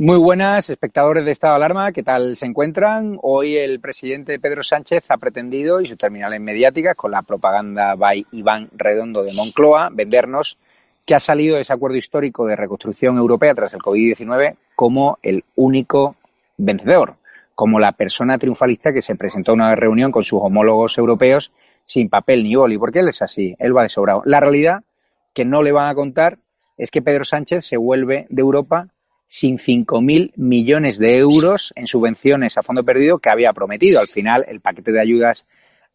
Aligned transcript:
Muy 0.00 0.16
buenas, 0.16 0.70
espectadores 0.70 1.24
de 1.24 1.32
Estado 1.32 1.54
de 1.54 1.56
Alarma, 1.56 1.90
¿qué 1.90 2.04
tal 2.04 2.36
se 2.36 2.46
encuentran? 2.46 3.18
Hoy 3.20 3.56
el 3.56 3.80
presidente 3.80 4.38
Pedro 4.38 4.62
Sánchez 4.62 5.10
ha 5.10 5.16
pretendido, 5.16 5.80
y 5.80 5.88
sus 5.88 5.98
terminales 5.98 6.40
mediáticas, 6.40 6.94
con 6.94 7.10
la 7.10 7.22
propaganda 7.22 7.96
by 7.96 8.24
Iván 8.30 8.68
Redondo 8.76 9.24
de 9.24 9.32
Moncloa, 9.32 9.88
vendernos 9.92 10.56
que 11.04 11.16
ha 11.16 11.18
salido 11.18 11.56
de 11.56 11.62
ese 11.62 11.72
acuerdo 11.72 11.96
histórico 11.96 12.46
de 12.46 12.54
reconstrucción 12.54 13.16
europea 13.18 13.56
tras 13.56 13.74
el 13.74 13.80
COVID-19 13.80 14.56
como 14.76 15.18
el 15.20 15.42
único 15.56 16.14
vencedor, 16.56 17.16
como 17.56 17.80
la 17.80 17.90
persona 17.90 18.38
triunfalista 18.38 18.92
que 18.92 19.02
se 19.02 19.16
presentó 19.16 19.50
a 19.50 19.54
una 19.56 19.74
reunión 19.74 20.12
con 20.12 20.22
sus 20.22 20.38
homólogos 20.40 20.96
europeos 20.96 21.50
sin 21.86 22.08
papel 22.08 22.44
ni 22.44 22.54
boli, 22.54 22.78
porque 22.78 23.00
él 23.00 23.08
es 23.08 23.20
así, 23.20 23.56
él 23.58 23.76
va 23.76 23.82
de 23.82 23.88
sobrado. 23.88 24.22
La 24.26 24.38
realidad 24.38 24.84
que 25.34 25.44
no 25.44 25.60
le 25.60 25.72
van 25.72 25.90
a 25.90 25.96
contar 25.96 26.38
es 26.76 26.92
que 26.92 27.02
Pedro 27.02 27.24
Sánchez 27.24 27.66
se 27.66 27.76
vuelve 27.76 28.26
de 28.30 28.42
Europa 28.42 28.86
sin 29.28 29.58
5.000 29.58 30.32
millones 30.36 30.98
de 30.98 31.18
euros 31.18 31.72
en 31.76 31.86
subvenciones 31.86 32.56
a 32.56 32.62
fondo 32.62 32.84
perdido 32.84 33.18
que 33.18 33.30
había 33.30 33.52
prometido. 33.52 34.00
Al 34.00 34.08
final, 34.08 34.44
el 34.48 34.60
paquete 34.60 34.90
de 34.90 35.00
ayudas 35.00 35.46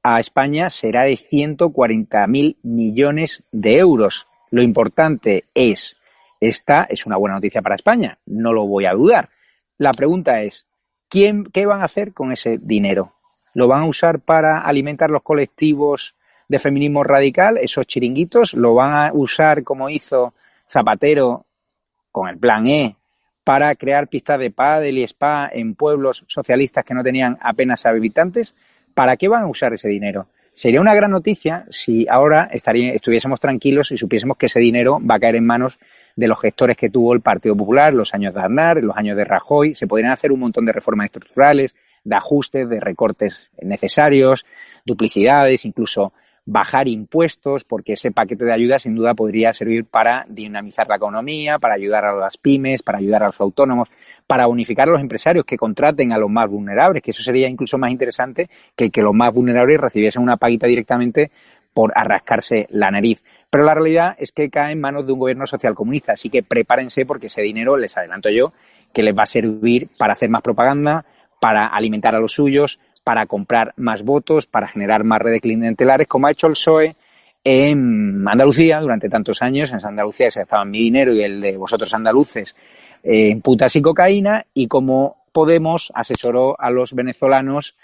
a 0.04 0.20
España 0.20 0.70
será 0.70 1.04
de 1.04 1.18
140.000 1.18 2.58
millones 2.62 3.44
de 3.52 3.78
euros. 3.78 4.28
Lo 4.52 4.62
importante 4.62 5.46
es, 5.56 5.98
esta 6.40 6.84
es 6.84 7.06
una 7.06 7.18
buena 7.18 7.36
noticia 7.36 7.62
para 7.62 7.76
España, 7.76 8.18
no 8.28 8.54
lo 8.54 8.68
voy 8.68 8.86
a 8.86 8.94
dudar. 8.94 9.30
La 9.78 9.92
pregunta 9.92 10.42
es, 10.42 10.66
¿quién, 11.10 11.46
¿qué 11.46 11.66
van 11.66 11.82
a 11.82 11.86
hacer 11.86 12.14
con 12.14 12.32
ese 12.32 12.60
dinero? 12.62 13.14
¿Lo 13.54 13.68
van 13.68 13.84
a 13.84 13.88
usar 13.88 14.20
para 14.20 14.60
alimentar 14.60 15.10
los 15.10 15.24
colectivos 15.24 16.16
de 16.48 16.60
feminismo 16.60 17.04
radical, 17.04 17.58
esos 17.58 17.88
chiringuitos? 17.88 18.54
¿Lo 18.54 18.76
van 18.76 18.94
a 18.94 19.14
usar 19.14 19.64
como 19.64 19.90
hizo 19.90 20.34
Zapatero 20.70 21.46
con 22.12 22.30
el 22.30 22.38
plan 22.38 22.68
E 22.68 22.96
para 23.44 23.76
crear 23.76 24.08
pistas 24.08 24.40
de 24.40 24.52
pádel 24.52 24.98
y 24.98 25.04
spa 25.04 25.50
en 25.52 25.76
pueblos 25.76 26.24
socialistas 26.28 26.86
que 26.86 26.94
no 26.94 27.04
tenían 27.04 27.38
apenas 27.42 27.86
habitantes, 27.86 28.56
¿para 28.94 29.18
qué 29.18 29.28
van 29.28 29.44
a 29.44 29.48
usar 29.48 29.74
ese 29.74 29.90
dinero? 29.90 30.28
Sería 30.54 30.82
una 30.82 30.94
gran 30.94 31.12
noticia 31.12 31.66
si 31.70 32.08
ahora 32.08 32.48
estuviésemos 32.52 33.40
tranquilos 33.40 33.92
y 33.92 33.98
supiésemos 33.98 34.38
que 34.38 34.46
ese 34.46 34.60
dinero 34.60 35.00
va 35.00 35.16
a 35.16 35.20
caer 35.20 35.36
en 35.36 35.46
manos 35.46 35.80
de 36.16 36.28
los 36.28 36.40
gestores 36.40 36.78
que 36.78 36.92
tuvo 36.92 37.14
el 37.14 37.22
Partido 37.22 37.56
Popular, 37.56 37.94
los 37.94 38.14
años 38.14 38.36
de 38.36 38.42
Aznar, 38.42 38.84
los 38.84 38.96
años 38.96 39.18
de 39.18 39.24
Rajoy. 39.24 39.74
Se 39.74 39.88
podrían 39.88 40.12
hacer 40.12 40.32
un 40.32 40.42
montón 40.42 40.66
de 40.66 40.72
reformas 40.72 41.06
estructurales, 41.06 41.76
de 42.04 42.16
ajustes, 42.16 42.70
de 42.70 42.80
recortes 42.80 43.36
necesarios, 43.62 44.46
duplicidades, 44.86 45.66
incluso 45.66 46.14
bajar 46.46 46.88
impuestos, 46.88 47.64
porque 47.64 47.94
ese 47.94 48.12
paquete 48.12 48.46
de 48.46 48.54
ayuda 48.54 48.80
sin 48.80 48.96
duda 48.96 49.14
podría 49.14 49.54
servir 49.54 49.86
para 49.86 50.26
dinamizar 50.28 50.88
la 50.88 50.98
economía, 50.98 51.58
para 51.58 51.76
ayudar 51.76 52.06
a 52.06 52.14
las 52.14 52.38
pymes, 52.38 52.84
para 52.84 52.98
ayudar 52.98 53.24
a 53.24 53.28
los 53.28 53.40
autónomos, 53.40 53.90
para 54.28 54.48
unificar 54.48 54.90
a 54.90 54.92
los 54.92 55.02
empresarios 55.02 55.46
que 55.46 55.58
contraten 55.58 56.12
a 56.12 56.18
los 56.18 56.30
más 56.30 56.50
vulnerables, 56.50 57.02
que 57.02 57.12
eso 57.12 57.24
sería 57.24 57.48
incluso 57.48 57.78
más 57.78 57.92
interesante 57.92 58.50
que 58.76 58.90
que 58.90 59.02
los 59.02 59.14
más 59.14 59.34
vulnerables 59.34 59.80
recibiesen 59.80 60.22
una 60.22 60.38
paguita 60.38 60.68
directamente 60.68 61.32
por 61.74 61.92
arrascarse 61.96 62.68
la 62.70 62.92
nariz. 62.92 63.24
Pero 63.50 63.64
la 63.64 63.74
realidad 63.74 64.16
es 64.20 64.32
que 64.32 64.50
cae 64.50 64.74
en 64.74 64.82
manos 64.82 65.06
de 65.06 65.14
un 65.14 65.20
gobierno 65.20 65.48
social 65.48 65.74
comunista, 65.74 66.14
así 66.14 66.30
que 66.30 66.44
prepárense 66.44 67.06
porque 67.06 67.28
ese 67.28 67.42
dinero, 67.42 67.78
les 67.78 67.96
adelanto 67.98 68.30
yo, 68.30 68.54
que 68.94 69.04
les 69.04 69.18
va 69.18 69.24
a 69.24 69.28
servir 69.28 69.88
para 69.98 70.14
hacer 70.14 70.30
más 70.30 70.42
propaganda, 70.42 71.06
para 71.40 71.68
alimentar 71.68 72.16
a 72.16 72.20
los 72.20 72.34
suyos, 72.34 72.80
para 73.04 73.26
comprar 73.26 73.74
más 73.78 74.04
votos, 74.04 74.48
para 74.48 74.68
generar 74.68 75.04
más 75.04 75.20
redes 75.20 75.42
clientelares, 75.42 76.08
como 76.08 76.28
ha 76.28 76.32
hecho 76.32 76.48
el 76.48 76.54
PSOE 76.54 76.96
en 77.44 78.26
Andalucía 78.28 78.80
durante 78.80 79.10
tantos 79.10 79.42
años. 79.42 79.72
En 79.72 79.86
Andalucía 79.86 80.32
se 80.32 80.42
estaba 80.42 80.64
mi 80.66 80.80
dinero 80.80 81.14
y 81.14 81.22
el 81.22 81.42
de 81.42 81.58
vosotros 81.58 81.94
andaluces 81.94 82.56
en 83.04 83.42
putas 83.42 83.76
y 83.76 83.82
cocaína, 83.82 84.46
y 84.54 84.68
como 84.68 85.24
Podemos 85.34 85.92
asesoró 85.96 86.56
a 86.62 86.70
los 86.70 86.94
venezolanos 86.94 87.76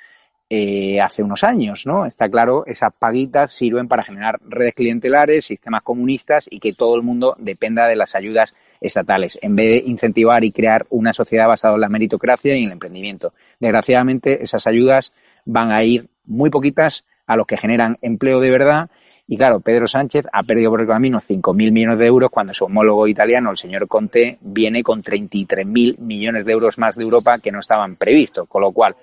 eh, 0.52 1.02
hace 1.02 1.24
unos 1.24 1.44
años, 1.44 1.88
¿no? 1.88 2.06
Está 2.06 2.30
claro, 2.30 2.64
esas 2.68 2.94
paguitas 2.94 3.52
sirven 3.52 3.88
para 3.88 4.04
generar 4.04 4.40
redes 4.48 4.76
clientelares, 4.76 5.48
sistemas 5.48 5.82
comunistas 5.82 6.48
y 6.50 6.60
que 6.60 6.74
todo 6.74 6.96
el 6.96 7.02
mundo 7.02 7.36
dependa 7.40 7.88
de 7.88 7.96
las 7.96 8.14
ayudas 8.14 8.54
estatales, 8.82 9.38
en 9.42 9.56
vez 9.56 9.84
de 9.84 9.90
incentivar 9.90 10.44
y 10.44 10.52
crear 10.52 10.86
una 10.90 11.14
sociedad 11.14 11.48
basada 11.48 11.76
en 11.76 11.82
la 11.82 11.90
meritocracia 11.90 12.56
y 12.56 12.60
en 12.60 12.68
el 12.68 12.74
emprendimiento. 12.74 13.34
Desgraciadamente, 13.60 14.44
esas 14.44 14.68
ayudas 14.68 15.14
van 15.46 15.72
a 15.72 15.84
ir 15.84 16.08
muy 16.26 16.50
poquitas 16.50 17.04
a 17.26 17.36
los 17.36 17.46
que 17.46 17.58
generan 17.58 17.98
empleo 18.02 18.40
de 18.40 18.52
verdad. 18.52 18.90
Y 19.28 19.38
claro, 19.38 19.60
Pedro 19.60 19.88
Sánchez 19.88 20.26
ha 20.34 20.44
perdido 20.44 20.72
por 20.72 20.82
el 20.82 20.88
camino 20.88 21.20
5.000 21.20 21.72
millones 21.72 22.00
de 22.00 22.08
euros 22.08 22.32
cuando 22.32 22.54
su 22.54 22.66
homólogo 22.66 23.08
italiano, 23.08 23.52
el 23.52 23.58
señor 23.58 23.88
Conte, 23.88 24.40
viene 24.42 24.82
con 24.82 25.04
33.000 25.04 26.00
millones 26.00 26.46
de 26.46 26.52
euros 26.52 26.78
más 26.80 26.96
de 26.96 27.04
Europa 27.04 27.38
que 27.38 27.52
no 27.52 27.60
estaban 27.60 27.96
previstos. 27.96 28.48
Con 28.48 28.64
lo 28.64 28.72
cual, 28.72 28.96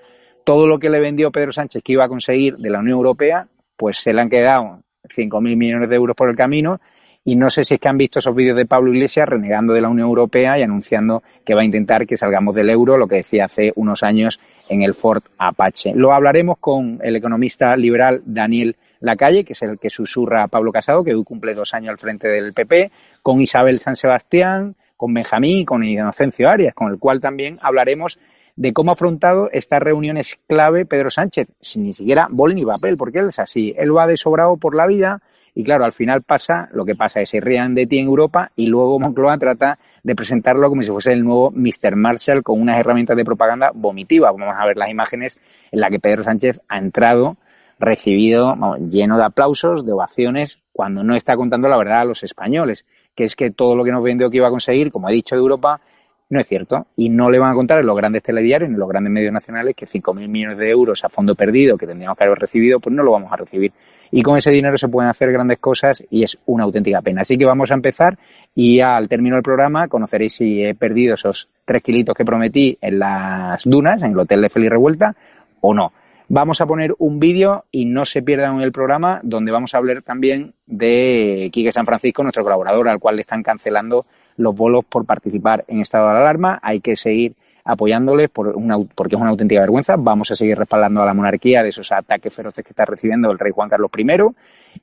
todo 0.45 0.67
lo 0.67 0.79
que 0.79 0.91
le 0.91 0.99
vendió 0.99 1.31
Pedro 1.31 1.53
Sánchez 1.53 1.83
que 1.85 1.93
iba 1.93 2.05
a 2.05 2.09
conseguir 2.09 2.57
de 2.57 2.71
la 2.71 2.81
Unión 2.81 2.97
Europea, 2.97 3.47
pues 3.77 3.99
se 3.99 4.13
le 4.13 4.23
han 4.23 4.31
quedado 4.31 4.81
5.000 5.05 5.57
millones 5.57 5.89
de 5.89 5.97
euros 5.97 6.17
por 6.17 6.29
el 6.29 6.37
camino 6.37 6.81
y 7.27 7.35
no 7.35 7.51
sé 7.51 7.65
si 7.65 7.75
es 7.75 7.81
que 7.81 7.89
han 7.89 7.99
visto 7.99 8.21
esos 8.21 8.37
vídeos 8.37 8.57
de 8.57 8.67
Pablo 8.67 8.93
Iglesias 8.93 9.29
renegando 9.29 9.75
de 9.75 9.81
la 9.81 9.89
Unión 9.89 10.07
Europea 10.07 10.61
y 10.61 10.63
anunciando 10.63 11.25
que 11.45 11.55
va 11.55 11.63
a 11.63 11.65
intentar 11.65 12.07
que 12.07 12.17
salgamos 12.17 12.55
del 12.55 12.71
euro, 12.71 12.97
lo 12.97 13.09
que 13.09 13.17
decía 13.17 13.47
hace 13.47 13.73
unos 13.75 14.05
años 14.05 14.39
en 14.69 14.83
el 14.83 14.95
Ford 14.95 15.25
Apache. 15.37 15.93
Lo 15.93 16.13
hablaremos 16.13 16.59
con 16.59 17.01
el 17.03 17.17
economista 17.17 17.77
liberal 17.77 18.23
Daniel 18.25 18.77
Lacalle, 19.01 19.45
que 19.45 19.55
es 19.55 19.63
el 19.63 19.77
que 19.81 19.91
susurra 19.91 20.45
a 20.45 20.49
Pablo 20.49 20.71
Casado, 20.71 21.03
que 21.03 21.17
hoy 21.17 21.25
cumple 21.25 21.55
dos 21.55 21.75
años 21.75 21.91
al 21.91 21.99
frente 21.99 22.29
del 22.29 22.55
PP, 22.55 22.93
con 23.23 23.41
Isabel 23.41 23.81
San 23.81 23.97
Sebastián, 23.97 24.77
con 24.97 25.13
Benjamín 25.13 25.67
con 25.67 25.83
Inocencio 25.83 26.49
Arias, 26.49 26.75
con 26.75 26.93
el 26.93 27.01
cual 27.01 27.21
también 27.21 27.59
hablaremos 27.61 28.21
de 28.55 28.73
cómo 28.73 28.93
ha 28.93 28.95
afrontado 28.95 29.51
estas 29.53 29.83
reuniones 29.83 30.39
clave 30.47 30.87
Pedro 30.87 31.11
Sánchez, 31.11 31.49
sin 31.61 31.83
ni 31.83 31.93
siquiera 31.93 32.29
bol 32.31 32.55
ni 32.55 32.65
papel, 32.65 32.97
porque 32.97 33.19
él 33.19 33.29
es 33.31 33.41
así, 33.41 33.75
él 33.77 33.95
va 33.95 34.07
de 34.07 34.17
sobrado 34.17 34.57
por 34.59 34.77
la 34.77 34.87
vida, 34.87 35.23
y 35.57 35.65
claro, 35.65 35.87
al 35.87 35.95
final 35.95 36.23
pasa 36.23 36.69
lo 36.73 36.85
que 36.85 36.95
pasa, 36.95 37.23
es 37.23 37.31
que 37.31 37.39
se 37.39 37.41
rían 37.41 37.75
de 37.75 37.87
ti 37.87 37.99
en 37.99 38.09
Europa 38.09 38.53
y 38.57 38.67
luego 38.67 39.01
Moncloa 39.01 39.39
trata 39.39 39.79
de 40.03 40.15
presentarlo 40.15 40.69
como 40.69 40.83
si 40.83 40.89
fuese 40.89 41.15
el 41.15 41.25
nuevo 41.25 41.51
Mr. 41.51 41.97
Marshall 41.97 42.43
con 42.43 42.61
unas 42.61 42.79
herramientas 42.79 43.17
de 43.17 43.25
propaganda 43.25 43.71
vomitiva. 43.75 44.31
Vamos 44.31 44.55
a 44.55 44.67
ver 44.67 44.77
las 44.77 44.91
imágenes 44.91 45.39
en 45.73 45.81
las 45.81 45.91
que 45.91 45.99
Pedro 45.99 46.25
Sánchez 46.25 46.61
ha 46.69 46.77
entrado, 46.77 47.39
recibido 47.79 48.55
lleno 48.81 49.17
de 49.17 49.25
aplausos, 49.25 49.87
de 49.87 49.93
ovaciones, 49.93 50.61
cuando 50.75 51.03
no 51.03 51.17
está 51.17 51.37
contando 51.37 51.69
la 51.69 51.79
verdad 51.79 52.01
a 52.01 52.05
los 52.05 52.23
españoles, 52.23 52.85
que 53.15 53.25
es 53.25 53.35
que 53.35 53.51
todo 53.51 53.77
lo 53.77 53.83
que 53.83 53.93
nos 53.93 54.05
vendió 54.05 54.29
que 54.29 54.37
iba 54.37 54.49
a 54.49 54.51
conseguir, 54.51 54.93
como 54.93 55.09
ha 55.09 55.11
dicho 55.11 55.37
de 55.37 55.41
Europa, 55.41 55.81
no 56.29 56.39
es 56.39 56.47
cierto. 56.47 56.87
Y 56.97 57.09
no 57.09 57.31
le 57.31 57.39
van 57.39 57.53
a 57.53 57.55
contar 57.55 57.81
en 57.81 57.87
los 57.87 57.97
grandes 57.97 58.23
telediarios, 58.23 58.69
en 58.69 58.79
los 58.79 58.89
grandes 58.91 59.11
medios 59.11 59.33
nacionales, 59.33 59.75
que 59.75 59.87
5.000 59.87 60.29
millones 60.29 60.59
de 60.59 60.69
euros 60.69 61.03
a 61.03 61.09
fondo 61.09 61.35
perdido 61.35 61.79
que 61.79 61.87
tendríamos 61.87 62.19
que 62.19 62.25
haber 62.25 62.39
recibido, 62.39 62.79
pues 62.79 62.95
no 62.95 63.03
lo 63.03 63.13
vamos 63.13 63.33
a 63.33 63.37
recibir 63.37 63.73
y 64.11 64.23
con 64.23 64.37
ese 64.37 64.51
dinero 64.51 64.77
se 64.79 64.89
pueden 64.89 65.11
hacer 65.11 65.33
grandes 65.33 65.59
cosas 65.59 66.03
y 66.11 66.23
es 66.23 66.39
una 66.47 66.65
auténtica 66.65 67.03
pena. 67.03 67.23
Así 67.23 67.37
que 67.37 67.45
vamos 67.45 67.71
a 67.71 67.75
empezar 67.75 68.19
y 68.55 68.81
al 68.81 69.09
término 69.09 69.37
del 69.37 69.43
programa 69.43 69.89
conoceréis 69.89 70.35
si 70.35 70.63
he 70.63 70.75
perdido 70.75 71.15
esos 71.15 71.49
tres 71.65 71.83
kilitos 71.83 72.15
que 72.15 72.25
prometí 72.25 72.79
en 72.81 72.99
las 72.99 73.63
dunas, 73.65 74.03
en 74.03 74.13
el 74.13 74.19
hotel 74.19 74.43
de 74.43 74.49
Feliz 74.49 74.71
Revuelta 74.71 75.15
o 75.61 75.75
no. 75.75 75.93
Vamos 76.29 76.61
a 76.61 76.67
poner 76.67 76.93
un 76.99 77.21
vídeo 77.21 77.67
y 77.71 77.85
no 77.85 78.05
se 78.05 78.21
pierdan 78.21 78.61
el 78.61 78.73
programa 78.73 79.21
donde 79.23 79.53
vamos 79.53 79.75
a 79.75 79.79
hablar 79.79 80.03
también 80.03 80.55
de 80.67 81.51
Quique 81.53 81.71
San 81.71 81.87
Francisco, 81.87 82.25
nuestro 82.25 82.43
colaborador, 82.43 82.89
al 82.89 82.99
cual 82.99 83.15
le 83.15 83.23
están 83.23 83.45
cancelando 83.45 84.07
los 84.37 84.55
bolos 84.55 84.85
por 84.85 85.07
participar 85.07 85.65
en 85.69 85.81
estado 85.81 86.09
de 86.09 86.19
alarma. 86.19 86.59
Hay 86.63 86.81
que 86.81 86.97
seguir 86.97 87.37
apoyándoles 87.67 88.31
por 88.31 88.49
una, 88.49 88.77
porque 88.95 89.17
es 89.17 89.21
una 89.21 89.31
auténtica 89.31 89.61
vergüenza. 89.61 89.97
Vamos 89.99 90.31
a 90.31 90.37
seguir 90.37 90.57
respaldando 90.57 91.03
a 91.03 91.07
la 91.07 91.15
monarquía 91.15 91.63
de 91.63 91.71
esos 91.71 91.91
ataques 91.93 92.35
feroces 92.35 92.65
que 92.65 92.71
está 92.71 92.85
recibiendo 92.85 93.31
el 93.31 93.39
rey 93.39 93.53
Juan 93.53 93.69
Carlos 93.69 93.91
I 93.97 94.07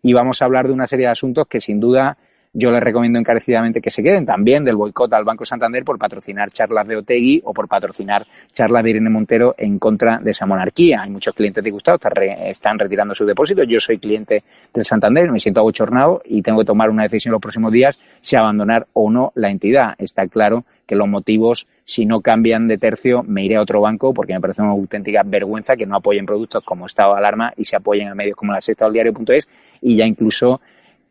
y 0.01 0.13
vamos 0.13 0.41
a 0.41 0.45
hablar 0.45 0.67
de 0.67 0.73
una 0.73 0.87
serie 0.87 1.05
de 1.05 1.11
asuntos 1.11 1.47
que 1.47 1.61
sin 1.61 1.79
duda 1.79 2.17
yo 2.55 2.69
les 2.71 2.83
recomiendo 2.83 3.17
encarecidamente 3.17 3.81
que 3.81 3.89
se 3.89 4.03
queden 4.03 4.27
también 4.27 4.63
del 4.63 4.75
boicot 4.75 5.11
al 5.13 5.23
Banco 5.23 5.43
Santander 5.43 5.83
por 5.83 5.97
patrocinar 5.97 6.51
charlas 6.51 6.87
de 6.87 6.97
Otegui 6.97 7.41
o 7.43 7.51
por 7.51 7.67
patrocinar 7.67 8.27
charlas 8.53 8.83
de 8.83 8.91
Irene 8.91 9.09
Montero 9.09 9.55
en 9.57 9.79
contra 9.79 10.19
de 10.19 10.31
esa 10.31 10.45
monarquía. 10.45 11.01
Hay 11.01 11.09
muchos 11.09 11.33
clientes 11.33 11.63
disgustados, 11.63 11.99
están 12.45 12.77
retirando 12.77 13.15
sus 13.15 13.25
depósitos. 13.25 13.67
Yo 13.67 13.79
soy 13.79 13.97
cliente 13.97 14.43
del 14.71 14.85
Santander, 14.85 15.31
me 15.31 15.39
siento 15.39 15.61
abochornado 15.61 16.21
y 16.25 16.43
tengo 16.43 16.59
que 16.59 16.65
tomar 16.65 16.91
una 16.91 17.03
decisión 17.03 17.31
los 17.31 17.41
próximos 17.41 17.71
días 17.71 17.97
si 18.21 18.35
abandonar 18.35 18.85
o 18.93 19.09
no 19.09 19.31
la 19.33 19.49
entidad. 19.49 19.95
Está 19.97 20.27
claro 20.27 20.63
que 20.93 20.97
los 20.97 21.07
motivos, 21.07 21.67
si 21.85 22.05
no 22.05 22.21
cambian 22.21 22.67
de 22.67 22.77
tercio, 22.77 23.23
me 23.23 23.43
iré 23.43 23.55
a 23.55 23.61
otro 23.61 23.81
banco 23.81 24.13
porque 24.13 24.33
me 24.33 24.39
parece 24.39 24.61
una 24.61 24.71
auténtica 24.71 25.23
vergüenza 25.25 25.75
que 25.75 25.87
no 25.87 25.95
apoyen 25.95 26.27
productos 26.27 26.63
como 26.63 26.85
Estado 26.85 27.13
de 27.13 27.17
Alarma 27.17 27.51
y 27.57 27.65
se 27.65 27.75
apoyen 27.75 28.09
a 28.09 28.15
medios 28.15 28.37
como 28.37 28.53
la 28.53 28.61
sexta 28.61 28.85
del 28.85 28.93
diario.es 28.93 29.49
y 29.81 29.95
ya 29.95 30.05
incluso 30.05 30.61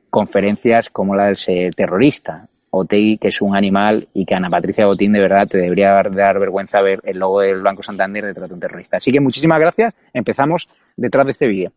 conferencias 0.08 0.88
como 0.90 1.16
la 1.16 1.26
del 1.26 1.74
terrorista. 1.74 2.46
Otegi, 2.70 3.18
que 3.18 3.28
es 3.28 3.42
un 3.42 3.54
animal, 3.54 4.08
y 4.14 4.24
que 4.24 4.34
Ana 4.34 4.48
Patricia 4.48 4.86
Botín, 4.86 5.12
de 5.12 5.20
verdad, 5.20 5.46
te 5.46 5.58
debería 5.58 5.90
dar 5.92 6.38
vergüenza 6.38 6.80
ver 6.80 7.00
el 7.04 7.18
logo 7.18 7.40
del 7.40 7.60
Banco 7.60 7.82
Santander 7.82 8.24
detrás 8.24 8.48
de 8.48 8.54
un 8.54 8.60
terrorista. 8.60 8.96
Así 8.96 9.12
que 9.12 9.20
muchísimas 9.20 9.60
gracias. 9.60 9.92
Empezamos 10.14 10.66
detrás 10.96 11.26
de 11.26 11.32
este 11.32 11.48
vídeo. 11.48 11.72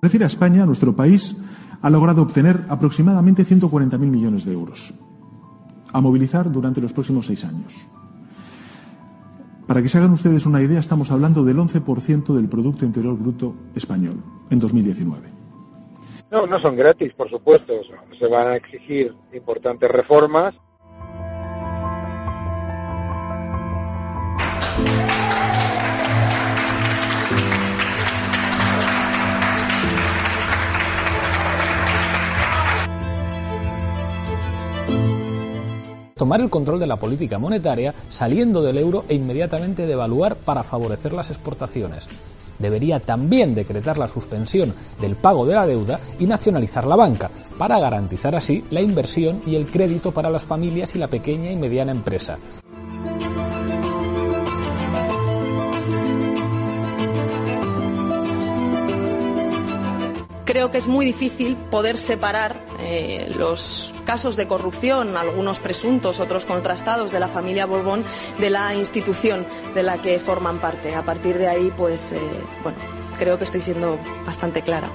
Refiere 0.00 0.24
a 0.24 0.28
España, 0.28 0.64
nuestro 0.64 0.94
país 0.94 1.34
ha 1.82 1.90
logrado 1.90 2.22
obtener 2.22 2.64
aproximadamente 2.68 3.44
140.000 3.44 3.98
millones 3.98 4.44
de 4.44 4.52
euros 4.52 4.94
a 5.92 6.00
movilizar 6.00 6.50
durante 6.50 6.80
los 6.80 6.92
próximos 6.92 7.26
seis 7.26 7.44
años. 7.44 7.74
Para 9.66 9.82
que 9.82 9.88
se 9.88 9.98
hagan 9.98 10.12
ustedes 10.12 10.46
una 10.46 10.62
idea, 10.62 10.80
estamos 10.80 11.10
hablando 11.10 11.44
del 11.44 11.58
11% 11.58 12.34
del 12.34 12.48
Producto 12.48 12.84
Interior 12.84 13.16
Bruto 13.16 13.54
español 13.74 14.22
en 14.50 14.58
2019. 14.58 15.28
No, 16.30 16.46
no 16.46 16.58
son 16.58 16.76
gratis, 16.76 17.12
por 17.14 17.28
supuesto. 17.28 17.74
Se 18.18 18.28
van 18.28 18.48
a 18.48 18.56
exigir 18.56 19.14
importantes 19.32 19.90
reformas 19.90 20.54
tomar 36.18 36.42
el 36.42 36.50
control 36.50 36.78
de 36.78 36.86
la 36.86 36.98
política 36.98 37.38
monetaria 37.38 37.94
saliendo 38.10 38.60
del 38.60 38.76
euro 38.76 39.06
e 39.08 39.14
inmediatamente 39.14 39.86
devaluar 39.86 40.36
para 40.36 40.62
favorecer 40.62 41.14
las 41.14 41.30
exportaciones. 41.30 42.06
Debería 42.58 43.00
también 43.00 43.54
decretar 43.54 43.96
la 43.96 44.08
suspensión 44.08 44.74
del 45.00 45.16
pago 45.16 45.46
de 45.46 45.54
la 45.54 45.66
deuda 45.66 46.00
y 46.18 46.26
nacionalizar 46.26 46.86
la 46.86 46.96
banca, 46.96 47.30
para 47.56 47.78
garantizar 47.78 48.34
así 48.34 48.64
la 48.70 48.80
inversión 48.80 49.42
y 49.46 49.54
el 49.54 49.66
crédito 49.66 50.12
para 50.12 50.28
las 50.28 50.44
familias 50.44 50.94
y 50.96 50.98
la 50.98 51.06
pequeña 51.06 51.52
y 51.52 51.56
mediana 51.56 51.92
empresa. 51.92 52.36
Creo 60.58 60.72
que 60.72 60.78
es 60.78 60.88
muy 60.88 61.06
difícil 61.06 61.54
poder 61.54 61.96
separar 61.96 62.60
eh, 62.80 63.32
los 63.38 63.94
casos 64.04 64.34
de 64.34 64.48
corrupción, 64.48 65.16
algunos 65.16 65.60
presuntos, 65.60 66.18
otros 66.18 66.46
contrastados, 66.46 67.12
de 67.12 67.20
la 67.20 67.28
familia 67.28 67.64
Borbón 67.64 68.02
de 68.40 68.50
la 68.50 68.74
institución 68.74 69.46
de 69.76 69.84
la 69.84 70.02
que 70.02 70.18
forman 70.18 70.58
parte. 70.58 70.96
A 70.96 71.02
partir 71.04 71.38
de 71.38 71.46
ahí, 71.46 71.72
pues, 71.76 72.10
eh, 72.10 72.18
bueno, 72.64 72.76
creo 73.20 73.38
que 73.38 73.44
estoy 73.44 73.62
siendo 73.62 74.00
bastante 74.26 74.62
clara. 74.62 74.90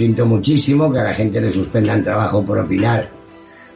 Siento 0.00 0.24
muchísimo 0.24 0.90
que 0.90 0.98
a 0.98 1.04
la 1.04 1.12
gente 1.12 1.42
le 1.42 1.50
suspendan 1.50 2.02
trabajo 2.02 2.42
por 2.42 2.56
opinar 2.56 3.06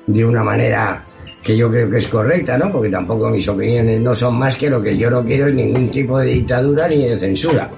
de 0.07 0.25
una 0.25 0.43
manera 0.43 1.05
que 1.43 1.55
yo 1.55 1.71
creo 1.71 1.91
que 1.91 1.99
es 1.99 2.09
correcta, 2.09 2.57
¿no? 2.57 2.73
Porque 2.73 2.89
tampoco 2.89 3.29
mis 3.29 3.47
opiniones 3.47 4.01
no 4.01 4.15
son 4.15 4.39
más 4.39 4.57
que 4.57 4.71
lo 4.71 4.81
que 4.81 4.97
yo 4.97 5.11
no 5.11 5.23
quiero 5.23 5.49
es 5.49 5.55
ningún 5.55 5.91
tipo 5.91 6.19
de 6.19 6.29
dictadura 6.29 6.89
ni 6.89 7.05
de 7.05 7.19
censura. 7.19 7.69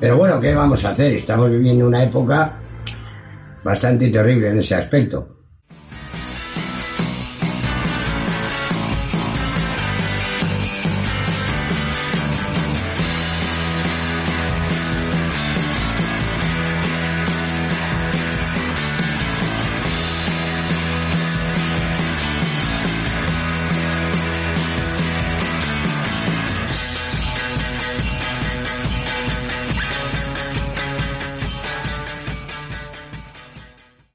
Pero 0.00 0.16
bueno, 0.16 0.40
¿qué 0.40 0.54
vamos 0.54 0.82
a 0.86 0.92
hacer? 0.92 1.12
Estamos 1.12 1.50
viviendo 1.50 1.86
una 1.86 2.04
época 2.04 2.54
bastante 3.62 4.08
terrible 4.08 4.48
en 4.48 4.60
ese 4.60 4.74
aspecto. 4.74 5.37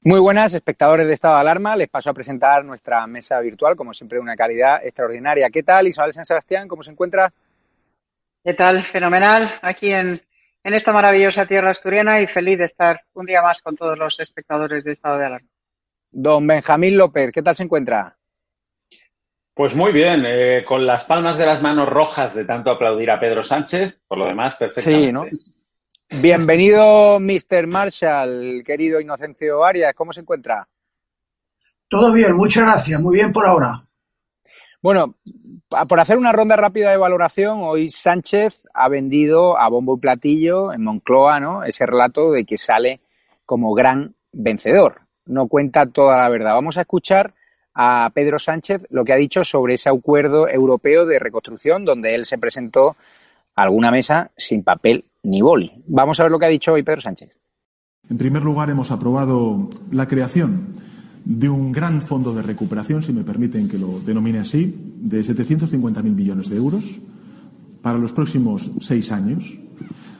Muy 0.06 0.20
buenas, 0.20 0.52
espectadores 0.52 1.06
de 1.06 1.14
Estado 1.14 1.36
de 1.36 1.40
Alarma. 1.40 1.74
Les 1.76 1.88
paso 1.88 2.10
a 2.10 2.12
presentar 2.12 2.62
nuestra 2.62 3.06
mesa 3.06 3.40
virtual, 3.40 3.74
como 3.74 3.94
siempre, 3.94 4.18
de 4.18 4.22
una 4.22 4.36
calidad 4.36 4.84
extraordinaria. 4.84 5.48
¿Qué 5.48 5.62
tal, 5.62 5.88
Isabel 5.88 6.12
San 6.12 6.26
Sebastián? 6.26 6.68
¿Cómo 6.68 6.82
se 6.82 6.90
encuentra? 6.90 7.32
¿Qué 8.44 8.52
tal? 8.52 8.82
Fenomenal. 8.82 9.58
Aquí 9.62 9.90
en, 9.90 10.20
en 10.62 10.74
esta 10.74 10.92
maravillosa 10.92 11.46
tierra 11.46 11.70
asturiana 11.70 12.20
y 12.20 12.26
feliz 12.26 12.58
de 12.58 12.64
estar 12.64 13.00
un 13.14 13.24
día 13.24 13.40
más 13.40 13.62
con 13.62 13.76
todos 13.76 13.96
los 13.96 14.20
espectadores 14.20 14.84
de 14.84 14.90
Estado 14.90 15.16
de 15.16 15.24
Alarma. 15.24 15.48
Don 16.10 16.46
Benjamín 16.46 16.98
López, 16.98 17.32
¿qué 17.32 17.40
tal 17.40 17.56
se 17.56 17.62
encuentra? 17.62 18.14
Pues 19.54 19.74
muy 19.74 19.90
bien, 19.90 20.24
eh, 20.26 20.64
con 20.66 20.84
las 20.84 21.04
palmas 21.04 21.38
de 21.38 21.46
las 21.46 21.62
manos 21.62 21.88
rojas 21.88 22.34
de 22.34 22.44
tanto 22.44 22.70
aplaudir 22.70 23.10
a 23.10 23.18
Pedro 23.18 23.42
Sánchez, 23.42 24.02
por 24.06 24.18
lo 24.18 24.26
demás, 24.26 24.56
perfectamente. 24.56 25.06
Sí, 25.06 25.12
¿no? 25.12 25.53
Bienvenido, 26.10 27.18
Mr. 27.18 27.66
Marshall, 27.66 28.62
querido 28.64 29.00
Inocencio 29.00 29.64
Arias. 29.64 29.94
¿Cómo 29.94 30.12
se 30.12 30.20
encuentra? 30.20 30.68
Todo 31.88 32.12
bien, 32.12 32.36
muchas 32.36 32.64
gracias. 32.64 33.00
Muy 33.00 33.16
bien 33.16 33.32
por 33.32 33.46
ahora. 33.46 33.84
Bueno, 34.82 35.16
por 35.88 35.98
hacer 35.98 36.18
una 36.18 36.32
ronda 36.32 36.56
rápida 36.56 36.90
de 36.90 36.98
valoración, 36.98 37.60
hoy 37.62 37.88
Sánchez 37.88 38.66
ha 38.74 38.88
vendido 38.88 39.58
a 39.58 39.68
bombo 39.68 39.96
y 39.96 40.00
platillo 40.00 40.72
en 40.72 40.84
Moncloa, 40.84 41.40
¿no? 41.40 41.64
Ese 41.64 41.86
relato 41.86 42.32
de 42.32 42.44
que 42.44 42.58
sale 42.58 43.00
como 43.46 43.72
gran 43.72 44.14
vencedor. 44.32 45.00
No 45.26 45.48
cuenta 45.48 45.86
toda 45.86 46.18
la 46.18 46.28
verdad. 46.28 46.54
Vamos 46.54 46.76
a 46.76 46.82
escuchar 46.82 47.34
a 47.74 48.10
Pedro 48.14 48.38
Sánchez 48.38 48.86
lo 48.90 49.04
que 49.04 49.14
ha 49.14 49.16
dicho 49.16 49.42
sobre 49.42 49.74
ese 49.74 49.88
acuerdo 49.88 50.48
europeo 50.48 51.06
de 51.06 51.18
reconstrucción, 51.18 51.84
donde 51.84 52.14
él 52.14 52.26
se 52.26 52.38
presentó 52.38 52.96
a 53.56 53.62
alguna 53.62 53.90
mesa 53.90 54.30
sin 54.36 54.62
papel 54.62 55.06
ni. 55.24 55.40
Vamos 55.86 56.20
a 56.20 56.22
ver 56.22 56.32
lo 56.32 56.38
que 56.38 56.46
ha 56.46 56.50
dicho 56.50 56.72
hoy 56.72 56.82
Pedro 56.82 57.00
Sánchez. 57.00 57.38
En 58.08 58.18
primer 58.18 58.42
lugar, 58.42 58.70
hemos 58.70 58.90
aprobado 58.90 59.70
la 59.90 60.06
creación 60.06 60.74
de 61.24 61.48
un 61.48 61.72
gran 61.72 62.02
fondo 62.02 62.34
de 62.34 62.42
recuperación, 62.42 63.02
si 63.02 63.12
me 63.12 63.24
permiten 63.24 63.68
que 63.68 63.78
lo 63.78 63.98
denomine 64.00 64.40
así, 64.40 64.74
de 65.00 65.22
750.000 65.22 66.02
millones 66.02 66.50
de 66.50 66.56
euros, 66.56 67.00
para 67.80 67.98
los 67.98 68.12
próximos 68.12 68.70
seis 68.80 69.10
años. 69.10 69.58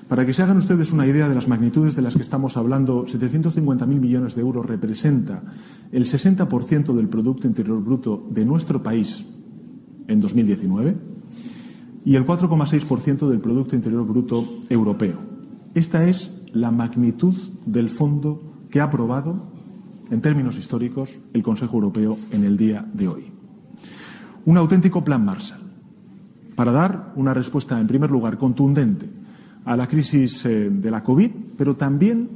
Para 0.09 0.25
que 0.27 0.35
se 0.35 0.43
hagan 0.43 0.59
ustedes 0.59 0.93
una 0.93 1.07
idea 1.07 1.29
de 1.29 1.35
las 1.35 1.49
magnitudes 1.49 1.97
de 1.97 2.03
las 2.03 2.15
que 2.15 2.23
estamos 2.23 2.57
hablando, 2.57 3.07
750.000 3.07 3.87
millones 3.87 4.35
de 4.35 4.41
euros 4.41 4.67
representa 4.67 5.43
el 5.93 6.07
60% 6.07 6.95
del 6.95 7.09
Producto 7.09 7.47
Interior 7.47 7.83
Bruto 7.83 8.27
de 8.31 8.45
nuestro 8.45 8.83
país 8.83 9.25
en 10.09 10.21
2019 10.21 11.14
y 12.05 12.17
el 12.17 12.27
4,6% 12.27 13.29
del 13.29 13.41
Producto 13.41 13.77
Interior 13.77 14.07
Bruto 14.07 14.45
europeo. 14.69 15.19
Esta 15.75 16.07
es 16.09 16.31
la 16.53 16.71
magnitud 16.71 17.35
del 17.65 17.89
fondo 17.89 18.67
que 18.71 18.81
ha 18.81 18.85
aprobado, 18.85 19.51
en 20.11 20.21
términos 20.21 20.57
históricos, 20.57 21.19
el 21.33 21.43
Consejo 21.43 21.77
Europeo 21.77 22.19
en 22.31 22.45
el 22.45 22.57
día 22.57 22.87
de 22.93 23.09
hoy. 23.09 23.25
Un 24.45 24.59
auténtico 24.59 25.03
plan 25.03 25.25
Marshall 25.25 25.61
para 26.55 26.73
dar 26.73 27.13
una 27.17 27.35
respuesta, 27.35 27.81
en 27.81 27.87
primer 27.87 28.11
lugar, 28.11 28.39
contundente 28.39 29.07
a 29.65 29.77
la 29.77 29.89
crisis 29.89 30.45
eh, 30.45 30.71
de 30.71 30.91
la 30.91 31.03
COVID, 31.03 31.31
pero 31.57 31.75
también 31.75 32.29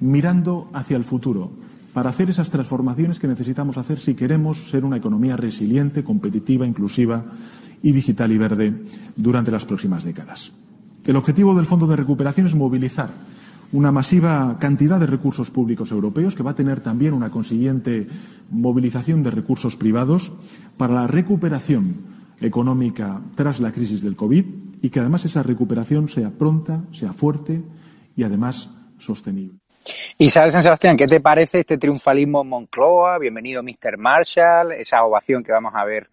mirando 0.00 0.70
hacia 0.72 0.96
el 0.96 1.04
futuro, 1.04 1.50
para 1.92 2.10
hacer 2.10 2.30
esas 2.30 2.50
transformaciones 2.50 3.18
que 3.18 3.26
necesitamos 3.26 3.78
hacer 3.78 3.98
si 3.98 4.14
queremos 4.14 4.70
ser 4.70 4.84
una 4.84 4.98
economía 4.98 5.36
resiliente, 5.36 6.04
competitiva, 6.04 6.66
inclusiva 6.66 7.24
y 7.82 7.92
digital 7.92 8.32
y 8.32 8.38
verde 8.38 8.74
durante 9.16 9.50
las 9.50 9.64
próximas 9.64 10.04
décadas. 10.04 10.52
El 11.06 11.16
objetivo 11.16 11.54
del 11.54 11.66
Fondo 11.66 11.86
de 11.86 11.96
Recuperación 11.96 12.46
es 12.46 12.54
movilizar 12.54 13.10
una 13.72 13.92
masiva 13.92 14.56
cantidad 14.60 14.98
de 14.98 15.06
recursos 15.06 15.50
públicos 15.50 15.90
europeos 15.90 16.34
que 16.34 16.42
va 16.42 16.52
a 16.52 16.56
tener 16.56 16.80
también 16.80 17.14
una 17.14 17.30
consiguiente 17.30 18.06
movilización 18.50 19.22
de 19.22 19.30
recursos 19.30 19.76
privados 19.76 20.32
para 20.76 20.94
la 20.94 21.06
recuperación 21.06 21.96
económica 22.40 23.20
tras 23.34 23.60
la 23.60 23.72
crisis 23.72 24.02
del 24.02 24.16
COVID 24.16 24.44
y 24.82 24.90
que 24.90 25.00
además 25.00 25.24
esa 25.24 25.42
recuperación 25.42 26.08
sea 26.08 26.30
pronta, 26.30 26.84
sea 26.92 27.12
fuerte 27.12 27.62
y 28.16 28.22
además 28.22 28.70
sostenible. 28.98 29.58
Isabel 30.18 30.52
San 30.52 30.62
Sebastián, 30.62 30.96
¿qué 30.96 31.06
te 31.06 31.20
parece 31.20 31.60
este 31.60 31.78
triunfalismo 31.78 32.44
Moncloa? 32.44 33.18
Bienvenido, 33.18 33.62
Mr. 33.62 33.98
Marshall, 33.98 34.72
esa 34.72 35.04
ovación 35.04 35.44
que 35.44 35.52
vamos 35.52 35.72
a 35.74 35.84
ver 35.84 36.08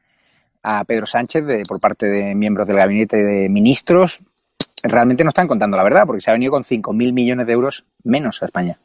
a 0.64 0.84
Pedro 0.86 1.06
Sánchez 1.06 1.44
por 1.68 1.80
parte 1.80 2.08
de 2.08 2.34
miembros 2.34 2.68
del 2.68 2.78
gabinete 2.78 3.18
de 3.18 3.50
ministros. 3.50 4.20
Realmente 4.82 5.24
no 5.24 5.30
están 5.30 5.48
contando 5.48 5.78
la 5.78 5.84
verdad, 5.84 6.06
porque 6.06 6.22
se 6.22 6.32
ha 6.32 6.34
venido 6.34 6.52
con 6.52 6.64
5.000 6.64 7.14
millones 7.14 7.46
de 7.46 7.54
euros 7.54 7.86
menos 8.04 8.42
a 8.42 8.48
España. 8.48 8.80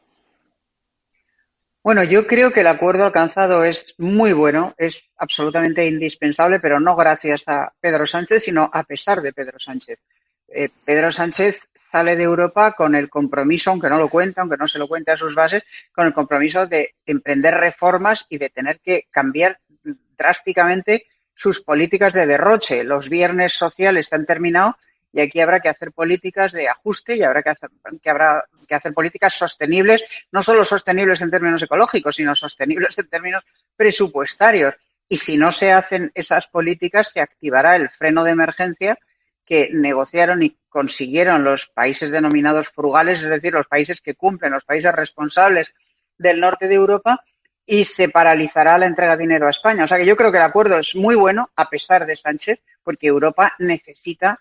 Bueno, 1.81 2.03
yo 2.03 2.27
creo 2.27 2.51
que 2.51 2.59
el 2.59 2.67
acuerdo 2.67 3.05
alcanzado 3.05 3.63
es 3.63 3.95
muy 3.97 4.33
bueno, 4.33 4.73
es 4.77 5.13
absolutamente 5.17 5.87
indispensable, 5.87 6.59
pero 6.59 6.79
no 6.79 6.95
gracias 6.95 7.45
a 7.47 7.71
Pedro 7.79 8.05
Sánchez, 8.05 8.43
sino 8.43 8.69
a 8.71 8.83
pesar 8.83 9.21
de 9.21 9.31
Pedro 9.31 9.57
Sánchez. 9.59 9.97
Eh, 10.49 10.69
Pedro 10.83 11.09
Sánchez 11.09 11.61
sale 11.91 12.15
de 12.15 12.23
Europa 12.23 12.73
con 12.73 12.95
el 12.95 13.09
compromiso, 13.09 13.71
aunque 13.71 13.89
no 13.89 13.97
lo 13.97 14.09
cuenta, 14.09 14.41
aunque 14.41 14.57
no 14.57 14.67
se 14.67 14.77
lo 14.77 14.87
cuente 14.87 15.11
a 15.11 15.15
sus 15.15 15.33
bases, 15.33 15.63
con 15.93 16.05
el 16.05 16.13
compromiso 16.13 16.67
de 16.67 16.95
emprender 17.05 17.55
reformas 17.55 18.25
y 18.29 18.37
de 18.37 18.49
tener 18.49 18.79
que 18.81 19.05
cambiar 19.09 19.59
drásticamente 20.17 21.05
sus 21.39 21.61
políticas 21.61 22.11
de 22.11 22.25
derroche. 22.25 22.83
Los 22.83 23.07
viernes 23.07 23.53
sociales 23.53 24.07
se 24.07 24.15
han 24.15 24.25
terminado 24.25 24.75
y 25.09 25.21
aquí 25.21 25.39
habrá 25.39 25.61
que 25.61 25.69
hacer 25.69 25.93
políticas 25.93 26.51
de 26.51 26.67
ajuste 26.67 27.15
y 27.15 27.23
habrá 27.23 27.41
que 27.41 27.51
hacer, 27.51 27.69
que 28.03 28.09
habrá 28.09 28.43
que 28.67 28.75
hacer 28.75 28.93
políticas 28.93 29.35
sostenibles, 29.35 30.03
no 30.33 30.41
solo 30.41 30.63
sostenibles 30.63 31.21
en 31.21 31.31
términos 31.31 31.61
ecológicos, 31.61 32.15
sino 32.15 32.35
sostenibles 32.35 32.97
en 32.99 33.07
términos 33.07 33.45
presupuestarios. 33.77 34.75
Y 35.07 35.15
si 35.15 35.37
no 35.37 35.49
se 35.49 35.71
hacen 35.71 36.11
esas 36.13 36.45
políticas, 36.47 37.11
se 37.11 37.21
activará 37.21 37.77
el 37.77 37.87
freno 37.87 38.25
de 38.25 38.31
emergencia 38.31 38.99
que 39.45 39.69
negociaron 39.71 40.43
y 40.43 40.57
consiguieron 40.67 41.45
los 41.45 41.67
países 41.73 42.11
denominados 42.11 42.67
frugales, 42.67 43.23
es 43.23 43.29
decir, 43.29 43.53
los 43.53 43.67
países 43.67 44.01
que 44.01 44.13
cumplen, 44.13 44.51
los 44.51 44.65
países 44.65 44.91
responsables 44.91 45.73
del 46.17 46.41
norte 46.41 46.67
de 46.67 46.75
Europa, 46.75 47.23
y 47.65 47.83
se 47.83 48.09
paralizará 48.09 48.77
la 48.77 48.85
entrega 48.85 49.15
de 49.15 49.23
dinero 49.23 49.47
a 49.47 49.51
España. 49.51 49.83
O 49.83 49.85
sea 49.85 49.97
que 49.97 50.05
yo 50.05 50.15
creo 50.15 50.31
que 50.31 50.37
el 50.37 50.43
acuerdo 50.43 50.77
es 50.77 50.95
muy 50.95 51.15
bueno, 51.15 51.49
a 51.55 51.69
pesar 51.69 52.05
de 52.05 52.15
Sánchez, 52.15 52.59
porque 52.83 53.07
Europa 53.07 53.53
necesita 53.59 54.39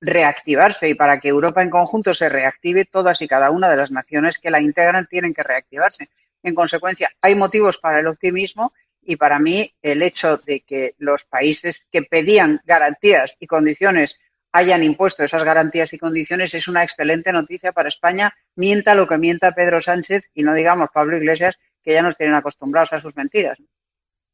reactivarse 0.00 0.88
y 0.88 0.94
para 0.94 1.18
que 1.18 1.28
Europa 1.28 1.62
en 1.62 1.70
conjunto 1.70 2.12
se 2.12 2.28
reactive, 2.28 2.86
todas 2.86 3.20
y 3.20 3.28
cada 3.28 3.50
una 3.50 3.68
de 3.68 3.76
las 3.76 3.90
naciones 3.90 4.38
que 4.38 4.50
la 4.50 4.60
integran 4.60 5.06
tienen 5.06 5.34
que 5.34 5.42
reactivarse. 5.42 6.08
En 6.42 6.54
consecuencia, 6.54 7.10
hay 7.20 7.34
motivos 7.34 7.76
para 7.76 8.00
el 8.00 8.06
optimismo 8.06 8.72
y 9.02 9.16
para 9.16 9.38
mí 9.38 9.74
el 9.82 10.02
hecho 10.02 10.38
de 10.38 10.60
que 10.60 10.94
los 10.98 11.22
países 11.24 11.86
que 11.90 12.02
pedían 12.02 12.60
garantías 12.64 13.36
y 13.38 13.46
condiciones 13.46 14.18
hayan 14.52 14.82
impuesto 14.82 15.22
esas 15.22 15.44
garantías 15.44 15.92
y 15.92 15.98
condiciones 15.98 16.54
es 16.54 16.66
una 16.66 16.82
excelente 16.82 17.32
noticia 17.32 17.72
para 17.72 17.88
España, 17.88 18.34
mienta 18.56 18.94
lo 18.94 19.06
que 19.06 19.18
mienta 19.18 19.52
Pedro 19.52 19.80
Sánchez 19.80 20.24
y 20.34 20.42
no 20.42 20.54
digamos 20.54 20.90
Pablo 20.92 21.16
Iglesias, 21.16 21.56
que 21.82 21.94
ya 21.94 22.02
nos 22.02 22.16
tienen 22.16 22.34
acostumbrados 22.34 22.92
a 22.92 23.00
sus 23.00 23.14
mentiras. 23.16 23.58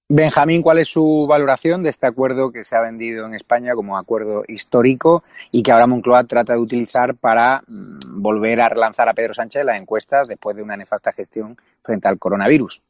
Benjamín, 0.09 0.62
¿cuál 0.62 0.79
es 0.79 0.88
su 0.88 1.26
valoración 1.29 1.83
de 1.83 1.91
este 1.91 2.07
acuerdo 2.07 2.53
que 2.53 2.62
se 2.62 2.76
ha 2.76 2.81
vendido 2.81 3.26
en 3.26 3.35
España 3.35 3.75
como 3.75 3.99
acuerdo 3.99 4.45
histórico 4.47 5.25
y 5.50 5.65
que 5.65 5.73
ahora 5.73 5.88
Moncloa 5.88 6.23
trata 6.23 6.53
de 6.53 6.61
utilizar 6.61 7.17
para 7.17 7.65
mm, 7.67 8.23
volver 8.23 8.61
a 8.61 8.69
relanzar 8.69 9.09
a 9.09 9.15
Pedro 9.15 9.35
Sánchez 9.35 9.65
las 9.65 9.81
encuestas 9.81 10.29
después 10.29 10.55
de 10.55 10.62
una 10.62 10.76
nefasta 10.76 11.12
gestión 11.12 11.57
frente 11.83 12.07
al 12.07 12.21
coronavirus? 12.21 12.81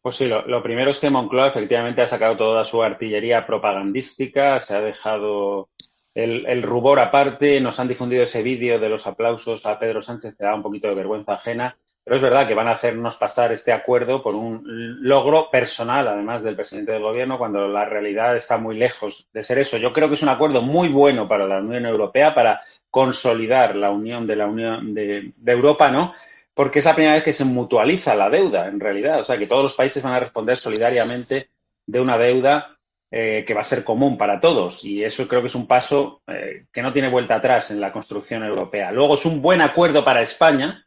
Pues 0.00 0.16
sí, 0.16 0.26
lo, 0.26 0.62
primero 0.64 0.90
es 0.90 0.98
que 0.98 1.10
Moncloa 1.10 1.46
efectivamente 1.46 2.02
ha 2.02 2.08
sacado 2.08 2.36
toda 2.36 2.64
su 2.64 2.82
artillería 2.82 3.46
propagandística, 3.46 4.58
se 4.58 4.74
ha 4.74 4.80
dejado 4.80 5.68
el, 6.14 6.44
el 6.46 6.64
rubor 6.64 6.98
aparte, 6.98 7.60
nos 7.60 7.78
han 7.78 7.86
difundido 7.86 8.24
ese 8.24 8.42
vídeo 8.42 8.80
de 8.80 8.88
los 8.88 9.06
aplausos 9.06 9.64
a 9.66 9.78
Pedro 9.78 10.02
Sánchez 10.02 10.34
que 10.36 10.44
da 10.44 10.56
un 10.56 10.62
poquito 10.62 10.88
de 10.88 10.96
vergüenza 10.96 11.34
ajena 11.34 11.78
pero 12.04 12.16
es 12.16 12.22
verdad 12.22 12.48
que 12.48 12.54
van 12.54 12.66
a 12.66 12.72
hacernos 12.72 13.16
pasar 13.16 13.52
este 13.52 13.72
acuerdo 13.72 14.22
por 14.22 14.34
un 14.34 14.62
logro 15.02 15.50
personal, 15.50 16.08
además 16.08 16.42
del 16.42 16.56
presidente 16.56 16.92
del 16.92 17.02
gobierno, 17.02 17.38
cuando 17.38 17.68
la 17.68 17.84
realidad 17.84 18.34
está 18.34 18.58
muy 18.58 18.76
lejos 18.76 19.28
de 19.32 19.42
ser 19.42 19.58
eso. 19.58 19.76
Yo 19.76 19.92
creo 19.92 20.08
que 20.08 20.14
es 20.14 20.22
un 20.22 20.28
acuerdo 20.28 20.62
muy 20.62 20.88
bueno 20.88 21.28
para 21.28 21.46
la 21.46 21.60
Unión 21.60 21.86
Europea, 21.86 22.34
para 22.34 22.60
consolidar 22.90 23.76
la 23.76 23.90
unión 23.90 24.26
de 24.26 24.36
la 24.36 24.46
Unión 24.46 24.94
de, 24.94 25.32
Europa, 25.46 25.90
¿no? 25.92 26.12
Porque 26.54 26.80
es 26.80 26.84
la 26.84 26.94
primera 26.94 27.14
vez 27.14 27.22
que 27.22 27.32
se 27.32 27.44
mutualiza 27.44 28.16
la 28.16 28.28
deuda, 28.28 28.66
en 28.66 28.80
realidad. 28.80 29.20
O 29.20 29.24
sea, 29.24 29.38
que 29.38 29.46
todos 29.46 29.62
los 29.62 29.74
países 29.74 30.02
van 30.02 30.14
a 30.14 30.20
responder 30.20 30.56
solidariamente 30.56 31.50
de 31.86 32.00
una 32.00 32.18
deuda 32.18 32.78
eh, 33.12 33.44
que 33.46 33.54
va 33.54 33.60
a 33.60 33.64
ser 33.64 33.84
común 33.84 34.18
para 34.18 34.40
todos. 34.40 34.84
Y 34.84 35.04
eso 35.04 35.28
creo 35.28 35.40
que 35.40 35.46
es 35.46 35.54
un 35.54 35.68
paso 35.68 36.22
eh, 36.26 36.66
que 36.72 36.82
no 36.82 36.92
tiene 36.92 37.08
vuelta 37.08 37.36
atrás 37.36 37.70
en 37.70 37.80
la 37.80 37.92
construcción 37.92 38.42
europea. 38.42 38.90
Luego 38.90 39.14
es 39.14 39.24
un 39.24 39.40
buen 39.40 39.60
acuerdo 39.60 40.04
para 40.04 40.20
España, 40.20 40.84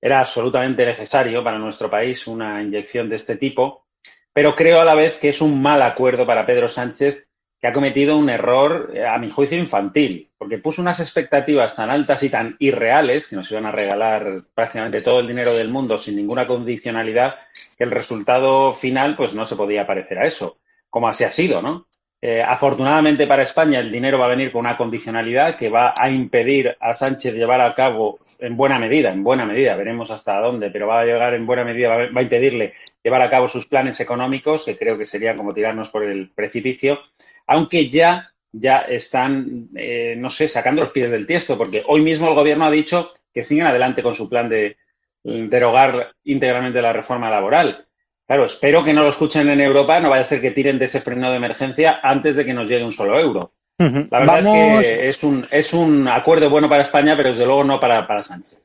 era 0.00 0.20
absolutamente 0.20 0.84
necesario 0.86 1.44
para 1.44 1.58
nuestro 1.58 1.90
país 1.90 2.26
una 2.26 2.62
inyección 2.62 3.08
de 3.08 3.16
este 3.16 3.36
tipo, 3.36 3.86
pero 4.32 4.54
creo 4.54 4.80
a 4.80 4.84
la 4.84 4.94
vez 4.94 5.16
que 5.16 5.28
es 5.28 5.40
un 5.40 5.60
mal 5.60 5.82
acuerdo 5.82 6.26
para 6.26 6.46
Pedro 6.46 6.68
Sánchez, 6.68 7.26
que 7.60 7.66
ha 7.66 7.72
cometido 7.72 8.16
un 8.16 8.30
error, 8.30 8.90
eh, 8.94 9.04
a 9.04 9.18
mi 9.18 9.28
juicio, 9.28 9.58
infantil, 9.58 10.30
porque 10.38 10.58
puso 10.58 10.80
unas 10.80 10.98
expectativas 11.00 11.76
tan 11.76 11.90
altas 11.90 12.22
y 12.22 12.30
tan 12.30 12.56
irreales, 12.58 13.28
que 13.28 13.36
nos 13.36 13.50
iban 13.50 13.66
a 13.66 13.72
regalar 13.72 14.44
prácticamente 14.54 15.02
todo 15.02 15.20
el 15.20 15.28
dinero 15.28 15.52
del 15.52 15.68
mundo 15.68 15.98
sin 15.98 16.16
ninguna 16.16 16.46
condicionalidad, 16.46 17.34
que 17.76 17.84
el 17.84 17.90
resultado 17.90 18.72
final 18.72 19.14
pues 19.14 19.34
no 19.34 19.44
se 19.44 19.56
podía 19.56 19.86
parecer 19.86 20.18
a 20.18 20.26
eso, 20.26 20.58
como 20.88 21.08
así 21.08 21.24
ha 21.24 21.30
sido, 21.30 21.60
¿no? 21.60 21.86
Eh, 22.22 22.42
afortunadamente 22.42 23.26
para 23.26 23.42
España 23.42 23.78
el 23.78 23.90
dinero 23.90 24.18
va 24.18 24.26
a 24.26 24.28
venir 24.36 24.52
con 24.52 24.60
una 24.60 24.76
condicionalidad 24.76 25.56
que 25.56 25.70
va 25.70 25.94
a 25.96 26.10
impedir 26.10 26.76
a 26.78 26.92
Sánchez 26.92 27.32
llevar 27.34 27.62
a 27.62 27.74
cabo 27.74 28.18
en 28.40 28.58
buena 28.58 28.78
medida, 28.78 29.10
en 29.10 29.24
buena 29.24 29.46
medida, 29.46 29.74
veremos 29.74 30.10
hasta 30.10 30.38
dónde, 30.38 30.70
pero 30.70 30.86
va 30.86 31.00
a 31.00 31.06
llegar 31.06 31.32
en 31.32 31.46
buena 31.46 31.64
medida, 31.64 31.88
va 31.88 32.20
a 32.20 32.22
impedirle 32.22 32.74
llevar 33.02 33.22
a 33.22 33.30
cabo 33.30 33.48
sus 33.48 33.66
planes 33.66 34.00
económicos, 34.00 34.66
que 34.66 34.76
creo 34.76 34.98
que 34.98 35.06
serían 35.06 35.38
como 35.38 35.54
tirarnos 35.54 35.88
por 35.88 36.04
el 36.04 36.28
precipicio, 36.28 37.00
aunque 37.46 37.88
ya, 37.88 38.30
ya 38.52 38.80
están, 38.80 39.70
eh, 39.74 40.14
no 40.18 40.28
sé, 40.28 40.46
sacando 40.46 40.82
los 40.82 40.90
pies 40.90 41.10
del 41.10 41.26
tiesto, 41.26 41.56
porque 41.56 41.82
hoy 41.86 42.02
mismo 42.02 42.28
el 42.28 42.34
gobierno 42.34 42.66
ha 42.66 42.70
dicho 42.70 43.14
que 43.32 43.44
siguen 43.44 43.66
adelante 43.66 44.02
con 44.02 44.14
su 44.14 44.28
plan 44.28 44.50
de 44.50 44.76
derogar 45.22 46.14
íntegramente 46.24 46.82
la 46.82 46.92
reforma 46.92 47.30
laboral 47.30 47.86
Claro, 48.30 48.44
espero 48.44 48.84
que 48.84 48.92
no 48.92 49.02
lo 49.02 49.08
escuchen 49.08 49.48
en 49.48 49.60
Europa, 49.60 49.98
no 49.98 50.08
vaya 50.08 50.22
a 50.22 50.24
ser 50.24 50.40
que 50.40 50.52
tiren 50.52 50.78
de 50.78 50.84
ese 50.84 51.00
freno 51.00 51.32
de 51.32 51.36
emergencia 51.36 51.98
antes 52.00 52.36
de 52.36 52.44
que 52.44 52.54
nos 52.54 52.68
llegue 52.68 52.84
un 52.84 52.92
solo 52.92 53.18
euro. 53.18 53.50
La 53.76 54.20
verdad 54.20 54.38
es 54.38 54.46
que 54.46 55.08
es 55.08 55.24
un, 55.24 55.48
es 55.50 55.74
un 55.74 56.06
acuerdo 56.06 56.48
bueno 56.48 56.68
para 56.68 56.82
España, 56.82 57.16
pero 57.16 57.30
desde 57.30 57.44
luego 57.44 57.64
no 57.64 57.80
para, 57.80 58.06
para 58.06 58.22
Sánchez. 58.22 58.62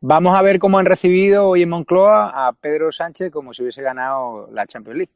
Vamos 0.00 0.36
a 0.36 0.42
ver 0.42 0.58
cómo 0.58 0.80
han 0.80 0.86
recibido 0.86 1.46
hoy 1.46 1.62
en 1.62 1.68
Moncloa 1.68 2.48
a 2.48 2.54
Pedro 2.54 2.90
Sánchez 2.90 3.30
como 3.30 3.54
si 3.54 3.62
hubiese 3.62 3.82
ganado 3.82 4.48
la 4.50 4.66
Champions 4.66 4.98
League. 4.98 5.12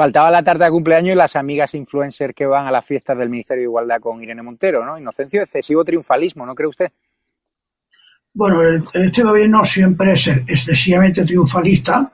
Faltaba 0.00 0.30
la 0.30 0.42
tarta 0.42 0.64
de 0.64 0.70
cumpleaños 0.70 1.12
y 1.12 1.14
las 1.14 1.36
amigas 1.36 1.74
influencers 1.74 2.34
que 2.34 2.46
van 2.46 2.66
a 2.66 2.70
las 2.70 2.86
fiestas 2.86 3.18
del 3.18 3.28
Ministerio 3.28 3.60
de 3.60 3.64
Igualdad 3.64 4.00
con 4.00 4.22
Irene 4.22 4.40
Montero, 4.40 4.82
¿no? 4.82 4.96
Inocencio, 4.96 5.42
excesivo 5.42 5.84
triunfalismo, 5.84 6.46
¿no 6.46 6.54
cree 6.54 6.68
usted? 6.68 6.90
Bueno, 8.32 8.62
este 8.94 9.22
gobierno 9.22 9.62
siempre 9.62 10.12
es 10.12 10.26
excesivamente 10.28 11.22
triunfalista, 11.26 12.10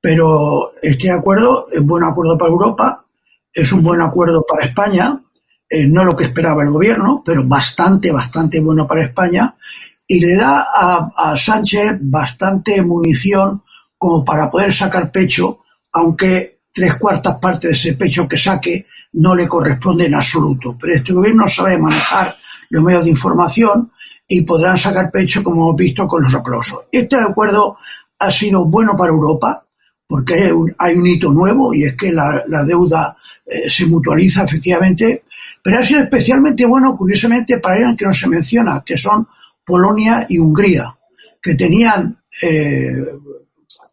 pero 0.00 0.70
este 0.80 1.10
acuerdo 1.10 1.64
es 1.72 1.84
buen 1.84 2.04
acuerdo 2.04 2.38
para 2.38 2.52
Europa, 2.52 3.04
es 3.52 3.72
un 3.72 3.82
buen 3.82 4.00
acuerdo 4.00 4.46
para 4.48 4.66
España, 4.66 5.20
eh, 5.68 5.88
no 5.88 6.04
lo 6.04 6.14
que 6.14 6.22
esperaba 6.22 6.62
el 6.62 6.70
gobierno, 6.70 7.24
pero 7.26 7.42
bastante, 7.48 8.12
bastante 8.12 8.60
bueno 8.60 8.86
para 8.86 9.02
España, 9.02 9.56
y 10.06 10.20
le 10.20 10.36
da 10.36 10.64
a 10.70 11.36
Sánchez 11.36 11.98
bastante 12.00 12.80
munición 12.80 13.60
como 13.98 14.24
para 14.24 14.48
poder 14.48 14.72
sacar 14.72 15.10
pecho, 15.10 15.64
aunque 15.92 16.57
tres 16.78 16.94
cuartas 16.94 17.38
partes 17.38 17.70
de 17.70 17.74
ese 17.74 17.94
pecho 17.94 18.28
que 18.28 18.36
saque 18.36 18.86
no 19.14 19.34
le 19.34 19.48
corresponde 19.48 20.06
en 20.06 20.14
absoluto. 20.14 20.76
Pero 20.80 20.94
este 20.94 21.12
gobierno 21.12 21.48
sabe 21.48 21.76
manejar 21.76 22.36
los 22.70 22.84
medios 22.84 23.02
de 23.02 23.10
información 23.10 23.90
y 24.28 24.42
podrán 24.42 24.78
sacar 24.78 25.10
pecho, 25.10 25.42
como 25.42 25.64
hemos 25.64 25.76
visto, 25.76 26.06
con 26.06 26.22
los 26.22 26.32
aplausos. 26.32 26.82
Este 26.92 27.16
acuerdo 27.16 27.76
ha 28.20 28.30
sido 28.30 28.64
bueno 28.66 28.96
para 28.96 29.10
Europa, 29.10 29.66
porque 30.06 30.52
hay 30.78 30.94
un, 30.94 31.06
hito 31.06 31.32
nuevo 31.32 31.74
y 31.74 31.82
es 31.82 31.96
que 31.96 32.12
la, 32.12 32.64
deuda 32.64 33.16
eh, 33.44 33.68
se 33.68 33.86
mutualiza 33.86 34.44
efectivamente, 34.44 35.24
pero 35.60 35.80
ha 35.80 35.82
sido 35.82 36.00
especialmente 36.00 36.64
bueno, 36.64 36.96
curiosamente, 36.96 37.58
para 37.58 37.74
alguien 37.74 37.96
que 37.96 38.04
no 38.04 38.12
se 38.12 38.28
menciona, 38.28 38.84
que 38.86 38.96
son 38.96 39.26
Polonia 39.64 40.26
y 40.28 40.38
Hungría, 40.38 40.96
que 41.42 41.56
tenían 41.56 42.22
eh, 42.40 43.02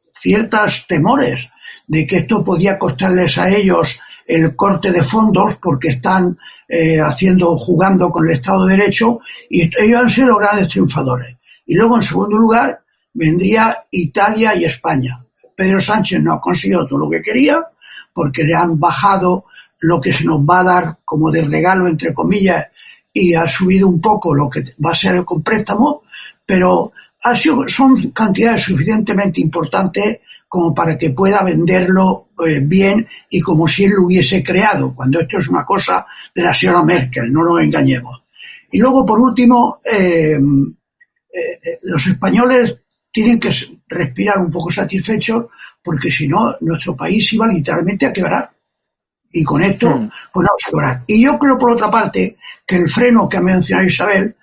ciertos 0.08 0.86
temores 0.88 1.50
de 1.88 2.06
que 2.08 2.18
esto 2.18 2.44
podía 2.44 2.80
costarles 2.80 3.38
a 3.38 3.50
ellos 3.50 4.00
el 4.25 4.56
corte 4.56 4.92
de 4.92 5.04
fondos 5.04 5.58
porque 5.62 5.89
están 5.89 6.38
eh, 6.68 7.00
haciendo, 7.00 7.58
jugando 7.58 8.10
con 8.10 8.27
el 8.27 8.34
Estado 8.34 8.65
de 8.65 8.77
Derecho 8.77 9.20
y 9.50 9.70
ellos 9.84 10.01
han 10.01 10.10
sido 10.10 10.38
grandes 10.38 10.70
triunfadores. 10.70 11.38
Y 11.65 11.75
luego, 11.75 11.96
en 11.96 12.01
segundo 12.01 12.38
lugar, 12.38 12.82
vendría 13.13 13.86
Italia 13.92 14.56
y 14.56 14.65
España. 14.65 15.24
Pedro 15.56 15.80
Sánchez 15.80 16.22
no 16.22 16.34
ha 16.34 16.42
conseguido 16.42 16.88
todo 16.88 17.00
lo 17.00 17.10
que 17.10 17.22
quería 17.22 17.63
porque 18.13 18.44
le 18.44 18.54
han 18.54 18.80
bajado 18.80 19.46
lo 19.80 20.01
que 20.01 20.12
se 20.12 20.24
nos 20.24 20.39
va 20.39 20.60
a 20.60 20.63
dar 20.63 20.98
como 21.06 21.32
de 21.32 21.44
regalo, 21.44 21.88
entre 21.88 22.13
comillas, 22.13 22.68
y 23.13 23.34
ha 23.34 23.48
subido 23.48 23.88
un 23.88 24.01
poco 24.01 24.34
lo 24.34 24.50
que 24.50 24.63
va 24.84 24.92
a 24.92 24.96
ser 24.96 25.24
con 25.24 25.42
préstamo, 25.42 26.04
pero 26.46 26.92
ha 27.24 27.36
sido, 27.36 27.68
son 27.68 28.12
cantidades 28.12 28.63
suficientemente 28.63 29.39
importantes 29.42 30.20
como 30.55 30.74
para 30.74 30.97
que 30.97 31.09
pueda 31.09 31.43
venderlo 31.43 32.29
eh, 32.47 32.62
bien 32.63 33.05
y 33.29 33.41
como 33.41 33.67
si 33.67 33.83
él 33.83 33.91
lo 33.91 34.05
hubiese 34.05 34.41
creado, 34.41 34.95
cuando 34.95 35.19
esto 35.19 35.38
es 35.38 35.50
una 35.50 35.65
cosa 35.65 36.05
de 36.33 36.43
la 36.43 36.53
señora 36.53 36.81
Merkel, 36.81 37.29
no 37.29 37.43
nos 37.43 37.62
engañemos. 37.62 38.24
Y 38.71 38.77
luego, 38.77 39.05
por 39.05 39.19
último, 39.19 39.79
eh, 39.83 40.38
eh, 40.38 41.79
los 41.81 42.07
españoles 42.07 42.74
tienen 43.12 43.38
que 43.38 43.53
respirar 43.89 44.38
un 44.38 44.50
poco 44.50 44.71
satisfechos 44.71 45.47
porque 45.83 46.09
si 46.09 46.25
no, 46.25 46.55
nuestro 46.62 46.95
país 46.95 47.33
iba 47.33 47.47
literalmente 47.47 48.05
a 48.05 48.13
quebrar. 48.13 48.50
Y 49.33 49.43
con 49.43 49.62
esto, 49.62 49.89
mm. 49.89 50.09
pues 50.31 50.47
vamos 50.47 50.63
a 50.65 50.69
quebrar. 50.69 51.03
Y 51.05 51.21
yo 51.21 51.38
creo, 51.38 51.57
por 51.57 51.71
otra 51.71 51.91
parte, 51.91 52.38
que 52.65 52.77
el 52.77 52.88
freno 52.88 53.27
que 53.27 53.35
ha 53.35 53.41
mencionado 53.41 53.88
Isabel, 53.88 54.38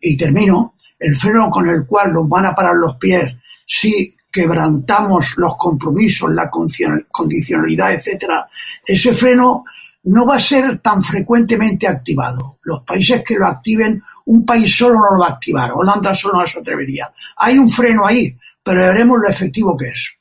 y 0.00 0.16
termino, 0.16 0.76
el 0.96 1.16
freno 1.16 1.50
con 1.50 1.66
el 1.66 1.84
cual 1.84 2.12
nos 2.12 2.28
van 2.28 2.46
a 2.46 2.54
parar 2.54 2.74
los 2.76 2.94
pies 2.98 3.34
si 3.66 4.15
quebrantamos 4.36 5.32
los 5.38 5.56
compromisos, 5.56 6.30
la 6.34 6.50
condicionalidad, 6.50 7.94
etcétera, 7.94 8.46
ese 8.84 9.14
freno 9.14 9.64
no 10.02 10.26
va 10.26 10.36
a 10.36 10.38
ser 10.38 10.78
tan 10.80 11.02
frecuentemente 11.02 11.88
activado. 11.88 12.58
Los 12.64 12.82
países 12.82 13.24
que 13.24 13.36
lo 13.36 13.46
activen, 13.46 14.02
un 14.26 14.44
país 14.44 14.76
solo 14.76 14.96
no 14.96 15.16
lo 15.16 15.20
va 15.20 15.28
a 15.28 15.32
activar, 15.32 15.70
Holanda 15.72 16.14
solo 16.14 16.40
no 16.40 16.46
se 16.46 16.58
atrevería. 16.58 17.10
Hay 17.38 17.56
un 17.56 17.70
freno 17.70 18.06
ahí, 18.06 18.36
pero 18.62 18.80
veremos 18.82 19.16
lo 19.22 19.28
efectivo 19.30 19.74
que 19.74 19.86
es. 19.86 20.12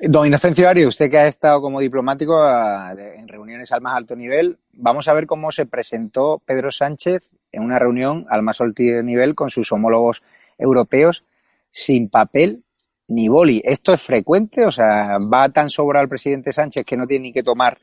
Don 0.00 0.26
Inocencio 0.26 0.68
Ari, 0.68 0.84
usted 0.84 1.08
que 1.08 1.18
ha 1.18 1.28
estado 1.28 1.60
como 1.60 1.78
diplomático 1.78 2.44
en 2.44 3.28
reuniones 3.28 3.70
al 3.70 3.82
más 3.82 3.94
alto 3.94 4.16
nivel, 4.16 4.58
vamos 4.72 5.06
a 5.06 5.14
ver 5.14 5.28
cómo 5.28 5.52
se 5.52 5.64
presentó 5.64 6.42
Pedro 6.44 6.72
Sánchez 6.72 7.22
en 7.52 7.62
una 7.62 7.78
reunión 7.78 8.26
al 8.28 8.42
más 8.42 8.60
alto 8.60 8.82
nivel 8.82 9.36
con 9.36 9.48
sus 9.48 9.70
homólogos 9.70 10.24
europeos 10.58 11.22
sin 11.70 12.08
papel 12.08 12.64
ni 13.08 13.28
boli. 13.28 13.62
¿Esto 13.64 13.94
es 13.94 14.02
frecuente? 14.02 14.64
O 14.64 14.72
sea, 14.72 15.18
¿va 15.18 15.48
tan 15.50 15.70
sobra 15.70 16.00
el 16.00 16.08
presidente 16.08 16.52
Sánchez 16.52 16.84
que 16.84 16.96
no 16.96 17.06
tiene 17.06 17.24
ni 17.24 17.32
que 17.32 17.42
tomar 17.42 17.78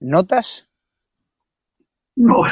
notas? 0.00 0.64
No, 2.16 2.42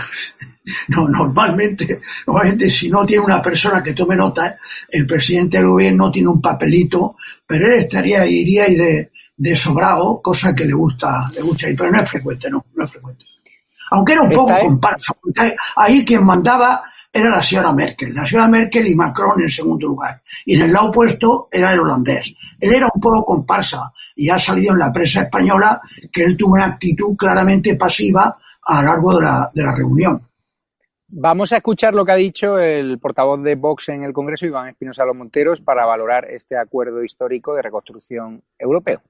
no, 0.89 1.09
normalmente, 1.09 2.01
normalmente 2.27 2.71
si 2.71 2.89
no 2.89 3.05
tiene 3.05 3.25
una 3.25 3.43
persona 3.43 3.83
que 3.83 3.95
tome 3.95 4.15
notas, 4.15 4.55
el 4.89 5.07
presidente 5.07 5.59
del 5.59 5.67
gobierno 5.67 6.11
tiene 6.11 6.29
un 6.29 6.41
papelito, 6.41 7.17
pero 7.45 7.67
él 7.67 7.73
estaría, 7.73 8.25
iría 8.27 8.69
y 8.69 8.77
de, 8.77 9.11
de 9.37 9.57
sobrado, 9.57 10.21
cosa 10.23 10.55
que 10.55 10.65
le 10.65 10.73
gusta, 10.73 11.31
le 11.35 11.43
gusta 11.43 11.69
ir, 11.69 11.77
pero 11.77 11.91
no 11.91 12.01
es 12.01 12.09
frecuente, 12.09 12.49
no, 12.49 12.65
no 12.75 12.85
es 12.85 12.91
frecuente. 12.91 13.25
Aunque 13.91 14.13
era 14.13 14.23
un 14.23 14.31
poco 14.31 14.55
comparsa, 14.61 15.15
porque 15.21 15.55
ahí 15.77 16.05
quien 16.05 16.25
mandaba 16.25 16.83
era 17.17 17.31
la 17.31 17.43
señora 17.43 17.73
Merkel, 17.73 18.15
la 18.15 18.27
señora 18.27 18.49
Merkel 18.49 18.87
y 18.89 18.95
Macron 18.95 19.41
en 19.41 19.49
segundo 19.49 19.87
lugar. 19.87 20.21
Y 20.45 20.55
en 20.55 20.67
el 20.67 20.73
lado 20.73 20.91
opuesto 20.91 21.49
era 21.51 21.73
el 21.73 21.81
holandés. 21.81 22.35
Él 22.61 22.75
era 22.75 22.89
un 22.93 23.01
poco 23.01 23.25
comparsa 23.25 23.93
y 24.15 24.29
ha 24.29 24.39
salido 24.39 24.75
en 24.75 24.81
la 24.81 24.93
prensa 24.93 25.23
española 25.23 25.81
que 26.13 26.25
él 26.25 26.37
tuvo 26.37 26.55
una 26.55 26.67
actitud 26.67 27.17
claramente 27.17 27.77
pasiva 27.77 28.37
a 28.63 28.83
lo 28.83 28.89
largo 28.89 29.19
de 29.19 29.25
la, 29.25 29.51
de 29.55 29.63
la 29.63 29.75
reunión. 29.75 30.23
Vamos 31.09 31.53
a 31.53 31.59
escuchar 31.59 31.95
lo 31.95 32.05
que 32.05 32.13
ha 32.13 32.17
dicho 32.17 32.59
el 32.59 32.99
portavoz 32.99 33.43
de 33.43 33.55
Vox 33.55 33.89
en 33.89 34.03
el 34.03 34.13
Congreso, 34.13 34.45
Iván 34.45 34.69
Espinosa 34.69 35.05
Los 35.05 35.17
Monteros, 35.17 35.61
para 35.61 35.87
valorar 35.87 36.29
este 36.31 36.59
acuerdo 36.59 37.03
histórico 37.03 37.55
de 37.55 37.63
reconstrucción 37.63 38.43
europeo. 38.59 39.01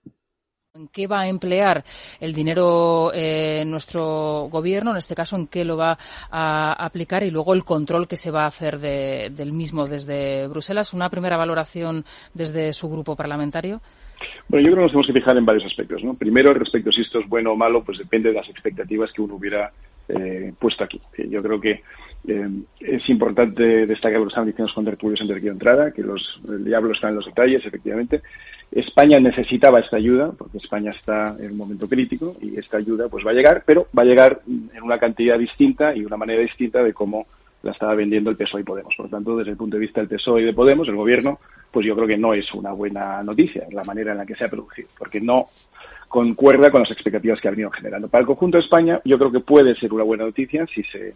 ¿En 0.76 0.88
qué 0.88 1.06
va 1.06 1.20
a 1.20 1.28
emplear 1.28 1.84
el 2.20 2.34
dinero 2.34 3.10
eh, 3.14 3.64
nuestro 3.64 4.48
gobierno? 4.50 4.90
En 4.90 4.98
este 4.98 5.14
caso, 5.14 5.34
¿en 5.36 5.46
qué 5.46 5.64
lo 5.64 5.78
va 5.78 5.96
a 6.30 6.84
aplicar? 6.84 7.22
Y 7.22 7.30
luego 7.30 7.54
el 7.54 7.64
control 7.64 8.06
que 8.06 8.18
se 8.18 8.30
va 8.30 8.44
a 8.44 8.48
hacer 8.48 8.78
del 8.78 9.52
mismo 9.52 9.86
desde 9.86 10.46
Bruselas. 10.48 10.92
¿Una 10.92 11.08
primera 11.08 11.38
valoración 11.38 12.04
desde 12.34 12.74
su 12.74 12.90
grupo 12.90 13.16
parlamentario? 13.16 13.80
Bueno, 14.48 14.68
yo 14.68 14.74
creo 14.74 14.76
que 14.76 14.82
nos 14.82 14.90
tenemos 14.92 15.06
que 15.06 15.20
fijar 15.20 15.36
en 15.38 15.46
varios 15.46 15.64
aspectos. 15.64 16.04
¿no? 16.04 16.12
Primero, 16.12 16.52
respecto 16.52 16.90
a 16.90 16.92
si 16.92 17.00
esto 17.00 17.20
es 17.20 17.28
bueno 17.28 17.52
o 17.52 17.56
malo, 17.56 17.82
pues 17.82 17.96
depende 17.96 18.28
de 18.28 18.34
las 18.34 18.48
expectativas 18.50 19.10
que 19.12 19.22
uno 19.22 19.36
hubiera 19.36 19.72
eh, 20.08 20.52
puesto 20.58 20.84
aquí. 20.84 21.00
Yo 21.30 21.42
creo 21.42 21.58
que 21.58 21.82
eh, 22.26 22.48
es 22.80 23.08
importante 23.08 23.86
destacar 23.86 24.18
lo 24.18 24.26
que 24.26 24.30
están 24.30 24.46
diciendo 24.46 24.66
los 24.66 24.74
contertulios 24.74 25.20
antes 25.20 25.42
de 25.42 25.42
que 25.42 25.92
que 25.94 26.02
los, 26.02 26.40
el 26.48 26.64
diablo 26.64 26.92
está 26.92 27.08
en 27.08 27.16
los 27.16 27.26
detalles, 27.26 27.64
efectivamente. 27.64 28.22
España 28.72 29.18
necesitaba 29.20 29.80
esta 29.80 29.96
ayuda, 29.96 30.32
porque 30.36 30.58
España 30.58 30.90
está 30.90 31.36
en 31.38 31.52
un 31.52 31.56
momento 31.56 31.88
crítico 31.88 32.36
y 32.42 32.58
esta 32.58 32.78
ayuda 32.78 33.08
pues 33.08 33.24
va 33.24 33.30
a 33.30 33.34
llegar, 33.34 33.62
pero 33.64 33.86
va 33.96 34.02
a 34.02 34.06
llegar 34.06 34.40
en 34.46 34.82
una 34.82 34.98
cantidad 34.98 35.38
distinta 35.38 35.94
y 35.94 36.04
una 36.04 36.16
manera 36.16 36.42
distinta 36.42 36.82
de 36.82 36.92
cómo 36.92 37.26
la 37.62 37.72
estaba 37.72 37.94
vendiendo 37.94 38.30
el 38.30 38.36
PSOE 38.36 38.62
y 38.62 38.64
Podemos. 38.64 38.94
Por 38.96 39.08
tanto, 39.08 39.36
desde 39.36 39.52
el 39.52 39.56
punto 39.56 39.76
de 39.76 39.80
vista 39.80 40.00
del 40.00 40.08
PSOE 40.08 40.42
y 40.42 40.44
de 40.46 40.52
Podemos, 40.52 40.88
el 40.88 40.96
gobierno, 40.96 41.38
pues 41.70 41.86
yo 41.86 41.94
creo 41.94 42.06
que 42.06 42.16
no 42.16 42.34
es 42.34 42.52
una 42.54 42.72
buena 42.72 43.22
noticia 43.22 43.66
la 43.70 43.84
manera 43.84 44.12
en 44.12 44.18
la 44.18 44.26
que 44.26 44.34
se 44.34 44.44
ha 44.44 44.48
producido, 44.48 44.88
porque 44.98 45.20
no 45.20 45.46
concuerda 46.08 46.70
con 46.70 46.82
las 46.82 46.90
expectativas 46.90 47.40
que 47.40 47.48
ha 47.48 47.52
venido 47.52 47.70
generando. 47.70 48.08
Para 48.08 48.20
el 48.20 48.26
conjunto 48.26 48.58
de 48.58 48.64
España, 48.64 49.00
yo 49.04 49.18
creo 49.18 49.32
que 49.32 49.40
puede 49.40 49.74
ser 49.76 49.92
una 49.92 50.04
buena 50.04 50.24
noticia 50.24 50.66
si 50.66 50.82
se, 50.84 51.14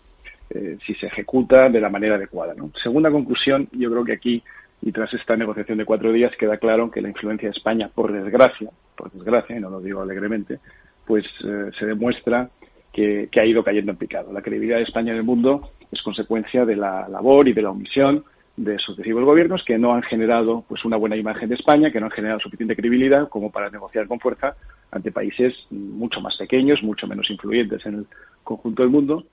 eh, 0.50 0.78
si 0.84 0.94
se 0.94 1.06
ejecuta 1.06 1.68
de 1.68 1.80
la 1.80 1.88
manera 1.88 2.16
adecuada. 2.16 2.54
Segunda 2.82 3.10
conclusión, 3.10 3.68
yo 3.72 3.90
creo 3.90 4.04
que 4.04 4.14
aquí 4.14 4.42
y 4.82 4.92
tras 4.92 5.12
esta 5.12 5.36
negociación 5.36 5.78
de 5.78 5.84
cuatro 5.84 6.10
días 6.12 6.32
queda 6.38 6.56
claro 6.56 6.90
que 6.90 7.00
la 7.00 7.08
influencia 7.08 7.48
de 7.48 7.56
España, 7.56 7.90
por 7.94 8.12
desgracia, 8.12 8.70
por 8.96 9.12
desgracia, 9.12 9.56
y 9.56 9.60
no 9.60 9.70
lo 9.70 9.80
digo 9.80 10.00
alegremente, 10.00 10.58
pues 11.06 11.24
eh, 11.44 11.70
se 11.78 11.86
demuestra 11.86 12.50
que, 12.92 13.28
ha 13.36 13.44
ido 13.44 13.62
cayendo 13.62 13.92
en 13.92 13.98
picado. 13.98 14.32
La 14.32 14.42
credibilidad 14.42 14.78
de 14.78 14.84
España 14.84 15.12
en 15.12 15.18
el 15.18 15.24
mundo 15.24 15.70
es 15.92 16.02
consecuencia 16.02 16.64
de 16.64 16.76
la 16.76 17.08
labor 17.08 17.46
y 17.48 17.52
de 17.52 17.62
la 17.62 17.70
omisión 17.70 18.24
de 18.56 18.78
sucesivos 18.78 19.24
gobiernos 19.24 19.62
que 19.64 19.78
no 19.78 19.94
han 19.94 20.02
generado 20.02 20.64
pues 20.68 20.84
una 20.84 20.96
buena 20.96 21.16
imagen 21.16 21.48
de 21.48 21.54
España, 21.54 21.90
que 21.90 22.00
no 22.00 22.06
han 22.06 22.12
generado 22.12 22.40
suficiente 22.40 22.74
credibilidad 22.74 23.28
como 23.28 23.50
para 23.50 23.70
negociar 23.70 24.06
con 24.06 24.18
fuerza 24.18 24.56
ante 24.90 25.12
países 25.12 25.54
mucho 25.70 26.20
más 26.20 26.36
pequeños, 26.36 26.82
mucho 26.82 27.06
menos 27.06 27.30
influyentes 27.30 27.86
en 27.86 27.94
el 27.94 28.06
conjunto 28.42 28.82
del 28.82 28.90
mundo 28.90 29.24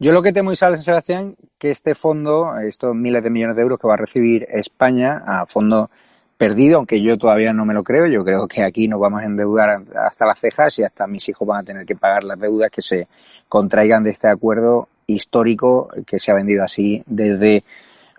yo 0.00 0.12
lo 0.12 0.22
que 0.22 0.32
temo, 0.32 0.50
Isabel 0.50 0.82
Sebastián, 0.82 1.36
que 1.58 1.70
este 1.70 1.94
fondo, 1.94 2.58
estos 2.58 2.94
miles 2.94 3.22
de 3.22 3.28
millones 3.28 3.54
de 3.54 3.62
euros 3.62 3.78
que 3.78 3.86
va 3.86 3.94
a 3.94 3.98
recibir 3.98 4.46
España 4.50 5.22
a 5.26 5.44
fondo 5.44 5.90
perdido, 6.38 6.78
aunque 6.78 7.02
yo 7.02 7.18
todavía 7.18 7.52
no 7.52 7.66
me 7.66 7.74
lo 7.74 7.84
creo, 7.84 8.06
yo 8.06 8.24
creo 8.24 8.48
que 8.48 8.64
aquí 8.64 8.88
nos 8.88 8.98
vamos 8.98 9.20
a 9.20 9.26
endeudar 9.26 9.76
hasta 9.94 10.24
las 10.24 10.40
cejas 10.40 10.78
y 10.78 10.84
hasta 10.84 11.06
mis 11.06 11.28
hijos 11.28 11.46
van 11.46 11.60
a 11.60 11.64
tener 11.64 11.84
que 11.84 11.96
pagar 11.96 12.24
las 12.24 12.40
deudas 12.40 12.70
que 12.70 12.80
se 12.80 13.08
contraigan 13.46 14.02
de 14.02 14.10
este 14.10 14.28
acuerdo 14.28 14.88
histórico 15.06 15.90
que 16.06 16.18
se 16.18 16.30
ha 16.30 16.34
vendido 16.34 16.64
así 16.64 17.02
desde 17.04 17.62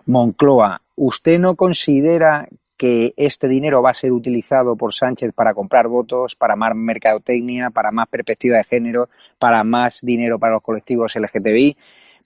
Moncloa. 0.06 0.82
¿Usted 0.94 1.40
no 1.40 1.56
considera 1.56 2.46
que 2.82 3.14
este 3.16 3.46
dinero 3.46 3.80
va 3.80 3.90
a 3.90 3.94
ser 3.94 4.10
utilizado 4.10 4.74
por 4.74 4.92
Sánchez 4.92 5.32
para 5.34 5.54
comprar 5.54 5.86
votos, 5.86 6.34
para 6.34 6.56
más 6.56 6.74
mercadotecnia, 6.74 7.70
para 7.70 7.92
más 7.92 8.08
perspectiva 8.08 8.56
de 8.56 8.64
género, 8.64 9.08
para 9.42 9.64
más 9.64 10.02
dinero 10.02 10.38
para 10.38 10.52
los 10.52 10.62
colectivos 10.62 11.16
LGTBI, 11.16 11.76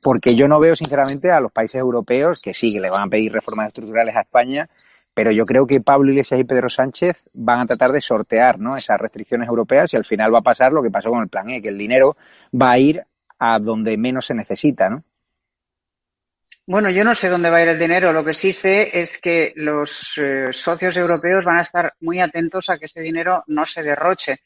porque 0.03 0.37
yo 0.37 0.49
no 0.49 0.61
veo 0.61 0.77
sinceramente 0.77 1.31
a 1.31 1.41
los 1.41 1.51
países 1.51 1.81
europeos 1.81 2.43
que 2.43 2.53
sí, 2.53 2.75
que 2.75 2.79
le 2.79 2.91
van 2.91 3.05
a 3.05 3.09
pedir 3.09 3.33
reformas 3.33 3.69
estructurales 3.69 4.15
a 4.15 4.21
España, 4.21 4.69
pero 5.15 5.33
yo 5.33 5.45
creo 5.45 5.67
que 5.67 5.81
Pablo 5.81 6.11
Iglesias 6.11 6.39
y 6.39 6.45
Pedro 6.45 6.69
Sánchez 6.69 7.17
van 7.33 7.61
a 7.61 7.67
tratar 7.67 7.93
de 7.93 8.03
sortear 8.03 8.59
¿no? 8.59 8.77
esas 8.77 9.01
restricciones 9.01 9.49
europeas 9.49 9.95
y 9.95 9.97
al 9.97 10.05
final 10.05 10.35
va 10.35 10.41
a 10.41 10.43
pasar 10.43 10.73
lo 10.73 10.83
que 10.83 10.91
pasó 10.91 11.09
con 11.09 11.23
el 11.23 11.31
plan 11.31 11.49
E, 11.49 11.63
que 11.63 11.71
el 11.71 11.79
dinero 11.79 12.19
va 12.53 12.73
a 12.73 12.79
ir 12.79 13.03
a 13.39 13.59
donde 13.61 13.97
menos 13.97 14.27
se 14.27 14.35
necesita, 14.35 14.91
¿no? 14.91 15.03
Bueno, 16.67 16.91
yo 16.91 17.03
no 17.03 17.15
sé 17.15 17.31
dónde 17.31 17.49
va 17.49 17.59
a 17.59 17.63
ir 17.63 17.69
el 17.69 17.79
dinero. 17.79 18.13
Lo 18.13 18.25
que 18.25 18.33
sí 18.35 18.51
sé 18.51 18.91
es 18.93 19.19
que 19.19 19.55
los 19.55 20.13
eh, 20.19 20.53
socios 20.53 20.97
europeos 20.97 21.45
van 21.45 21.59
a 21.59 21.61
estar 21.63 21.95
muy 22.01 22.21
atentos 22.21 22.69
a 22.69 22.77
que 22.77 22.87
ese 22.87 23.01
dinero 23.01 23.43
no 23.47 23.65
se 23.65 23.83
derroche. 23.83 24.41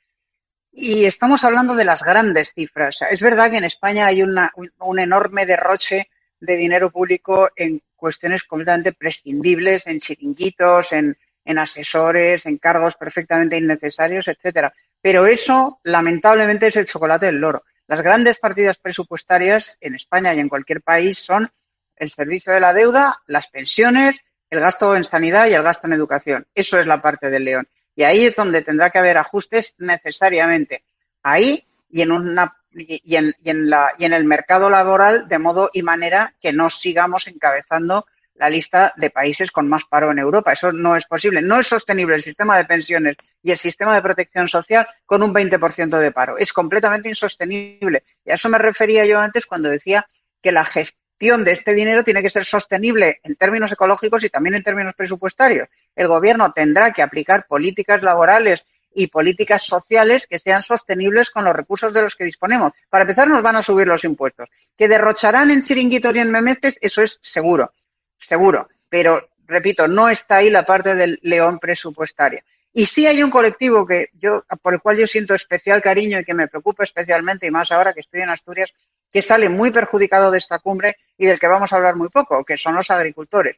Y 0.73 1.05
estamos 1.05 1.43
hablando 1.45 1.75
de 1.75 1.85
las 1.85 2.03
grandes 2.03 2.53
cifras. 2.55 2.99
Es 3.11 3.21
verdad 3.21 3.51
que 3.51 3.57
en 3.57 3.65
España 3.65 4.07
hay 4.07 4.23
una, 4.23 4.53
un 4.79 4.99
enorme 4.99 5.45
derroche 5.45 6.09
de 6.39 6.57
dinero 6.57 6.91
público 6.91 7.51
en 7.57 7.83
cuestiones 7.97 8.43
completamente 8.45 8.93
prescindibles, 8.93 9.87
en 9.87 9.99
chiringuitos, 9.99 10.93
en, 10.93 11.17
en 11.45 11.59
asesores, 11.59 12.47
en 12.47 12.59
cargos 12.59 12.95
perfectamente 12.95 13.57
innecesarios, 13.57 14.29
etcétera. 14.29 14.73
Pero 15.01 15.27
eso, 15.27 15.81
lamentablemente, 15.83 16.69
es 16.69 16.77
el 16.77 16.87
chocolate 16.87 17.27
del 17.27 17.41
loro. 17.41 17.65
Las 17.87 18.03
grandes 18.03 18.39
partidas 18.39 18.79
presupuestarias 18.79 19.77
en 19.81 19.95
España 19.95 20.33
y 20.35 20.39
en 20.39 20.49
cualquier 20.49 20.81
país 20.83 21.19
son 21.19 21.51
el 21.97 22.09
servicio 22.09 22.53
de 22.53 22.61
la 22.61 22.73
deuda, 22.73 23.19
las 23.27 23.49
pensiones, 23.49 24.21
el 24.49 24.61
gasto 24.61 24.95
en 24.95 25.03
sanidad 25.03 25.47
y 25.47 25.55
el 25.55 25.63
gasto 25.63 25.87
en 25.87 25.95
educación. 25.95 26.47
Eso 26.55 26.79
es 26.79 26.87
la 26.87 27.03
parte 27.03 27.29
del 27.31 27.45
león. 27.45 27.69
Y 27.95 28.03
ahí 28.05 28.25
es 28.27 28.37
donde 28.37 28.63
tendrá 28.63 28.91
que 28.91 28.99
haber 28.99 29.19
ajustes 29.19 29.75
necesariamente. 29.79 30.85
Ahí 31.23 31.65
y 31.89 32.03
en 32.03 32.13
una 32.13 32.57
y 32.73 33.17
en, 33.17 33.35
y 33.43 33.51
en, 33.51 33.69
la, 33.69 33.93
y 33.99 34.05
en 34.05 34.13
el 34.13 34.25
mercado 34.25 34.71
laboral 34.71 35.27
de 35.29 35.39
modo 35.39 35.71
y 35.73 35.83
manera 35.83 36.35
que 36.41 36.53
no 36.53 36.69
sigamos 36.69 37.27
encabezando 37.27 38.07
la 38.35 38.49
lista 38.49 38.95
de 38.97 39.11
países 39.11 39.51
con 39.51 39.69
más 39.69 39.83
paro 39.89 40.11
en 40.11 40.19
Europa. 40.19 40.53
Eso 40.53 40.73
no 40.73 40.97
es 40.97 41.05
posible. 41.05 41.43
No 41.43 41.59
es 41.59 41.67
sostenible 41.67 42.15
el 42.15 42.23
sistema 42.23 42.57
de 42.57 42.65
pensiones 42.65 43.17
y 43.43 43.51
el 43.51 43.57
sistema 43.57 43.95
de 43.95 44.01
protección 44.01 44.47
social 44.47 44.87
con 45.05 45.23
un 45.23 45.35
20% 45.35 45.99
de 45.99 46.11
paro. 46.11 46.39
Es 46.39 46.51
completamente 46.53 47.09
insostenible. 47.09 48.05
Y 48.25 48.31
a 48.31 48.35
eso 48.35 48.49
me 48.49 48.57
refería 48.57 49.05
yo 49.05 49.19
antes 49.19 49.45
cuando 49.45 49.69
decía 49.69 50.07
que 50.41 50.53
la 50.53 50.65
gestión 50.65 51.00
de 51.21 51.51
este 51.51 51.75
dinero 51.75 52.03
tiene 52.03 52.23
que 52.23 52.31
ser 52.31 52.45
sostenible 52.45 53.21
en 53.23 53.37
términos 53.37 53.71
ecológicos 53.71 54.25
y 54.25 54.31
también 54.31 54.55
en 54.55 54.63
términos 54.63 54.95
presupuestarios. 54.97 55.69
El 55.95 56.09
Gobierno 56.09 56.51
tendrá 56.51 56.93
que 56.93 57.03
aplicar 57.03 57.47
políticas 57.47 58.03
laborales 58.03 58.63
y 58.95 59.07
políticas 59.09 59.63
sociales 59.63 60.27
que 60.27 60.39
sean 60.39 60.63
sostenibles 60.63 61.29
con 61.29 61.45
los 61.45 61.55
recursos 61.55 61.93
de 61.93 62.01
los 62.01 62.15
que 62.15 62.25
disponemos. 62.25 62.73
Para 62.89 63.03
empezar, 63.03 63.29
nos 63.29 63.43
van 63.43 63.57
a 63.57 63.61
subir 63.61 63.87
los 63.87 64.03
impuestos. 64.03 64.49
Que 64.77 64.89
derrocharán 64.89 65.51
en 65.51 65.61
chiringuitos 65.61 66.17
y 66.17 66.21
en 66.21 66.31
memeces, 66.31 66.79
eso 66.81 67.03
es 67.03 67.19
seguro, 67.21 67.75
seguro. 68.17 68.69
Pero, 68.89 69.29
repito, 69.47 69.87
no 69.87 70.09
está 70.09 70.37
ahí 70.37 70.49
la 70.49 70.65
parte 70.65 70.95
del 70.95 71.19
león 71.23 71.59
presupuestaria. 71.59 72.43
Y 72.73 72.87
sí 72.87 73.07
hay 73.07 73.23
un 73.23 73.31
colectivo 73.31 73.85
que 73.85 74.07
yo, 74.15 74.45
por 74.63 74.73
el 74.73 74.81
cual 74.81 74.97
yo 74.97 75.05
siento 75.05 75.35
especial 75.35 75.83
cariño 75.83 76.21
y 76.21 76.25
que 76.25 76.35
me 76.35 76.49
preocupa 76.49 76.85
especialmente, 76.85 77.47
y 77.47 77.51
más 77.51 77.71
ahora 77.73 77.93
que 77.93 78.01
estoy 78.01 78.23
en 78.23 78.31
Asturias, 78.31 78.73
que 79.11 79.21
sale 79.21 79.49
muy 79.49 79.71
perjudicado 79.71 80.31
de 80.31 80.39
esta 80.39 80.59
cumbre 80.59 80.97
y 81.19 81.27
del 81.27 81.39
que 81.39 81.49
vamos 81.49 81.73
a 81.73 81.77
hablar 81.77 81.97
muy 81.97 82.09
poco, 82.09 82.45
que 82.45 82.57
son 82.57 82.75
los 82.75 82.91
agricultores. 82.91 83.57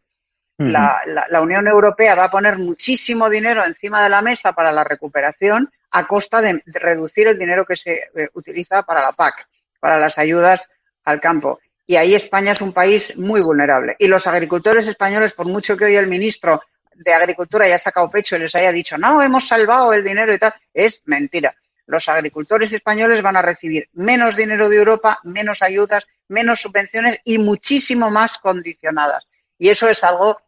la, 0.59 1.41
Unión 1.41 1.67
Europea 1.67 2.15
va 2.15 2.25
a 2.25 2.31
poner 2.31 2.59
muchísimo 2.59 3.29
dinero 3.29 3.65
encima 3.65 4.03
de 4.03 4.09
la 4.09 4.23
mesa 4.23 4.53
para 4.53 4.71
la 4.73 4.85
recuperación 4.85 5.71
a 5.91 6.07
costa 6.07 6.41
de, 6.41 6.63
reducir 6.67 7.27
el 7.27 7.39
dinero 7.39 7.65
que 7.67 7.77
se 7.77 7.93
eh, 7.93 8.29
utiliza 8.35 8.83
para 8.83 9.03
la 9.03 9.13
PAC, 9.13 9.47
para 9.81 9.99
las 9.99 10.17
ayudas 10.19 10.67
al 11.05 11.21
campo. 11.21 11.61
Y 11.85 11.97
ahí 11.97 12.15
España 12.15 12.53
es 12.53 12.61
un 12.61 12.73
país 12.73 13.17
muy 13.17 13.41
vulnerable. 13.41 13.97
Y 13.99 14.07
los 14.07 14.27
agricultores 14.27 14.87
españoles, 14.87 15.33
por 15.33 15.47
mucho 15.47 15.77
que 15.77 15.87
hoy 15.87 15.97
el 15.97 16.07
ministro 16.07 16.63
de 16.95 17.13
Agricultura 17.13 17.65
haya 17.65 17.79
sacado 17.79 18.09
pecho 18.09 18.37
y 18.37 18.41
les 18.41 18.55
haya 18.55 18.71
dicho, 18.71 18.97
no, 18.97 19.21
hemos 19.21 19.49
salvado 19.49 19.93
el 19.93 20.05
dinero 20.05 20.33
y 20.33 20.39
tal, 20.39 20.55
es 20.73 21.03
mentira 21.07 21.55
los 21.93 22.09
agricultores 22.09 22.73
españoles 22.73 23.23
van 23.23 23.37
a 23.37 23.43
recibir 23.43 23.89
menos 23.93 24.35
dinero 24.35 24.71
de 24.71 24.79
Europa, 24.79 25.19
menos 25.25 25.61
ayudas, 25.61 26.05
menos 26.27 26.61
subvenciones 26.61 27.19
y 27.23 27.37
muchísimo 27.37 28.11
más 28.11 28.39
condicionadas. 28.39 29.29
Y 29.59 29.69
eso 29.69 29.89
es 29.89 30.03
algo 30.03 30.39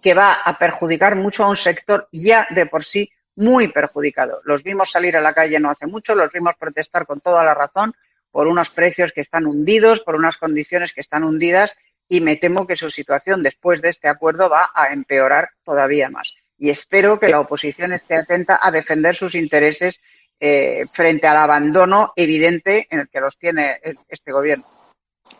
que 0.00 0.14
va 0.14 0.32
a 0.32 0.56
perjudicar 0.56 1.16
mucho 1.16 1.42
a 1.42 1.48
un 1.48 1.56
sector 1.56 2.08
ya 2.12 2.46
de 2.50 2.66
por 2.66 2.84
sí 2.84 3.10
muy 3.34 3.66
perjudicado. 3.66 4.40
Los 4.44 4.62
vimos 4.62 4.90
salir 4.90 5.16
a 5.16 5.20
la 5.20 5.34
calle 5.34 5.58
no 5.58 5.70
hace 5.70 5.88
mucho, 5.88 6.14
los 6.14 6.30
vimos 6.30 6.54
protestar 6.56 7.04
con 7.04 7.20
toda 7.20 7.42
la 7.42 7.52
razón 7.52 7.92
por 8.30 8.46
unos 8.46 8.70
precios 8.70 9.10
que 9.12 9.22
están 9.22 9.46
hundidos, 9.46 10.00
por 10.00 10.14
unas 10.14 10.36
condiciones 10.36 10.92
que 10.92 11.00
están 11.00 11.24
hundidas 11.24 11.72
y 12.06 12.20
me 12.20 12.36
temo 12.36 12.64
que 12.64 12.76
su 12.76 12.88
situación 12.88 13.42
después 13.42 13.82
de 13.82 13.88
este 13.88 14.08
acuerdo 14.08 14.48
va 14.48 14.70
a 14.72 14.92
empeorar 14.92 15.50
todavía 15.64 16.08
más. 16.10 16.32
Y 16.60 16.68
espero 16.68 17.18
que 17.18 17.30
la 17.30 17.40
oposición 17.40 17.94
esté 17.94 18.16
atenta 18.16 18.58
a 18.60 18.70
defender 18.70 19.14
sus 19.14 19.34
intereses 19.34 19.98
eh, 20.40 20.86
frente 20.90 21.26
al 21.26 21.36
abandono 21.36 22.12
evidente 22.16 22.86
en 22.90 23.00
el 23.00 23.08
que 23.08 23.20
los 23.20 23.36
tiene 23.36 23.76
este 24.08 24.32
gobierno. 24.32 24.64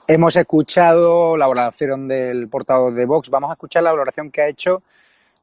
Hemos 0.06 0.36
escuchado 0.36 1.36
la 1.36 1.46
valoración 1.46 2.06
del 2.06 2.48
portavoz 2.48 2.94
de 2.94 3.06
Vox. 3.06 3.30
Vamos 3.30 3.50
a 3.50 3.54
escuchar 3.54 3.82
la 3.82 3.92
valoración 3.92 4.30
que 4.30 4.42
ha 4.42 4.48
hecho 4.48 4.82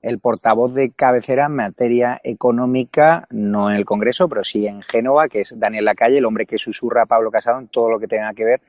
el 0.02 0.20
portavoz 0.20 0.74
de 0.74 0.92
cabecera 0.92 1.48
en 1.48 1.56
materia 1.56 2.22
económica, 2.24 3.26
no 3.32 3.70
en 3.70 3.78
el 3.78 3.86
Congreso, 3.86 4.30
pero 4.30 4.44
sí 4.44 4.68
en 4.68 4.82
Génova, 4.84 5.28
que 5.28 5.42
es 5.42 5.60
Daniel 5.60 5.86
Lacalle, 5.86 6.20
el 6.20 6.26
hombre 6.26 6.46
que 6.46 6.58
susurra 6.58 7.04
a 7.04 7.06
Pablo 7.08 7.32
Casado 7.32 7.60
en 7.60 7.68
todo 7.68 7.90
lo 7.90 8.00
que 8.00 8.08
tenga 8.08 8.34
que 8.34 8.46
ver 8.46 8.62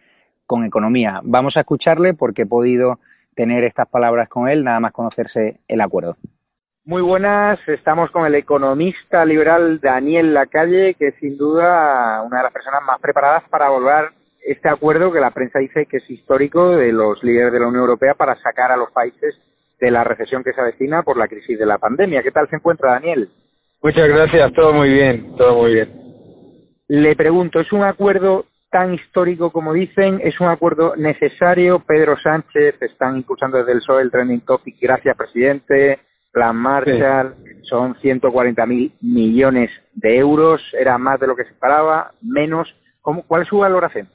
con 0.46 0.64
economía. 0.64 1.20
Vamos 1.22 1.56
a 1.56 1.60
escucharle 1.60 2.14
porque 2.14 2.42
he 2.42 2.46
podido 2.46 2.98
tener 3.34 3.62
estas 3.64 3.86
palabras 3.88 4.28
con 4.28 4.48
él, 4.48 4.64
nada 4.64 4.80
más 4.80 4.92
conocerse 4.92 5.60
el 5.68 5.80
acuerdo. 5.80 6.16
Muy 6.88 7.02
buenas, 7.02 7.58
estamos 7.68 8.10
con 8.12 8.24
el 8.24 8.34
economista 8.34 9.22
liberal 9.26 9.78
Daniel 9.78 10.32
Lacalle, 10.32 10.94
que 10.94 11.08
es 11.08 11.14
sin 11.16 11.36
duda 11.36 12.22
una 12.22 12.38
de 12.38 12.44
las 12.44 12.52
personas 12.54 12.80
más 12.82 12.98
preparadas 12.98 13.42
para 13.50 13.68
volver 13.68 14.08
este 14.42 14.70
acuerdo 14.70 15.12
que 15.12 15.20
la 15.20 15.32
prensa 15.32 15.58
dice 15.58 15.84
que 15.84 15.98
es 15.98 16.10
histórico 16.10 16.76
de 16.76 16.90
los 16.92 17.22
líderes 17.22 17.52
de 17.52 17.60
la 17.60 17.66
Unión 17.66 17.82
Europea 17.82 18.14
para 18.14 18.36
sacar 18.36 18.72
a 18.72 18.78
los 18.78 18.90
países 18.90 19.34
de 19.78 19.90
la 19.90 20.02
recesión 20.02 20.42
que 20.42 20.54
se 20.54 20.62
avecina 20.62 21.02
por 21.02 21.18
la 21.18 21.28
crisis 21.28 21.58
de 21.58 21.66
la 21.66 21.76
pandemia. 21.76 22.22
¿Qué 22.22 22.30
tal 22.30 22.48
se 22.48 22.56
encuentra 22.56 22.92
Daniel? 22.92 23.28
Muchas 23.82 24.08
gracias, 24.08 24.50
todo 24.54 24.72
muy 24.72 24.88
bien, 24.88 25.36
todo 25.36 25.56
muy 25.56 25.74
bien. 25.74 25.92
Le 26.88 27.14
pregunto, 27.16 27.60
¿es 27.60 27.70
un 27.70 27.82
acuerdo 27.84 28.46
tan 28.70 28.94
histórico 28.94 29.50
como 29.50 29.74
dicen? 29.74 30.22
¿Es 30.24 30.40
un 30.40 30.48
acuerdo 30.48 30.96
necesario? 30.96 31.80
Pedro 31.80 32.16
Sánchez 32.16 32.80
están 32.80 33.18
impulsando 33.18 33.58
desde 33.58 33.72
el 33.72 33.80
PSOE 33.80 34.00
el 34.04 34.10
trending 34.10 34.40
topic. 34.40 34.76
Gracias, 34.80 35.14
presidente 35.18 36.07
Plan 36.32 36.56
Marshall, 36.56 37.34
son 37.62 37.94
140 38.00 38.66
mil 38.66 38.92
millones 39.00 39.70
de 39.94 40.16
euros, 40.16 40.60
era 40.78 40.98
más 40.98 41.20
de 41.20 41.26
lo 41.26 41.36
que 41.36 41.44
se 41.44 41.50
esperaba, 41.50 42.12
menos. 42.22 42.68
¿Cómo, 43.00 43.22
¿Cuál 43.26 43.42
es 43.42 43.48
su 43.48 43.58
valoración? 43.58 44.08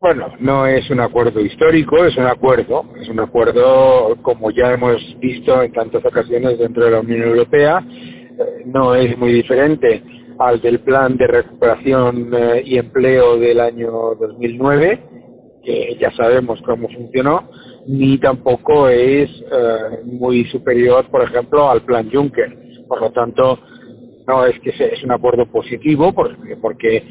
Bueno, 0.00 0.28
no 0.38 0.66
es 0.66 0.90
un 0.90 1.00
acuerdo 1.00 1.40
histórico, 1.40 2.04
es 2.04 2.16
un 2.18 2.26
acuerdo, 2.26 2.84
es 3.00 3.08
un 3.08 3.20
acuerdo 3.20 4.16
como 4.22 4.50
ya 4.50 4.72
hemos 4.72 5.00
visto 5.18 5.62
en 5.62 5.72
tantas 5.72 6.04
ocasiones 6.04 6.58
dentro 6.58 6.84
de 6.84 6.90
la 6.90 7.00
Unión 7.00 7.22
Europea, 7.22 7.82
eh, 7.88 8.64
no 8.66 8.94
es 8.94 9.16
muy 9.16 9.32
diferente 9.32 10.02
al 10.38 10.60
del 10.60 10.80
plan 10.80 11.16
de 11.16 11.26
recuperación 11.26 12.34
eh, 12.34 12.62
y 12.66 12.76
empleo 12.76 13.38
del 13.38 13.60
año 13.60 13.90
2009, 14.20 15.00
que 15.64 15.96
ya 15.98 16.10
sabemos 16.12 16.60
cómo 16.66 16.88
funcionó, 16.88 17.48
ni 17.86 18.18
tampoco 18.18 18.88
es 18.88 19.28
eh, 19.30 20.02
muy 20.04 20.44
superior, 20.46 21.06
por 21.10 21.22
ejemplo, 21.22 21.70
al 21.70 21.82
plan 21.82 22.10
Juncker. 22.10 22.56
Por 22.88 23.00
lo 23.00 23.10
tanto, 23.10 23.58
no 24.26 24.46
es 24.46 24.58
que 24.60 24.70
es 24.70 25.02
un 25.02 25.12
acuerdo 25.12 25.46
positivo 25.46 26.12
porque, 26.12 26.56
porque 26.56 27.02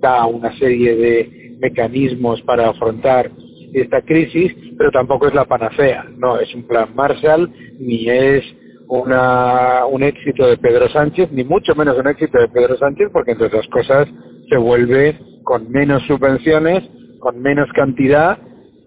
da 0.00 0.26
una 0.26 0.56
serie 0.58 0.96
de 0.96 1.56
mecanismos 1.60 2.40
para 2.42 2.70
afrontar 2.70 3.30
esta 3.72 4.00
crisis, 4.02 4.52
pero 4.76 4.90
tampoco 4.90 5.28
es 5.28 5.34
la 5.34 5.44
panacea. 5.44 6.06
No 6.16 6.38
es 6.38 6.52
un 6.54 6.66
plan 6.66 6.94
Marshall, 6.94 7.50
ni 7.78 8.08
es 8.08 8.44
una, 8.88 9.84
un 9.86 10.02
éxito 10.02 10.46
de 10.46 10.56
Pedro 10.56 10.88
Sánchez, 10.90 11.30
ni 11.32 11.44
mucho 11.44 11.74
menos 11.74 11.98
un 11.98 12.06
éxito 12.06 12.38
de 12.38 12.48
Pedro 12.48 12.78
Sánchez, 12.78 13.08
porque 13.12 13.32
entre 13.32 13.48
otras 13.48 13.66
cosas 13.68 14.08
se 14.48 14.56
vuelve 14.56 15.18
con 15.44 15.70
menos 15.70 16.02
subvenciones, 16.06 16.84
con 17.18 17.40
menos 17.40 17.68
cantidad 17.74 18.38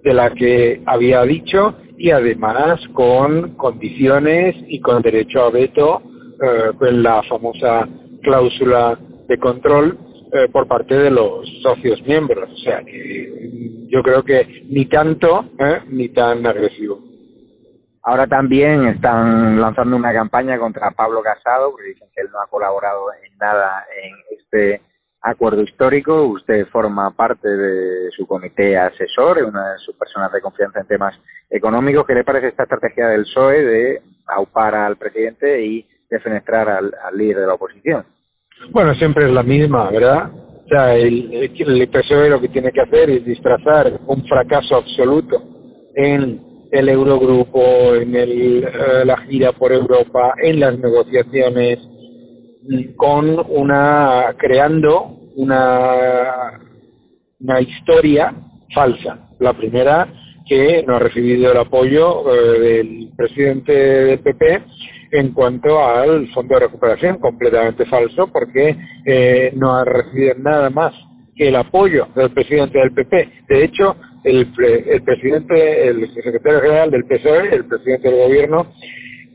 de 0.04 0.14
la 0.14 0.32
que 0.32 0.82
había 0.86 1.24
dicho 1.24 1.76
y 1.98 2.12
además 2.12 2.80
con 2.94 3.56
condiciones 3.56 4.56
y 4.68 4.80
con 4.80 5.02
derecho 5.02 5.44
a 5.44 5.52
veto 5.52 6.02
eh, 6.42 6.72
con 6.78 7.04
la 7.04 7.22
famosa 7.24 7.88
cláusula 8.24 8.98
de 9.28 9.38
control 9.38 9.98
eh, 10.34 10.48
por 10.52 10.68
parte 10.68 10.96
de 10.96 11.12
los 11.12 11.46
socios 11.62 12.02
miembros. 12.08 12.50
O 12.50 12.58
sea, 12.58 12.82
que 12.84 13.88
yo 13.90 14.02
creo 14.02 14.24
que 14.24 14.64
ni 14.70 14.86
tanto 14.86 15.46
eh, 15.60 15.82
ni 15.90 16.10
tan 16.10 16.46
agresivo. 16.46 17.00
Ahora 18.04 18.26
también 18.26 18.88
están 18.88 19.62
lanzando 19.62 19.96
una 19.96 20.12
campaña 20.12 20.58
contra 20.58 20.90
Pablo 20.92 21.22
Casado, 21.22 21.72
porque 21.72 21.90
dicen 21.90 22.08
que 22.16 22.22
él 22.22 22.30
no 22.34 22.40
ha 22.42 22.48
colaborado 22.48 23.14
en 23.14 23.38
nada 23.38 23.86
en 24.04 24.38
este 24.40 24.82
acuerdo 25.22 25.62
histórico. 25.62 26.24
Usted 26.24 26.68
forma 26.68 27.12
parte 27.12 27.48
de 27.48 28.10
su 28.12 28.26
comité 28.26 28.78
asesor, 28.78 29.40
es 29.40 29.46
una 29.46 29.74
de 29.74 29.80
sus 29.80 29.96
personas 29.96 30.32
de 30.32 30.42
confianza 30.42 30.80
en 30.80 30.88
temas 30.88 31.14
económicos. 31.50 32.06
¿Qué 32.06 32.16
le 32.16 32.24
parece 32.24 32.48
esta 32.48 32.64
estrategia 32.64 33.08
del 33.08 33.24
PSOE 33.24 33.64
de 33.64 34.02
aupar 34.28 34.76
al 34.76 34.98
presidente 34.98 35.64
y 35.64 35.86
defenestrar 36.10 36.70
al, 36.70 36.92
líder 37.14 37.42
de 37.42 37.48
la 37.48 37.54
oposición? 37.54 38.04
Bueno, 38.72 38.94
siempre 38.96 39.26
es 39.26 39.32
la 39.32 39.44
misma, 39.44 39.90
¿verdad? 39.90 40.30
O 40.32 40.68
sea, 40.70 40.96
el, 40.96 41.34
el 41.34 41.90
PSOE 41.90 42.30
lo 42.30 42.42
que 42.42 42.50
tiene 42.50 42.72
que 42.72 42.82
hacer 42.82 43.10
es 43.10 43.26
disfrazar 43.26 44.00
un 44.08 44.26
fracaso 44.26 44.76
absoluto 44.76 45.42
en 45.96 46.52
el 46.72 46.88
Eurogrupo, 46.88 47.96
en 47.96 48.16
el, 48.16 48.64
eh, 48.64 49.06
la 49.06 49.18
gira 49.28 49.52
por 49.52 49.74
Europa, 49.74 50.34
en 50.42 50.60
las 50.60 50.80
negociaciones, 50.80 51.80
con 52.96 53.38
una 53.50 54.36
creando 54.38 55.18
una 55.36 56.60
una 57.40 57.62
historia 57.62 58.34
falsa. 58.74 59.30
La 59.40 59.54
primera 59.54 60.08
que 60.48 60.84
no 60.86 60.96
ha 60.96 61.00
recibido 61.00 61.52
el 61.52 61.58
apoyo 61.58 62.34
eh, 62.34 62.60
del 62.60 63.10
presidente 63.16 63.72
del 63.72 64.20
PP 64.20 64.64
en 65.12 65.34
cuanto 65.34 65.84
al 65.86 66.28
fondo 66.34 66.56
de 66.56 66.62
recuperación, 66.62 67.18
completamente 67.20 67.86
falso, 67.86 68.30
porque 68.32 68.76
eh, 69.06 69.52
no 69.56 69.76
ha 69.76 69.84
recibido 69.84 70.36
nada 70.40 70.70
más 70.70 70.94
que 71.36 71.50
el 71.50 71.56
apoyo 71.56 72.08
del 72.16 72.32
presidente 72.32 72.80
del 72.80 72.94
PP. 72.94 73.30
De 73.50 73.64
hecho, 73.66 73.96
el, 74.24 74.48
el 74.88 75.04
presidente, 75.04 75.88
el 75.88 76.14
secretario 76.14 76.62
general 76.62 76.92
del 76.92 77.06
PSOE, 77.06 77.56
el 77.56 77.66
presidente 77.66 78.10
del 78.10 78.20
gobierno, 78.20 78.68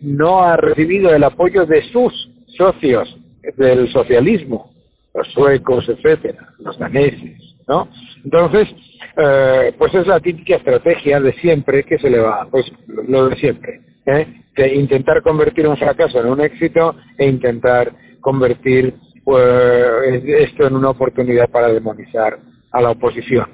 no 0.03 0.45
ha 0.45 0.57
recibido 0.57 1.15
el 1.15 1.25
apoyo 1.25 1.67
de 1.67 1.83
sus 1.93 2.13
socios 2.57 3.17
del 3.57 3.91
socialismo, 3.93 4.71
los 5.15 5.27
suecos, 5.33 5.89
etcétera, 5.89 6.49
los 6.59 6.79
daneses, 6.79 7.39
¿no? 7.69 7.89
Entonces, 8.25 8.69
eh, 9.17 9.75
pues 9.79 9.95
es 9.95 10.07
la 10.07 10.21
típica 10.21 10.57
estrategia 10.57 11.21
de 11.21 11.33
siempre 11.35 11.85
que 11.85 11.99
se 11.99 12.11
le 12.11 12.19
va, 12.19 12.47
pues 12.51 12.67
lo 12.87 13.29
de 13.29 13.37
siempre, 13.37 13.81
¿eh? 14.05 14.27
de 14.57 14.75
intentar 14.75 15.23
convertir 15.23 15.67
un 15.67 15.77
fracaso 15.77 16.21
en 16.21 16.27
un 16.27 16.41
éxito 16.41 16.95
e 17.19 17.27
intentar 17.27 17.93
convertir 18.21 18.95
pues, 19.25 20.23
esto 20.25 20.67
en 20.67 20.77
una 20.77 20.91
oportunidad 20.91 21.49
para 21.51 21.69
demonizar 21.69 22.39
a 22.73 22.81
la 22.81 22.91
oposición. 22.91 23.47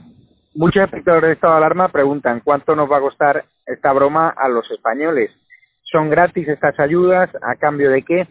Muchos 0.54 0.84
espectadores 0.84 1.28
de 1.28 1.34
estado 1.34 1.54
de 1.54 1.58
alarma 1.58 1.88
preguntan 1.88 2.40
cuánto 2.44 2.76
nos 2.76 2.90
va 2.90 2.98
a 2.98 3.00
costar 3.00 3.44
esta 3.66 3.92
broma 3.92 4.34
a 4.36 4.48
los 4.48 4.70
españoles. 4.70 5.30
¿Son 5.90 6.10
gratis 6.10 6.48
estas 6.48 6.78
ayudas? 6.78 7.30
¿A 7.42 7.54
cambio 7.56 7.90
de 7.90 8.02
qué? 8.02 8.26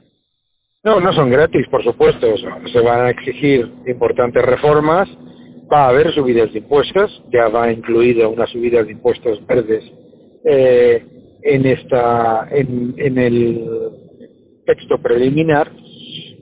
No, 0.83 0.99
no 0.99 1.13
son 1.13 1.29
gratis, 1.29 1.67
por 1.69 1.83
supuesto. 1.83 2.27
Se 2.73 2.79
van 2.79 3.01
a 3.01 3.09
exigir 3.11 3.69
importantes 3.85 4.43
reformas. 4.43 5.07
Va 5.71 5.85
a 5.85 5.89
haber 5.89 6.11
subidas 6.13 6.51
de 6.53 6.59
impuestos. 6.59 7.23
Ya 7.31 7.49
va 7.49 7.71
incluida 7.71 8.27
una 8.27 8.47
subida 8.47 8.83
de 8.83 8.93
impuestos 8.93 9.45
verdes 9.45 9.83
eh, 10.43 11.05
en 11.43 11.65
esta 11.67 12.47
en, 12.49 13.17
el 13.17 13.61
texto 14.65 14.97
preliminar 14.97 15.71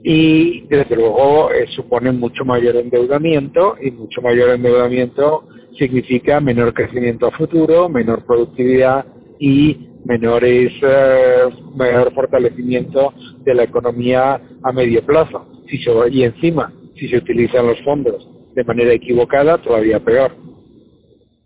y 0.02 0.62
desde 0.68 0.96
luego 0.96 1.52
eh, 1.52 1.66
supone 1.76 2.10
mucho 2.10 2.44
mayor 2.46 2.76
endeudamiento 2.76 3.76
y 3.80 3.90
mucho 3.90 4.22
mayor 4.22 4.50
endeudamiento 4.50 5.44
significa 5.78 6.40
menor 6.40 6.72
crecimiento 6.72 7.26
a 7.26 7.30
futuro, 7.32 7.90
menor 7.90 8.24
productividad 8.24 9.04
y 9.38 9.88
menores 10.04 10.72
eh, 10.82 11.48
menor 11.76 12.12
fortalecimiento 12.14 13.12
de 13.44 13.54
la 13.54 13.64
economía 13.64 14.40
a 14.62 14.72
medio 14.72 15.04
plazo. 15.04 15.46
Si 15.68 15.78
se, 15.78 15.90
y 16.10 16.24
encima, 16.24 16.72
si 16.98 17.08
se 17.08 17.18
utilizan 17.18 17.66
los 17.66 17.80
fondos 17.82 18.26
de 18.54 18.64
manera 18.64 18.92
equivocada, 18.92 19.58
todavía 19.58 20.00
peor. 20.00 20.32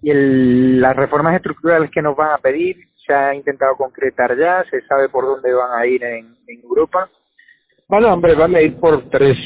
¿Y 0.02 0.10
el, 0.10 0.80
las 0.80 0.96
reformas 0.96 1.36
estructurales 1.36 1.90
que 1.90 2.02
nos 2.02 2.16
van 2.16 2.32
a 2.32 2.38
pedir 2.38 2.76
se 3.06 3.12
ha 3.12 3.34
intentado 3.34 3.76
concretar 3.76 4.36
ya? 4.38 4.64
¿Se 4.70 4.80
sabe 4.82 5.08
por 5.08 5.24
dónde 5.24 5.52
van 5.52 5.78
a 5.78 5.86
ir 5.86 6.02
en, 6.02 6.36
en 6.46 6.60
Europa? 6.62 7.08
Bueno, 7.88 8.12
hombre, 8.12 8.34
van 8.34 8.54
a 8.54 8.62
ir 8.62 8.76
por 8.76 9.08
tres, 9.10 9.36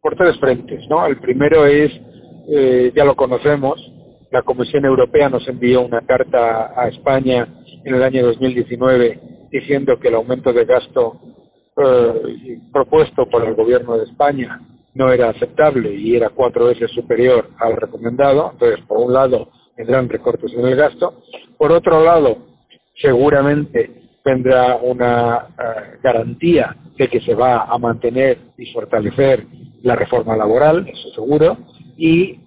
por 0.00 0.14
tres 0.16 0.38
frentes, 0.38 0.80
¿no? 0.88 1.06
El 1.06 1.18
primero 1.18 1.66
es, 1.66 1.90
eh, 2.48 2.92
ya 2.94 3.04
lo 3.04 3.16
conocemos, 3.16 3.80
la 4.30 4.42
Comisión 4.42 4.84
Europea 4.84 5.28
nos 5.28 5.46
envió 5.46 5.82
una 5.82 6.00
carta 6.02 6.72
a 6.74 6.88
España 6.88 7.46
en 7.84 7.94
el 7.94 8.02
año 8.02 8.24
2019 8.26 9.31
diciendo 9.52 9.98
que 10.00 10.08
el 10.08 10.14
aumento 10.14 10.52
de 10.52 10.64
gasto 10.64 11.20
eh, 11.76 12.58
propuesto 12.72 13.26
por 13.26 13.44
el 13.46 13.54
gobierno 13.54 13.98
de 13.98 14.04
España 14.04 14.60
no 14.94 15.12
era 15.12 15.30
aceptable 15.30 15.94
y 15.94 16.16
era 16.16 16.30
cuatro 16.30 16.66
veces 16.66 16.90
superior 16.90 17.50
al 17.58 17.76
recomendado. 17.76 18.50
Entonces, 18.52 18.84
por 18.86 18.98
un 18.98 19.12
lado, 19.12 19.48
vendrán 19.76 20.08
recortes 20.08 20.52
en 20.52 20.66
el 20.66 20.76
gasto. 20.76 21.22
Por 21.56 21.70
otro 21.70 22.02
lado, 22.02 22.38
seguramente 23.00 23.90
vendrá 24.24 24.76
una 24.76 25.48
eh, 25.58 25.98
garantía 26.02 26.76
de 26.96 27.08
que 27.08 27.20
se 27.20 27.34
va 27.34 27.64
a 27.64 27.78
mantener 27.78 28.38
y 28.56 28.66
fortalecer 28.72 29.44
la 29.82 29.96
reforma 29.96 30.36
laboral, 30.36 30.86
eso 30.86 31.10
seguro, 31.14 31.58
y 31.96 32.38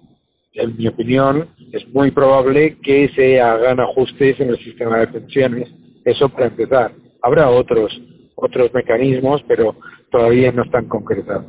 en 0.54 0.76
mi 0.76 0.88
opinión 0.88 1.48
es 1.72 1.86
muy 1.92 2.10
probable 2.10 2.78
que 2.82 3.10
se 3.14 3.40
hagan 3.40 3.78
ajustes 3.80 4.40
en 4.40 4.48
el 4.50 4.58
sistema 4.64 4.98
de 4.98 5.08
pensiones, 5.08 5.68
eso 6.06 6.28
para 6.28 6.46
empezar. 6.46 6.92
Habrá 7.20 7.50
otros 7.50 7.92
otros 8.36 8.72
mecanismos, 8.72 9.42
pero 9.48 9.74
todavía 10.10 10.52
no 10.52 10.62
están 10.62 10.86
concretados. 10.88 11.46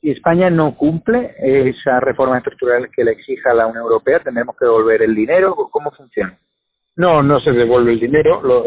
Si 0.00 0.10
España 0.10 0.50
no 0.50 0.74
cumple 0.74 1.34
esa 1.38 2.00
reforma 2.00 2.38
estructural 2.38 2.88
que 2.94 3.04
le 3.04 3.12
exija 3.12 3.54
la 3.54 3.66
Unión 3.66 3.84
Europea, 3.84 4.20
tendremos 4.20 4.56
que 4.56 4.64
devolver 4.64 5.02
el 5.02 5.14
dinero. 5.14 5.54
¿Cómo 5.70 5.90
funciona? 5.90 6.38
No, 6.96 7.22
no 7.22 7.40
se 7.40 7.52
devuelve 7.52 7.92
el 7.92 8.00
dinero. 8.00 8.40
Lo, 8.42 8.64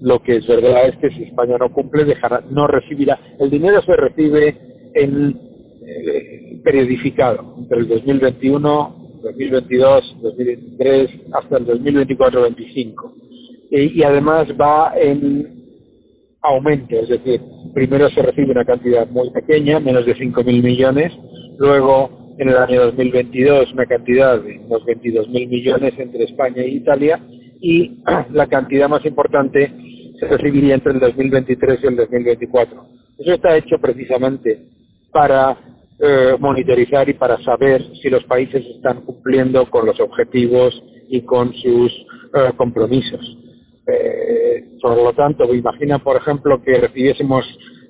lo 0.00 0.22
que 0.22 0.36
es 0.36 0.46
verdad 0.46 0.88
es 0.88 0.96
que 0.98 1.10
si 1.10 1.24
España 1.24 1.56
no 1.58 1.72
cumple, 1.72 2.04
dejará, 2.04 2.42
no 2.48 2.66
recibirá. 2.66 3.18
El 3.38 3.50
dinero 3.50 3.82
se 3.82 3.92
recibe 3.92 4.56
en 4.94 5.36
eh, 5.84 6.60
periodificado 6.62 7.54
entre 7.58 7.78
el 7.78 7.88
2021, 7.88 8.96
2022, 9.22 10.16
2023 10.22 11.10
hasta 11.32 11.56
el 11.56 11.66
2024-25. 11.66 13.29
Y, 13.70 14.00
y 14.00 14.02
además 14.02 14.48
va 14.60 14.92
en 14.96 15.60
aumento, 16.42 16.96
es 16.96 17.08
decir, 17.08 17.40
primero 17.74 18.08
se 18.10 18.22
recibe 18.22 18.52
una 18.52 18.64
cantidad 18.64 19.06
muy 19.08 19.30
pequeña, 19.30 19.78
menos 19.78 20.06
de 20.06 20.16
5.000 20.16 20.62
millones, 20.62 21.12
luego 21.58 22.34
en 22.38 22.48
el 22.48 22.56
año 22.56 22.86
2022 22.86 23.72
una 23.72 23.86
cantidad 23.86 24.40
de 24.40 24.58
unos 24.60 24.82
22.000 24.84 25.48
millones 25.48 25.94
entre 25.98 26.24
España 26.24 26.62
e 26.62 26.68
Italia 26.68 27.20
y 27.60 27.98
la 28.32 28.46
cantidad 28.46 28.88
más 28.88 29.04
importante 29.04 29.70
se 30.18 30.26
recibiría 30.26 30.74
entre 30.74 30.92
el 30.92 31.00
2023 31.00 31.80
y 31.82 31.86
el 31.86 31.96
2024. 31.96 32.82
Eso 33.18 33.32
está 33.34 33.56
hecho 33.56 33.78
precisamente 33.78 34.58
para 35.12 35.56
eh, 35.98 36.36
monitorizar 36.38 37.08
y 37.08 37.14
para 37.14 37.42
saber 37.44 37.84
si 38.02 38.08
los 38.08 38.24
países 38.24 38.64
están 38.76 39.02
cumpliendo 39.02 39.68
con 39.68 39.84
los 39.84 40.00
objetivos 40.00 40.72
y 41.08 41.20
con 41.22 41.52
sus 41.54 41.92
eh, 42.34 42.52
compromisos. 42.56 43.20
Eh, 43.86 44.64
por 44.80 44.96
lo 44.96 45.12
tanto, 45.12 45.52
imagina, 45.54 45.98
por 45.98 46.16
ejemplo, 46.16 46.62
que 46.62 46.78
recibiésemos 46.78 47.44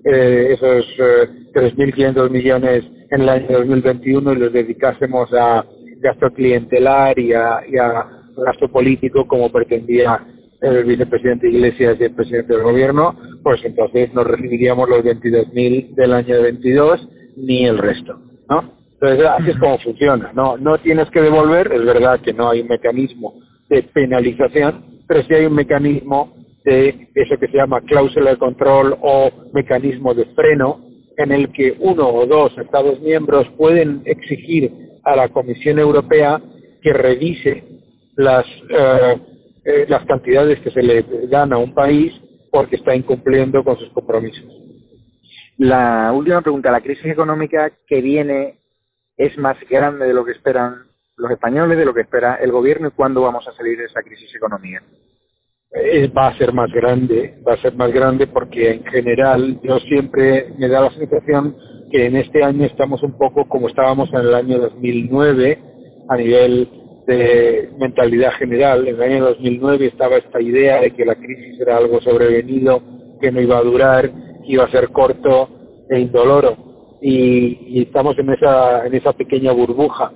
eh, 0.04 0.54
esos 0.54 0.84
eh, 0.98 1.28
3.500 1.52 2.30
millones 2.30 2.84
en 3.10 3.20
el 3.22 3.28
año 3.28 3.58
2021 3.58 4.32
y 4.32 4.36
los 4.36 4.52
dedicásemos 4.52 5.28
a 5.32 5.64
gasto 6.00 6.30
clientelar 6.30 7.18
y 7.18 7.32
a, 7.32 7.60
y 7.68 7.76
a 7.76 8.06
gasto 8.36 8.68
político 8.68 9.26
como 9.26 9.50
pretendía 9.52 10.24
el 10.60 10.84
vicepresidente 10.84 11.48
Iglesias 11.48 11.96
y 11.98 12.04
el 12.04 12.14
presidente 12.14 12.52
del 12.52 12.62
gobierno, 12.62 13.14
pues 13.42 13.60
entonces 13.64 14.12
no 14.14 14.24
recibiríamos 14.24 14.88
los 14.88 15.04
22.000 15.04 15.94
del 15.94 16.12
año 16.12 16.42
22 16.42 17.08
ni 17.36 17.66
el 17.66 17.78
resto, 17.78 18.18
¿no? 18.48 18.72
Entonces 18.92 19.26
así 19.26 19.50
es 19.50 19.58
como 19.58 19.78
funciona, 19.78 20.30
no 20.34 20.58
no 20.58 20.76
tienes 20.78 21.08
que 21.10 21.22
devolver, 21.22 21.72
es 21.72 21.84
verdad 21.84 22.20
que 22.20 22.34
no 22.34 22.50
hay 22.50 22.60
un 22.60 22.68
mecanismo 22.68 23.34
de 23.70 23.82
penalización, 23.82 24.84
pero 25.10 25.24
sí 25.24 25.34
hay 25.34 25.44
un 25.46 25.54
mecanismo 25.54 26.32
de 26.64 27.08
eso 27.16 27.36
que 27.36 27.48
se 27.48 27.56
llama 27.56 27.80
cláusula 27.80 28.30
de 28.30 28.36
control 28.36 28.96
o 29.02 29.28
mecanismo 29.52 30.14
de 30.14 30.24
freno 30.36 30.78
en 31.16 31.32
el 31.32 31.50
que 31.50 31.74
uno 31.80 32.08
o 32.08 32.26
dos 32.26 32.56
Estados 32.56 33.00
miembros 33.00 33.48
pueden 33.58 34.02
exigir 34.04 34.70
a 35.02 35.16
la 35.16 35.28
Comisión 35.30 35.80
Europea 35.80 36.40
que 36.80 36.92
revise 36.92 37.64
las 38.14 38.46
eh, 38.68 39.16
eh, 39.64 39.86
las 39.88 40.06
cantidades 40.06 40.60
que 40.60 40.70
se 40.70 40.80
le 40.80 41.04
dan 41.28 41.52
a 41.52 41.58
un 41.58 41.74
país 41.74 42.12
porque 42.52 42.76
está 42.76 42.94
incumpliendo 42.94 43.64
con 43.64 43.76
sus 43.78 43.88
compromisos. 43.88 44.44
La 45.58 46.12
última 46.12 46.40
pregunta, 46.40 46.70
¿la 46.70 46.82
crisis 46.82 47.06
económica 47.06 47.72
que 47.88 48.00
viene 48.00 48.54
es 49.16 49.36
más 49.38 49.56
grande 49.68 50.06
de 50.06 50.14
lo 50.14 50.24
que 50.24 50.30
esperan 50.30 50.84
los 51.20 51.30
españoles, 51.30 51.78
de 51.78 51.84
lo 51.84 51.94
que 51.94 52.02
espera 52.02 52.36
el 52.36 52.50
gobierno 52.50 52.88
y 52.88 52.92
cuándo 52.92 53.22
vamos 53.22 53.46
a 53.46 53.52
salir 53.52 53.78
de 53.78 53.84
esa 53.84 54.02
crisis 54.02 54.34
económica? 54.34 54.82
eh, 55.72 56.08
va 56.08 56.28
a 56.28 56.38
ser 56.38 56.52
más 56.52 56.70
grande, 56.72 57.34
va 57.46 57.54
a 57.54 57.62
ser 57.62 57.74
más 57.74 57.92
grande 57.92 58.26
porque 58.26 58.70
en 58.70 58.84
general 58.84 59.60
yo 59.62 59.78
siempre 59.80 60.52
me 60.58 60.68
da 60.68 60.80
la 60.80 60.94
sensación 60.94 61.54
que 61.90 62.06
en 62.06 62.16
este 62.16 62.42
año 62.42 62.66
estamos 62.66 63.02
un 63.02 63.16
poco 63.16 63.46
como 63.48 63.68
estábamos 63.68 64.08
en 64.12 64.20
el 64.20 64.34
año 64.34 64.58
2009 64.58 65.58
a 66.08 66.16
nivel 66.16 66.68
de 67.06 67.70
mentalidad 67.78 68.32
general. 68.38 68.86
En 68.86 68.96
el 68.96 69.02
año 69.02 69.24
2009 69.26 69.86
estaba 69.86 70.16
esta 70.16 70.40
idea 70.40 70.80
de 70.80 70.92
que 70.92 71.04
la 71.04 71.14
crisis 71.14 71.60
era 71.60 71.76
algo 71.76 72.00
sobrevenido, 72.00 72.80
que 73.20 73.30
no 73.32 73.40
iba 73.40 73.58
a 73.58 73.62
durar, 73.62 74.10
que 74.10 74.52
iba 74.52 74.64
a 74.64 74.70
ser 74.70 74.88
corto 74.90 75.48
e 75.88 75.98
indoloro. 75.98 76.56
Y, 77.02 77.82
estamos 77.82 78.16
en 78.18 78.30
esa, 78.30 78.86
en 78.86 78.94
esa 78.94 79.12
pequeña 79.12 79.52
burbuja. 79.52 80.12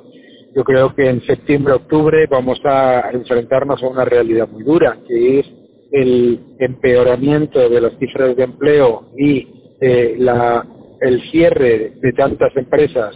Yo 0.55 0.63
creo 0.63 0.95
que 0.95 1.09
en 1.09 1.21
septiembre, 1.27 1.75
octubre 1.75 2.27
vamos 2.31 2.59
a 2.65 3.11
enfrentarnos 3.13 3.83
a 3.83 3.89
una 3.89 4.05
realidad 4.05 4.49
muy 4.49 4.63
dura, 4.63 4.97
que 5.07 5.41
es 5.41 5.47
el 5.91 6.39
empeoramiento 6.61 7.69
de 7.69 7.81
las 7.81 7.99
cifras 7.99 8.37
de 8.37 8.45
empleo 8.45 9.09
y 9.19 9.49
eh, 9.81 10.15
la, 10.19 10.65
el 11.01 11.21
cierre 11.33 11.95
de 12.01 12.13
tantas 12.13 12.57
empresas 12.57 13.15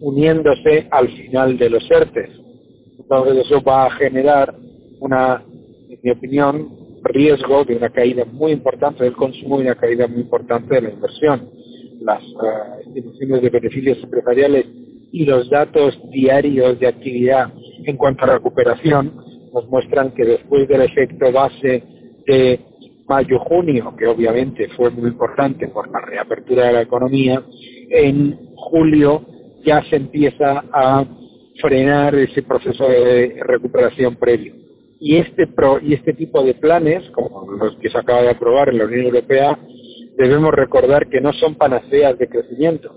uniéndose 0.00 0.88
al 0.90 1.08
final 1.08 1.56
de 1.56 1.70
los 1.70 1.88
ERTES. 1.88 2.30
Entonces 2.98 3.46
eso 3.46 3.62
va 3.62 3.86
a 3.86 3.90
generar 3.92 4.52
una, 4.98 5.40
en 5.88 5.98
mi 6.02 6.10
opinión, 6.10 6.68
riesgo 7.04 7.64
de 7.64 7.76
una 7.76 7.90
caída 7.90 8.24
muy 8.24 8.52
importante 8.52 9.04
del 9.04 9.14
consumo 9.14 9.60
y 9.60 9.62
una 9.62 9.76
caída 9.76 10.08
muy 10.08 10.22
importante 10.22 10.74
de 10.74 10.82
la 10.82 10.90
inversión. 10.90 11.48
Las 12.00 12.22
uh, 12.22 12.88
estimaciones 12.88 13.42
de 13.42 13.50
beneficios 13.50 13.98
empresariales 14.02 14.66
y 15.12 15.26
los 15.26 15.48
datos 15.50 15.94
diarios 16.10 16.80
de 16.80 16.88
actividad 16.88 17.52
en 17.84 17.96
cuanto 17.96 18.24
a 18.24 18.34
recuperación 18.34 19.12
nos 19.52 19.68
muestran 19.68 20.12
que 20.12 20.24
después 20.24 20.66
del 20.66 20.82
efecto 20.82 21.30
base 21.30 21.82
de 22.26 22.60
mayo-junio, 23.06 23.94
que 23.98 24.06
obviamente 24.06 24.68
fue 24.76 24.90
muy 24.90 25.10
importante 25.10 25.68
por 25.68 25.90
la 25.90 26.00
reapertura 26.00 26.68
de 26.68 26.72
la 26.72 26.82
economía, 26.82 27.42
en 27.90 28.38
julio 28.56 29.22
ya 29.66 29.82
se 29.90 29.96
empieza 29.96 30.64
a 30.72 31.04
frenar 31.60 32.14
ese 32.14 32.42
proceso 32.42 32.88
de 32.88 33.36
recuperación 33.44 34.16
previo. 34.16 34.54
Y 34.98 35.18
este, 35.18 35.46
pro, 35.46 35.78
y 35.80 35.94
este 35.94 36.14
tipo 36.14 36.42
de 36.42 36.54
planes, 36.54 37.02
como 37.10 37.50
los 37.52 37.76
que 37.76 37.90
se 37.90 37.98
acaba 37.98 38.22
de 38.22 38.30
aprobar 38.30 38.70
en 38.70 38.78
la 38.78 38.84
Unión 38.84 39.06
Europea, 39.06 39.58
debemos 40.16 40.54
recordar 40.54 41.08
que 41.08 41.20
no 41.20 41.32
son 41.34 41.56
panaceas 41.56 42.18
de 42.18 42.28
crecimiento. 42.28 42.94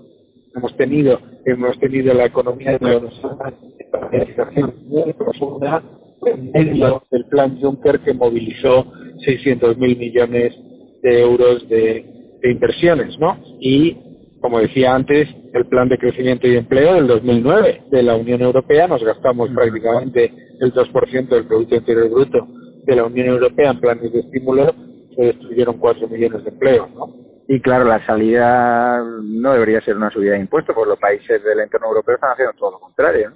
Hemos 0.56 0.74
tenido, 0.76 1.20
hemos 1.44 1.78
tenido 1.78 2.14
la 2.14 2.26
economía 2.26 2.78
de 2.78 2.96
una 2.96 4.26
situación 4.26 4.74
muy 4.86 5.12
profunda 5.12 5.82
en 6.24 6.50
medio 6.50 7.02
del 7.10 7.26
plan 7.26 7.60
Juncker 7.60 8.00
que 8.00 8.14
movilizó 8.14 8.86
600 9.24 9.76
mil 9.76 9.98
millones 9.98 10.54
de 11.02 11.20
euros 11.20 11.68
de, 11.68 12.06
de 12.40 12.50
inversiones, 12.50 13.18
¿no? 13.18 13.36
Y 13.60 13.96
como 14.40 14.60
decía 14.60 14.94
antes, 14.94 15.28
el 15.52 15.66
plan 15.66 15.88
de 15.88 15.98
crecimiento 15.98 16.46
y 16.46 16.56
empleo 16.56 16.94
del 16.94 17.06
2009 17.06 17.82
de 17.90 18.02
la 18.02 18.16
Unión 18.16 18.40
Europea, 18.40 18.86
nos 18.86 19.02
gastamos 19.02 19.50
prácticamente 19.50 20.32
el 20.60 20.72
2% 20.72 21.28
del 21.28 21.46
Producto 21.46 21.74
Interior 21.74 22.08
Bruto 22.08 22.46
de 22.84 22.96
la 22.96 23.04
Unión 23.04 23.28
Europea 23.28 23.72
en 23.72 23.80
planes 23.80 24.12
de 24.12 24.20
estímulo, 24.20 24.72
se 25.14 25.22
destruyeron 25.22 25.78
4 25.78 26.08
millones 26.08 26.44
de 26.44 26.50
empleos, 26.50 26.88
¿no? 26.94 27.25
Y 27.48 27.60
claro, 27.60 27.84
la 27.84 28.04
salida 28.06 29.02
no 29.22 29.52
debería 29.52 29.80
ser 29.82 29.96
una 29.96 30.10
subida 30.10 30.32
de 30.32 30.40
impuestos, 30.40 30.74
porque 30.74 30.90
los 30.90 30.98
países 30.98 31.42
del 31.44 31.60
entorno 31.60 31.88
europeo 31.88 32.16
están 32.16 32.32
haciendo 32.32 32.54
todo 32.58 32.72
lo 32.72 32.80
contrario. 32.80 33.30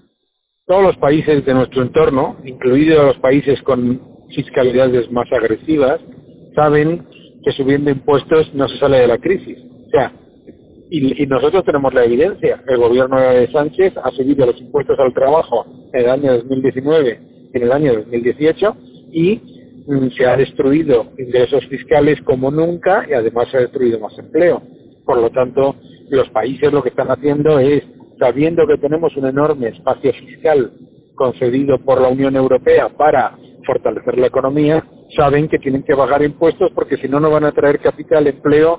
Todos 0.66 0.83
los 0.83 0.96
países 0.96 1.44
de 1.44 1.55
nuestro 1.55 1.83
entorno, 1.83 2.37
incluidos 2.44 3.05
los 3.05 3.18
países 3.18 3.61
con 3.62 4.01
fiscalidades 4.35 5.11
más 5.12 5.31
agresivas, 5.33 6.01
saben 6.55 7.07
que 7.44 7.53
subiendo 7.53 7.90
impuestos 7.90 8.53
no 8.55 8.68
se 8.68 8.79
sale 8.79 8.99
de 8.99 9.07
la 9.07 9.18
crisis. 9.18 9.59
O 9.87 9.90
sea, 9.90 10.12
y, 10.90 11.27
nosotros 11.27 11.64
tenemos 11.64 11.94
la 11.94 12.05
evidencia. 12.05 12.61
El 12.66 12.79
gobierno 12.79 13.20
de 13.20 13.51
Sánchez 13.53 13.94
ha 13.96 14.11
subido 14.11 14.46
los 14.46 14.61
impuestos 14.61 14.99
al 14.99 15.14
trabajo 15.14 15.64
en 15.92 16.01
el 16.01 16.11
año 16.11 16.37
2019 16.38 17.20
y 17.53 17.57
en 17.57 17.62
el 17.62 17.73
año 17.73 17.94
2018 17.94 18.77
y 19.12 19.60
se 20.16 20.26
ha 20.26 20.37
destruido 20.37 21.07
ingresos 21.18 21.64
fiscales 21.66 22.18
como 22.22 22.50
nunca 22.50 23.05
y 23.09 23.12
además 23.12 23.48
se 23.50 23.57
ha 23.57 23.61
destruido 23.61 23.98
más 23.98 24.16
empleo. 24.18 24.62
Por 25.05 25.18
lo 25.18 25.31
tanto, 25.31 25.74
los 26.11 26.29
países 26.31 26.72
lo 26.72 26.83
que 26.83 26.90
están 26.90 27.11
haciendo 27.11 27.59
es, 27.59 27.83
sabiendo 28.18 28.66
que 28.66 28.79
tenemos 28.79 29.16
un 29.16 29.26
enorme 29.26 29.68
espacio 29.68 30.12
fiscal 30.12 30.70
concedido 31.16 31.79
por 31.79 32.00
la 32.00 32.09
Unión 32.09 32.37
Europea 32.37 32.88
para 32.90 33.37
fortalecer 33.66 34.18
la 34.18 34.29
economía, 34.29 34.85
saben 35.16 35.48
que 35.48 35.59
tienen 35.59 35.83
que 35.83 35.94
bajar 35.94 36.22
impuestos 36.22 36.70
porque 36.72 36.96
si 36.98 37.09
no, 37.09 37.18
no 37.18 37.31
van 37.31 37.44
a 37.44 37.53
traer 37.53 37.81
capital, 37.81 38.26
empleo 38.26 38.79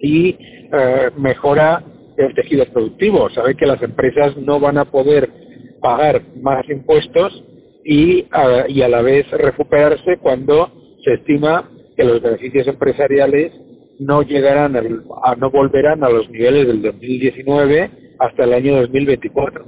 y 0.00 0.30
eh, 0.30 1.10
mejora 1.16 1.82
el 2.16 2.34
tejido 2.34 2.66
productivo. 2.72 3.30
Sabe 3.30 3.54
que 3.54 3.66
las 3.66 3.82
empresas 3.82 4.36
no 4.36 4.60
van 4.60 4.78
a 4.78 4.84
poder 4.84 5.30
pagar 5.80 6.20
más 6.42 6.68
impuestos 6.68 7.32
y, 7.88 8.18
eh, 8.18 8.64
y 8.68 8.82
a 8.82 8.88
la 8.88 9.00
vez 9.00 9.30
recuperarse 9.30 10.18
cuando 10.18 10.72
se 11.04 11.14
estima 11.14 11.70
que 11.96 12.02
los 12.02 12.20
beneficios 12.20 12.66
empresariales 12.66 13.52
no 14.00 14.22
llegarán 14.22 14.76
a, 14.76 15.34
no 15.36 15.50
volverán 15.52 16.02
a 16.02 16.10
los 16.10 16.28
niveles 16.28 16.66
del 16.66 16.82
2019 16.82 17.90
hasta 18.18 18.44
el 18.44 18.54
año 18.54 18.80
2024. 18.80 19.64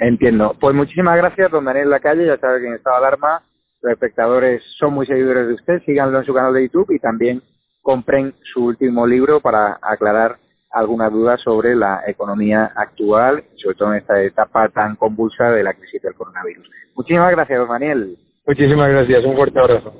Entiendo. 0.00 0.56
Pues 0.60 0.74
muchísimas 0.74 1.16
gracias, 1.16 1.52
don 1.52 1.64
Daniel 1.64 1.88
Lacalle. 1.88 2.26
Ya 2.26 2.36
sabe 2.38 2.60
que 2.60 2.66
en 2.66 2.74
estado 2.74 3.00
de 3.00 3.06
alarma 3.06 3.42
los 3.80 3.92
espectadores 3.92 4.60
son 4.78 4.94
muy 4.94 5.06
seguidores 5.06 5.46
de 5.46 5.54
usted. 5.54 5.82
Síganlo 5.86 6.18
en 6.18 6.24
su 6.24 6.34
canal 6.34 6.52
de 6.52 6.64
YouTube 6.64 6.90
y 6.90 6.98
también 6.98 7.42
compren 7.80 8.34
su 8.52 8.64
último 8.66 9.06
libro 9.06 9.40
para 9.40 9.78
aclarar 9.80 10.36
algunas 10.72 11.12
dudas 11.12 11.40
sobre 11.42 11.74
la 11.76 12.02
economía 12.06 12.72
actual, 12.74 13.44
sobre 13.56 13.76
todo 13.76 13.92
en 13.92 13.98
esta 13.98 14.22
etapa 14.22 14.68
tan 14.68 14.96
convulsa 14.96 15.50
de 15.50 15.62
la 15.62 15.74
crisis 15.74 16.00
del 16.02 16.14
coronavirus. 16.14 16.68
Muchísimas 16.94 17.30
gracias, 17.30 17.58
don 17.58 17.68
Daniel. 17.68 18.18
Muchísimas 18.46 18.90
gracias, 18.90 19.24
un 19.24 19.36
fuerte 19.36 19.58
abrazo. 19.58 19.94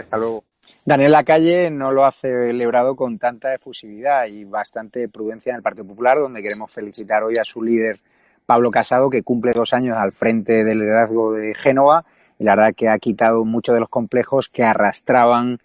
hasta 0.00 0.16
luego. 0.16 0.44
Daniel 0.86 1.12
Lacalle 1.12 1.70
no 1.70 1.92
lo 1.92 2.04
ha 2.04 2.12
celebrado 2.12 2.96
con 2.96 3.18
tanta 3.18 3.54
efusividad 3.54 4.26
y 4.26 4.44
bastante 4.44 5.08
prudencia 5.08 5.50
en 5.50 5.56
el 5.56 5.62
Partido 5.62 5.86
Popular, 5.86 6.18
donde 6.18 6.42
queremos 6.42 6.72
felicitar 6.72 7.22
hoy 7.22 7.36
a 7.38 7.44
su 7.44 7.62
líder 7.62 8.00
Pablo 8.46 8.70
Casado, 8.70 9.10
que 9.10 9.22
cumple 9.22 9.52
dos 9.54 9.72
años 9.72 9.96
al 9.96 10.12
frente 10.12 10.64
del 10.64 10.80
liderazgo 10.80 11.32
de 11.32 11.54
Génova 11.54 12.04
y 12.38 12.44
la 12.44 12.56
verdad 12.56 12.74
que 12.76 12.88
ha 12.88 12.98
quitado 12.98 13.44
muchos 13.44 13.74
de 13.74 13.80
los 13.80 13.88
complejos 13.88 14.48
que 14.48 14.64
arrastraban 14.64 15.58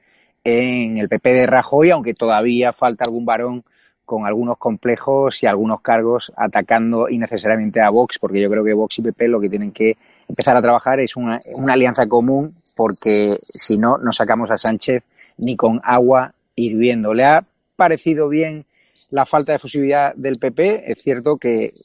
en 0.43 0.97
el 0.97 1.09
PP 1.09 1.33
de 1.33 1.47
Rajoy, 1.47 1.91
aunque 1.91 2.13
todavía 2.13 2.73
falta 2.73 3.03
algún 3.05 3.25
varón 3.25 3.63
con 4.09 4.25
algunos 4.25 4.57
complejos 4.57 5.43
y 5.43 5.45
algunos 5.45 5.81
cargos 5.81 6.33
atacando 6.35 7.07
innecesariamente 7.09 7.79
a 7.79 7.91
Vox, 7.91 8.17
porque 8.17 8.41
yo 8.41 8.49
creo 8.49 8.63
que 8.63 8.73
Vox 8.73 8.97
y 8.97 9.03
PP 9.03 9.27
lo 9.27 9.39
que 9.39 9.49
tienen 9.49 9.71
que 9.71 9.97
empezar 10.27 10.57
a 10.57 10.63
trabajar 10.63 10.99
es 10.99 11.15
una, 11.15 11.39
alianza 11.67 12.07
común, 12.07 12.55
porque 12.75 13.39
si 13.53 13.77
no, 13.77 13.99
no 13.99 14.11
sacamos 14.11 14.49
a 14.49 14.57
Sánchez 14.57 15.03
ni 15.37 15.55
con 15.55 15.79
agua 15.83 16.33
hirviendo. 16.55 17.13
¿Le 17.13 17.23
ha 17.23 17.45
parecido 17.75 18.29
bien 18.29 18.65
la 19.11 19.27
falta 19.27 19.51
de 19.51 19.57
efusividad 19.57 20.15
del 20.15 20.39
PP? 20.39 20.91
Es 20.91 21.03
cierto 21.03 21.37
que 21.37 21.75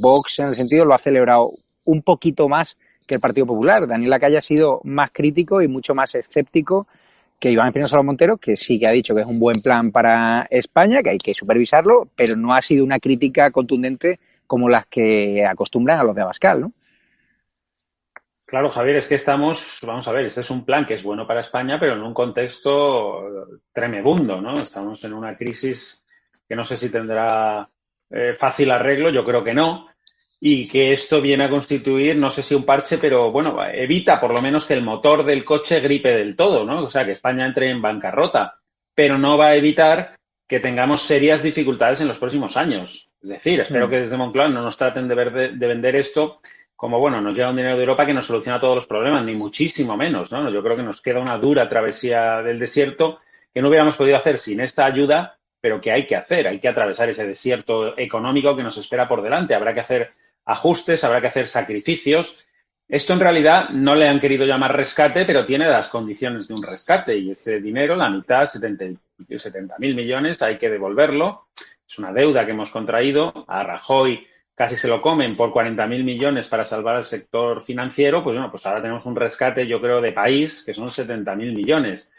Vox, 0.00 0.38
en 0.38 0.46
el 0.46 0.54
sentido, 0.54 0.84
lo 0.84 0.94
ha 0.94 0.98
celebrado 0.98 1.54
un 1.86 2.02
poquito 2.02 2.48
más 2.48 2.76
que 3.04 3.16
el 3.16 3.20
Partido 3.20 3.48
Popular. 3.48 3.88
Daniel 3.88 4.10
Lacalle 4.10 4.38
ha 4.38 4.42
sido 4.42 4.80
más 4.84 5.10
crítico 5.12 5.60
y 5.60 5.66
mucho 5.66 5.92
más 5.92 6.14
escéptico 6.14 6.86
que 7.38 7.50
Iván 7.50 7.68
Espinosa 7.68 8.02
Montero, 8.02 8.38
que 8.38 8.56
sí 8.56 8.78
que 8.78 8.86
ha 8.86 8.90
dicho 8.90 9.14
que 9.14 9.22
es 9.22 9.26
un 9.26 9.38
buen 9.38 9.60
plan 9.60 9.92
para 9.92 10.46
España, 10.50 11.02
que 11.02 11.10
hay 11.10 11.18
que 11.18 11.34
supervisarlo, 11.34 12.08
pero 12.16 12.36
no 12.36 12.54
ha 12.54 12.62
sido 12.62 12.84
una 12.84 12.98
crítica 12.98 13.50
contundente 13.50 14.18
como 14.46 14.68
las 14.68 14.86
que 14.86 15.44
acostumbran 15.44 15.98
a 15.98 16.04
los 16.04 16.14
de 16.14 16.22
Abascal, 16.22 16.60
¿no? 16.60 16.72
Claro, 18.46 18.70
Javier, 18.70 18.96
es 18.96 19.08
que 19.08 19.14
estamos, 19.14 19.80
vamos 19.86 20.06
a 20.06 20.12
ver, 20.12 20.26
este 20.26 20.42
es 20.42 20.50
un 20.50 20.64
plan 20.64 20.84
que 20.84 20.94
es 20.94 21.02
bueno 21.02 21.26
para 21.26 21.40
España, 21.40 21.78
pero 21.80 21.94
en 21.94 22.02
un 22.02 22.12
contexto 22.12 23.48
tremebundo, 23.72 24.40
¿no? 24.40 24.60
Estamos 24.60 25.02
en 25.04 25.14
una 25.14 25.36
crisis 25.36 26.04
que 26.46 26.54
no 26.54 26.62
sé 26.62 26.76
si 26.76 26.90
tendrá 26.90 27.66
eh, 28.10 28.34
fácil 28.34 28.70
arreglo, 28.70 29.10
yo 29.10 29.24
creo 29.24 29.42
que 29.42 29.54
no, 29.54 29.88
y 30.46 30.68
que 30.68 30.92
esto 30.92 31.22
viene 31.22 31.44
a 31.44 31.48
constituir, 31.48 32.16
no 32.16 32.28
sé 32.28 32.42
si 32.42 32.54
un 32.54 32.64
parche, 32.64 32.98
pero 32.98 33.32
bueno, 33.32 33.56
evita 33.72 34.20
por 34.20 34.30
lo 34.30 34.42
menos 34.42 34.66
que 34.66 34.74
el 34.74 34.82
motor 34.82 35.24
del 35.24 35.42
coche 35.42 35.80
gripe 35.80 36.14
del 36.14 36.36
todo, 36.36 36.66
¿no? 36.66 36.84
O 36.84 36.90
sea, 36.90 37.06
que 37.06 37.12
España 37.12 37.46
entre 37.46 37.70
en 37.70 37.80
bancarrota, 37.80 38.60
pero 38.94 39.16
no 39.16 39.38
va 39.38 39.46
a 39.46 39.54
evitar 39.54 40.16
que 40.46 40.60
tengamos 40.60 41.00
serias 41.00 41.42
dificultades 41.42 42.02
en 42.02 42.08
los 42.08 42.18
próximos 42.18 42.58
años. 42.58 43.14
Es 43.22 43.28
decir, 43.30 43.58
espero 43.58 43.86
mm. 43.86 43.90
que 43.90 44.00
desde 44.00 44.18
Moncloa 44.18 44.48
no 44.48 44.60
nos 44.60 44.76
traten 44.76 45.08
de, 45.08 45.14
de, 45.14 45.66
vender 45.66 45.96
esto 45.96 46.40
como, 46.76 46.98
bueno, 46.98 47.22
nos 47.22 47.34
llega 47.34 47.48
un 47.48 47.56
dinero 47.56 47.76
de 47.76 47.82
Europa 47.82 48.04
que 48.04 48.12
nos 48.12 48.26
soluciona 48.26 48.60
todos 48.60 48.74
los 48.74 48.86
problemas, 48.86 49.24
ni 49.24 49.34
muchísimo 49.34 49.96
menos, 49.96 50.30
¿no? 50.30 50.50
Yo 50.50 50.62
creo 50.62 50.76
que 50.76 50.82
nos 50.82 51.00
queda 51.00 51.20
una 51.20 51.38
dura 51.38 51.70
travesía 51.70 52.42
del 52.42 52.58
desierto 52.58 53.20
que 53.50 53.62
no 53.62 53.68
hubiéramos 53.68 53.96
podido 53.96 54.18
hacer 54.18 54.36
sin 54.36 54.60
esta 54.60 54.84
ayuda, 54.84 55.38
pero 55.62 55.80
que 55.80 55.90
hay 55.90 56.04
que 56.04 56.16
hacer. 56.16 56.48
Hay 56.48 56.60
que 56.60 56.68
atravesar 56.68 57.08
ese 57.08 57.26
desierto 57.26 57.98
económico 57.98 58.54
que 58.54 58.62
nos 58.62 58.76
espera 58.76 59.08
por 59.08 59.22
delante. 59.22 59.54
Habrá 59.54 59.72
que 59.72 59.80
hacer 59.80 60.12
ajustes, 60.44 61.04
habrá 61.04 61.20
que 61.20 61.28
hacer 61.28 61.46
sacrificios 61.46 62.38
Esto 62.86 63.14
en 63.14 63.20
realidad 63.20 63.70
no 63.70 63.94
le 63.94 64.08
han 64.08 64.20
querido 64.20 64.44
llamar 64.44 64.76
rescate, 64.76 65.24
pero 65.24 65.46
tiene 65.46 65.66
las 65.66 65.88
condiciones 65.88 66.48
de 66.48 66.54
un 66.54 66.62
rescate 66.62 67.16
y 67.16 67.30
ese 67.30 67.60
dinero, 67.60 67.96
la 67.96 68.10
mitad, 68.10 68.46
70 68.46 68.84
mil 69.78 69.94
millones, 69.94 70.42
hay 70.42 70.58
que 70.58 70.68
devolverlo. 70.68 71.48
Es 71.88 71.98
una 71.98 72.12
deuda 72.12 72.44
que 72.44 72.52
hemos 72.52 72.70
contraído. 72.70 73.44
A 73.48 73.62
Rajoy 73.62 74.26
casi 74.54 74.76
se 74.76 74.88
lo 74.88 75.00
comen 75.00 75.36
por 75.36 75.50
40 75.50 75.86
mil 75.86 76.04
millones 76.04 76.48
para 76.48 76.64
salvar 76.64 76.96
al 76.96 77.04
sector 77.04 77.62
financiero. 77.62 78.22
Pues 78.22 78.34
bueno, 78.34 78.50
pues 78.50 78.66
ahora 78.66 78.82
tenemos 78.82 79.06
un 79.06 79.16
rescate, 79.16 79.66
yo 79.66 79.80
creo, 79.80 80.00
de 80.00 80.12
país 80.12 80.62
que 80.64 80.74
son 80.74 80.90
70 80.90 81.34
mil 81.36 81.54
millones 81.54 82.12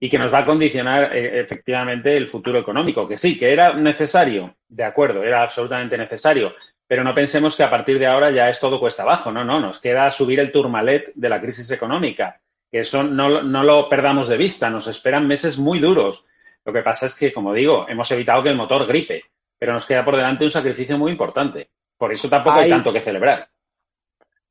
y 0.00 0.08
que 0.08 0.18
nos 0.18 0.32
va 0.32 0.38
a 0.38 0.44
condicionar 0.44 1.14
eh, 1.16 1.40
efectivamente 1.40 2.16
el 2.16 2.28
futuro 2.28 2.58
económico, 2.58 3.08
que 3.08 3.16
sí, 3.16 3.38
que 3.38 3.52
era 3.52 3.72
necesario, 3.72 4.56
de 4.68 4.84
acuerdo, 4.84 5.24
era 5.24 5.42
absolutamente 5.42 5.98
necesario, 5.98 6.54
pero 6.88 7.04
no 7.04 7.14
pensemos 7.14 7.54
que 7.54 7.62
a 7.62 7.70
partir 7.70 7.98
de 7.98 8.06
ahora 8.06 8.30
ya 8.30 8.48
es 8.48 8.58
todo 8.58 8.80
cuesta 8.80 9.02
abajo, 9.02 9.30
no, 9.30 9.44
no, 9.44 9.60
nos 9.60 9.78
queda 9.78 10.10
subir 10.10 10.40
el 10.40 10.50
turmalet 10.50 11.12
de 11.14 11.28
la 11.28 11.40
crisis 11.40 11.70
económica, 11.70 12.40
que 12.72 12.80
eso 12.80 13.04
no, 13.04 13.42
no 13.42 13.62
lo 13.62 13.88
perdamos 13.90 14.26
de 14.26 14.38
vista, 14.38 14.70
nos 14.70 14.88
esperan 14.88 15.28
meses 15.28 15.58
muy 15.58 15.78
duros. 15.78 16.26
Lo 16.64 16.72
que 16.72 16.82
pasa 16.82 17.06
es 17.06 17.14
que, 17.14 17.32
como 17.32 17.52
digo, 17.52 17.86
hemos 17.88 18.10
evitado 18.10 18.42
que 18.42 18.48
el 18.48 18.56
motor 18.56 18.86
gripe, 18.86 19.22
pero 19.58 19.74
nos 19.74 19.84
queda 19.84 20.04
por 20.04 20.16
delante 20.16 20.44
un 20.44 20.50
sacrificio 20.50 20.96
muy 20.96 21.12
importante. 21.12 21.68
Por 21.98 22.10
eso 22.10 22.28
tampoco 22.28 22.58
hay 22.58 22.70
tanto 22.70 22.92
que 22.92 23.00
celebrar. 23.00 23.48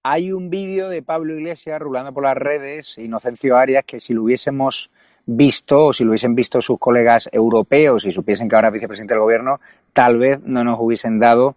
Hay 0.04 0.32
un 0.32 0.50
vídeo 0.50 0.90
de 0.90 1.02
Pablo 1.02 1.34
Iglesias 1.34 1.82
rulando 1.82 2.14
por 2.14 2.24
las 2.24 2.38
redes, 2.38 2.98
Inocencio 3.00 3.58
Arias, 3.58 3.84
que 3.86 4.00
si 4.00 4.14
lo 4.14 4.24
hubiésemos 4.24 4.92
visto 5.26 5.88
o 5.88 5.94
si 5.94 6.04
lo 6.04 6.12
hubiesen 6.12 6.36
visto 6.36 6.62
sus 6.62 6.80
colegas 6.80 7.28
europeos 7.32 8.06
y 8.06 8.12
supiesen 8.12 8.48
que 8.48 8.56
ahora 8.56 8.70
es 8.70 8.76
vicepresidente 8.76 9.16
del 9.16 9.22
gobierno, 9.22 9.60
tal 9.92 10.18
vez 10.18 10.40
no 10.44 10.64
nos 10.64 10.80
hubiesen 10.80 11.20
dado 11.20 11.56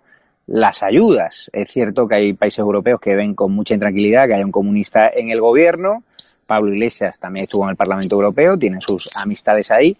las 0.51 0.83
ayudas. 0.83 1.49
Es 1.53 1.71
cierto 1.71 2.09
que 2.09 2.17
hay 2.17 2.33
países 2.33 2.59
europeos 2.59 3.01
que 3.01 3.15
ven 3.15 3.35
con 3.35 3.53
mucha 3.53 3.75
intranquilidad 3.75 4.27
que 4.27 4.35
haya 4.35 4.45
un 4.45 4.51
comunista 4.51 5.09
en 5.09 5.31
el 5.31 5.41
gobierno. 5.41 6.03
Pablo 6.45 6.75
Iglesias 6.75 7.19
también 7.21 7.45
estuvo 7.45 7.63
en 7.65 7.71
el 7.71 7.77
Parlamento 7.77 8.17
Europeo, 8.17 8.59
tiene 8.59 8.81
sus 8.81 9.09
amistades 9.17 9.71
ahí. 9.71 9.97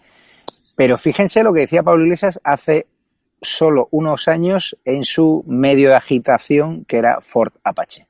Pero 0.75 0.97
fíjense 0.97 1.41
lo 1.41 1.53
que 1.53 1.61
decía 1.61 1.83
Pablo 1.83 2.03
Iglesias 2.03 2.37
hace 2.43 2.85
solo 3.41 3.87
unos 3.91 4.27
años 4.27 4.75
en 4.83 5.05
su 5.05 5.41
medio 5.47 5.89
de 5.89 5.95
agitación 5.95 6.83
que 6.83 6.97
era 6.97 7.21
Ford 7.21 7.53
Apache. 7.63 8.07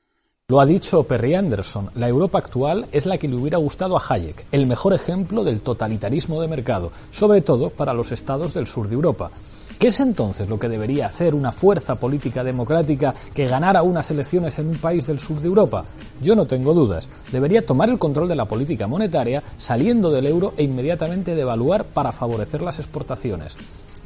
Lo 0.48 0.60
ha 0.60 0.66
dicho 0.66 1.04
Perry 1.04 1.36
Anderson, 1.36 1.90
la 1.94 2.08
Europa 2.08 2.38
actual 2.38 2.86
es 2.90 3.06
la 3.06 3.18
que 3.18 3.28
le 3.28 3.36
hubiera 3.36 3.58
gustado 3.58 3.96
a 3.96 4.02
Hayek, 4.06 4.46
el 4.50 4.66
mejor 4.66 4.92
ejemplo 4.92 5.44
del 5.44 5.60
totalitarismo 5.60 6.42
de 6.42 6.48
mercado, 6.48 6.90
sobre 7.12 7.40
todo 7.40 7.70
para 7.70 7.94
los 7.94 8.10
estados 8.10 8.52
del 8.52 8.66
sur 8.66 8.88
de 8.88 8.96
Europa. 8.96 9.30
¿Qué 9.78 9.88
es 9.88 10.00
entonces 10.00 10.48
lo 10.48 10.58
que 10.58 10.68
debería 10.68 11.06
hacer 11.06 11.34
una 11.34 11.52
fuerza 11.52 11.96
política 11.96 12.44
democrática 12.44 13.12
que 13.34 13.46
ganara 13.46 13.82
unas 13.82 14.10
elecciones 14.10 14.58
en 14.58 14.68
un 14.68 14.76
país 14.76 15.06
del 15.06 15.18
sur 15.18 15.40
de 15.40 15.48
Europa? 15.48 15.84
Yo 16.20 16.36
no 16.36 16.46
tengo 16.46 16.72
dudas. 16.72 17.08
Debería 17.32 17.66
tomar 17.66 17.90
el 17.90 17.98
control 17.98 18.28
de 18.28 18.36
la 18.36 18.46
política 18.46 18.86
monetaria 18.86 19.42
saliendo 19.56 20.10
del 20.10 20.26
euro 20.26 20.54
e 20.56 20.62
inmediatamente 20.62 21.34
devaluar 21.34 21.84
para 21.84 22.12
favorecer 22.12 22.62
las 22.62 22.78
exportaciones 22.78 23.56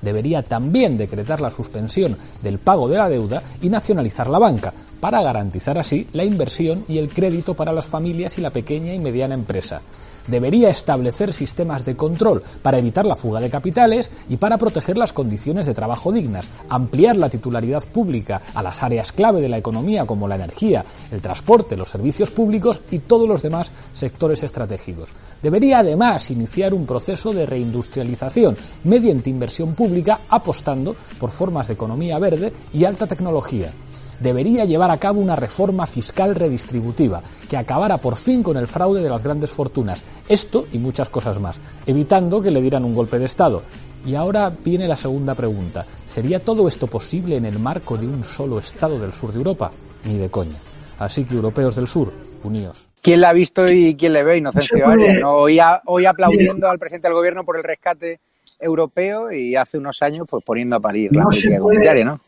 debería 0.01 0.43
también 0.43 0.97
decretar 0.97 1.41
la 1.41 1.51
suspensión 1.51 2.17
del 2.43 2.59
pago 2.59 2.89
de 2.89 2.97
la 2.97 3.09
deuda 3.09 3.43
y 3.61 3.69
nacionalizar 3.69 4.29
la 4.29 4.39
banca, 4.39 4.73
para 5.01 5.23
garantizar 5.23 5.79
así 5.79 6.07
la 6.12 6.25
inversión 6.25 6.85
y 6.89 6.99
el 6.99 7.09
crédito 7.09 7.55
para 7.55 7.73
las 7.73 7.87
familias 7.87 8.39
y 8.39 8.41
la 8.41 8.51
pequeña 8.51 8.95
y 8.95 8.99
mediana 8.99 9.35
empresa 9.35 9.81
debería 10.27 10.68
establecer 10.68 11.33
sistemas 11.33 11.85
de 11.85 11.97
control 11.97 12.43
para 12.62 12.79
evitar 12.79 13.07
la 13.07 13.16
fuga 13.16 13.41
de 13.41 13.51
capitales 13.51 14.11
y 14.29 14.37
para 14.37 14.59
proteger 14.59 14.97
las 14.97 15.12
condiciones 15.12 15.66
de 15.66 15.74
trabajo 15.74 16.12
dignas, 16.12 16.49
ampliar 16.68 17.16
la 17.16 17.29
titularidad 17.29 17.85
pública 17.85 18.41
a 18.55 18.62
las 18.62 18.83
áreas 18.83 19.12
clave 19.12 19.41
de 19.41 19.49
la 19.49 19.59
economía 19.59 20.05
como 20.05 20.29
la 20.29 20.37
energía, 20.37 20.85
el 21.11 21.20
transporte, 21.20 21.77
los 21.77 21.89
servicios 21.89 22.31
públicos 22.31 22.83
y 22.91 22.99
todos 23.01 23.29
los 23.29 23.43
demás 23.43 23.70
sectores 23.93 24.43
estratégicos. 24.43 25.11
Debería 25.43 25.81
además 25.81 26.31
iniciar 26.31 26.74
un 26.74 26.87
proceso 26.87 27.33
de 27.33 27.47
reindustrialización 27.47 28.57
mediante 28.85 29.31
inversión 29.31 29.74
pública 29.74 30.20
apostando 30.29 30.97
por 31.18 31.31
formas 31.31 31.68
de 31.68 31.74
economía 31.74 32.18
verde 32.18 32.53
y 32.72 32.85
alta 32.85 33.07
tecnología 33.07 33.72
debería 34.21 34.64
llevar 34.64 34.91
a 34.91 34.99
cabo 34.99 35.21
una 35.21 35.37
reforma 35.37 35.87
fiscal 35.87 36.35
redistributiva 36.35 37.23
que 37.49 37.57
acabara 37.57 37.99
por 37.99 38.17
fin 38.17 38.43
con 38.43 38.57
el 38.57 38.67
fraude 38.67 39.03
de 39.03 39.11
las 39.11 39.23
grandes 39.23 39.51
fortunas. 39.53 40.03
Esto 40.29 40.67
y 40.73 40.79
muchas 40.79 41.09
cosas 41.09 41.41
más, 41.41 41.61
evitando 41.87 42.43
que 42.43 42.51
le 42.51 42.62
dieran 42.62 42.85
un 42.85 42.95
golpe 42.95 43.19
de 43.19 43.27
Estado. 43.27 43.62
Y 44.05 44.14
ahora 44.14 44.53
viene 44.64 44.87
la 44.87 44.97
segunda 44.97 45.35
pregunta. 45.35 45.85
¿Sería 46.05 46.39
todo 46.39 46.69
esto 46.69 46.87
posible 46.87 47.37
en 47.37 47.45
el 47.45 47.59
marco 47.59 47.97
de 47.97 48.07
un 48.07 48.23
solo 48.23 48.59
Estado 48.59 48.99
del 48.99 49.12
sur 49.12 49.33
de 49.33 49.39
Europa? 49.39 49.71
Ni 50.05 50.17
de 50.19 50.31
coña. 50.31 50.57
Así 50.99 51.25
que 51.25 51.35
europeos 51.35 51.75
del 51.75 51.89
sur, 51.89 52.12
uníos. 52.45 52.89
¿Quién 53.03 53.21
la 53.21 53.31
ha 53.31 53.33
visto 53.33 53.64
y 53.71 53.95
quién 53.97 54.12
le 54.12 54.23
ve? 54.23 54.39
Inocencio 54.39 54.85
Hoy, 55.27 55.59
hoy 55.85 56.07
aplaudiendo 56.07 56.69
al 56.69 56.79
presidente 56.79 57.09
del 57.09 57.14
gobierno 57.14 57.45
por 57.45 57.57
el 57.57 57.64
rescate 57.64 58.21
europeo 58.59 59.31
y 59.31 59.55
hace 59.55 59.79
unos 59.79 60.01
años 60.03 60.27
pues 60.29 60.45
poniendo 60.45 60.77
a 60.77 60.81
parir 60.81 61.14
la 61.14 61.25
política 61.25 61.59
comunitaria, 61.59 62.05
¿no? 62.05 62.21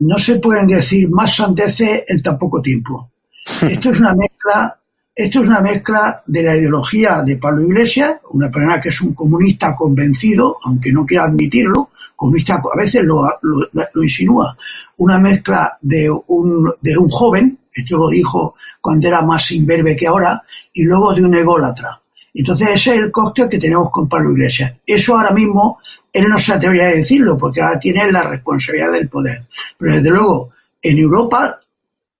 No 0.00 0.18
se 0.18 0.38
pueden 0.38 0.66
decir 0.66 1.08
más 1.08 1.36
sandeces 1.36 2.04
en 2.08 2.22
tan 2.22 2.38
poco 2.38 2.62
tiempo. 2.62 3.10
Esto 3.62 3.90
es 3.90 4.00
una 4.00 4.14
mezcla, 4.14 4.78
esto 5.14 5.42
es 5.42 5.48
una 5.48 5.60
mezcla 5.60 6.22
de 6.26 6.42
la 6.44 6.56
ideología 6.56 7.22
de 7.22 7.38
Pablo 7.38 7.64
Iglesias, 7.64 8.20
una 8.30 8.48
persona 8.50 8.80
que 8.80 8.90
es 8.90 9.00
un 9.00 9.14
comunista 9.14 9.74
convencido, 9.74 10.56
aunque 10.62 10.92
no 10.92 11.04
quiera 11.04 11.24
admitirlo, 11.24 11.90
comunista 12.14 12.54
a 12.54 12.76
veces 12.76 13.02
lo, 13.02 13.24
lo, 13.42 14.02
insinúa, 14.02 14.56
una 14.98 15.18
mezcla 15.18 15.76
de 15.80 16.08
un, 16.08 16.72
de 16.80 16.96
un 16.96 17.08
joven, 17.08 17.58
esto 17.72 17.96
lo 17.96 18.08
dijo 18.08 18.54
cuando 18.80 19.08
era 19.08 19.22
más 19.22 19.50
imberbe 19.50 19.96
que 19.96 20.06
ahora, 20.06 20.40
y 20.72 20.84
luego 20.84 21.12
de 21.12 21.24
un 21.24 21.34
ególatra. 21.34 22.00
Entonces 22.38 22.68
ese 22.68 22.94
es 22.94 22.98
el 22.98 23.10
cóctel 23.10 23.48
que 23.48 23.58
tenemos 23.58 23.90
con 23.90 24.08
Pablo 24.08 24.30
Iglesias. 24.30 24.72
Eso 24.86 25.16
ahora 25.16 25.32
mismo 25.32 25.78
él 26.12 26.28
no 26.28 26.38
se 26.38 26.52
atrevería 26.52 26.84
a 26.84 26.90
decirlo 26.90 27.36
porque 27.36 27.60
ahora 27.60 27.80
tiene 27.80 28.12
la 28.12 28.22
responsabilidad 28.22 28.92
del 28.92 29.08
poder. 29.08 29.48
Pero 29.76 29.94
desde 29.94 30.10
luego, 30.10 30.50
en 30.80 30.98
Europa, 30.98 31.58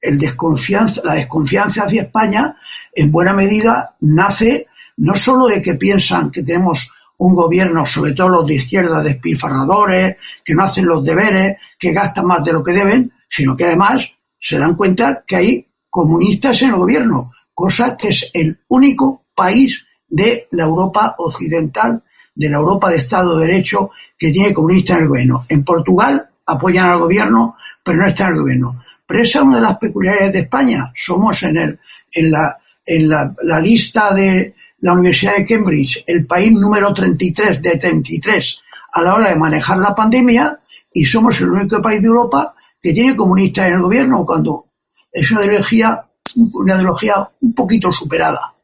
el 0.01 0.19
desconfianza, 0.19 1.03
la 1.05 1.15
desconfianza 1.15 1.85
hacia 1.85 2.03
España, 2.03 2.57
en 2.93 3.13
buena 3.13 3.33
medida, 3.33 3.97
nace 4.01 4.67
no 4.97 5.15
solo 5.15 5.47
de 5.47 5.63
que 5.63 5.77
piensan 5.77 6.33
que 6.33 6.43
tenemos 6.43 6.91
un 7.19 7.37
gobierno, 7.37 7.87
sobre 7.87 8.13
todo 8.13 8.29
los 8.29 8.47
de 8.47 8.57
izquierda, 8.57 9.01
despilfarradores, 9.01 10.17
que 10.45 10.55
no 10.55 10.65
hacen 10.65 10.87
los 10.87 11.05
deberes, 11.05 11.59
que 11.79 11.93
gastan 11.93 12.27
más 12.27 12.43
de 12.43 12.55
lo 12.55 12.65
que 12.65 12.73
deben, 12.73 13.13
sino 13.29 13.57
que 13.57 13.67
además 13.67 14.11
se 14.41 14.59
dan 14.59 14.75
cuenta 14.75 15.23
que 15.25 15.37
hay 15.37 15.67
comunistas 15.89 16.61
en 16.63 16.71
el 16.71 16.77
gobierno, 16.77 17.33
cosa 17.55 17.97
que 17.97 18.09
es 18.09 18.29
el 18.35 18.61
único 18.69 19.27
país 19.35 19.85
de 20.09 20.49
la 20.53 20.65
Europa 20.65 21.15
occidental, 21.19 22.03
de 22.35 22.49
la 22.49 22.57
Europa 22.57 22.91
de 22.91 22.97
Estado 22.97 23.39
de 23.39 23.47
Derecho 23.47 23.91
que 24.17 24.31
tiene 24.31 24.55
comunistas 24.55 24.97
en 24.97 25.03
el 25.03 25.09
gobierno. 25.09 25.47
En 25.49 25.65
Portugal 25.65 26.29
apoyan 26.47 26.87
al 26.91 27.01
gobierno, 27.01 27.57
pero 27.83 27.99
no 27.99 28.07
están 28.07 28.29
en 28.29 28.35
el 28.35 28.41
gobierno. 28.41 28.81
Pero 29.07 29.23
esa 29.23 29.39
es 29.39 29.45
una 29.45 29.57
de 29.57 29.63
las 29.63 29.79
peculiaridades 29.79 30.33
de 30.33 30.39
España. 30.41 30.93
Somos 30.95 31.43
en, 31.43 31.57
el, 31.57 31.81
en, 32.13 32.31
la, 32.31 32.59
en 32.85 33.09
la, 33.09 33.35
la 33.43 33.61
lista 33.61 34.15
de 34.15 34.55
la 34.81 34.93
Universidad 34.93 35.37
de 35.37 35.47
Cambridge 35.47 36.05
el 36.07 36.27
país 36.27 36.53
número 36.53 36.93
33 36.95 37.61
de 37.61 37.79
33 37.79 38.61
a 38.93 39.03
la 39.03 39.15
hora 39.15 39.29
de 39.29 39.37
manejar 39.37 39.79
la 39.79 39.95
pandemia 39.95 40.61
y 40.93 41.05
somos 41.05 41.41
el 41.41 41.51
único 41.51 41.83
país 41.83 42.01
de 42.01 42.09
Europa 42.09 42.55
que 42.81 42.93
tiene 42.93 43.17
comunistas 43.17 43.69
en 43.69 43.75
el 43.75 43.83
gobierno 43.83 44.25
cuando 44.25 44.67
es 45.13 45.31
una 45.33 45.45
ideología, 45.45 46.07
una 46.37 46.75
ideología 46.75 47.15
un 47.41 47.55
poquito 47.55 47.93
superada. 47.93 48.55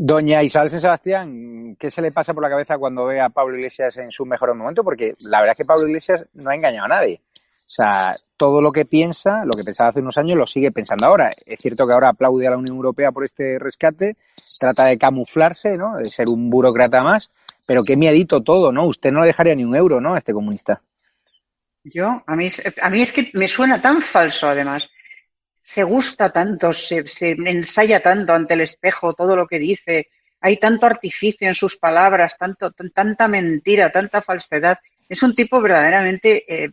Doña 0.00 0.44
Isabel 0.44 0.70
San 0.70 0.80
Sebastián, 0.80 1.74
¿qué 1.76 1.90
se 1.90 2.00
le 2.00 2.12
pasa 2.12 2.32
por 2.32 2.44
la 2.44 2.48
cabeza 2.48 2.78
cuando 2.78 3.06
ve 3.06 3.20
a 3.20 3.30
Pablo 3.30 3.56
Iglesias 3.56 3.96
en 3.96 4.12
su 4.12 4.24
mejor 4.24 4.54
momento? 4.54 4.84
Porque 4.84 5.16
la 5.18 5.40
verdad 5.40 5.54
es 5.54 5.56
que 5.56 5.64
Pablo 5.64 5.88
Iglesias 5.88 6.24
no 6.34 6.50
ha 6.50 6.54
engañado 6.54 6.84
a 6.84 6.88
nadie. 6.88 7.20
O 7.34 7.70
sea, 7.70 8.14
todo 8.36 8.60
lo 8.60 8.70
que 8.70 8.84
piensa, 8.84 9.44
lo 9.44 9.50
que 9.50 9.64
pensaba 9.64 9.90
hace 9.90 9.98
unos 9.98 10.16
años, 10.16 10.38
lo 10.38 10.46
sigue 10.46 10.70
pensando 10.70 11.04
ahora. 11.04 11.32
Es 11.44 11.58
cierto 11.58 11.84
que 11.84 11.94
ahora 11.94 12.10
aplaude 12.10 12.46
a 12.46 12.50
la 12.50 12.58
Unión 12.58 12.76
Europea 12.76 13.10
por 13.10 13.24
este 13.24 13.58
rescate, 13.58 14.16
trata 14.60 14.84
de 14.84 14.98
camuflarse, 14.98 15.76
¿no? 15.76 15.96
De 15.96 16.08
ser 16.08 16.28
un 16.28 16.48
burócrata 16.48 17.02
más, 17.02 17.32
pero 17.66 17.82
qué 17.82 17.96
miedito 17.96 18.40
todo, 18.40 18.70
¿no? 18.70 18.86
Usted 18.86 19.10
no 19.10 19.22
le 19.22 19.26
dejaría 19.26 19.56
ni 19.56 19.64
un 19.64 19.74
euro, 19.74 20.00
¿no? 20.00 20.14
A 20.14 20.18
este 20.18 20.32
comunista. 20.32 20.80
Yo, 21.82 22.22
a 22.24 22.36
mí, 22.36 22.46
a 22.82 22.88
mí 22.88 23.02
es 23.02 23.10
que 23.10 23.30
me 23.34 23.48
suena 23.48 23.80
tan 23.80 24.00
falso, 24.00 24.46
además 24.46 24.88
se 25.60 25.82
gusta 25.82 26.30
tanto, 26.30 26.72
se, 26.72 27.06
se, 27.06 27.30
ensaya 27.30 28.00
tanto 28.00 28.32
ante 28.32 28.54
el 28.54 28.62
espejo 28.62 29.12
todo 29.12 29.36
lo 29.36 29.46
que 29.46 29.58
dice, 29.58 30.08
hay 30.40 30.56
tanto 30.56 30.86
artificio 30.86 31.46
en 31.46 31.54
sus 31.54 31.76
palabras, 31.76 32.36
tanto, 32.38 32.70
tanta 32.70 33.28
mentira, 33.28 33.90
tanta 33.90 34.22
falsedad. 34.22 34.78
Es 35.08 35.22
un 35.22 35.34
tipo 35.34 35.60
verdaderamente 35.60 36.44
eh, 36.46 36.70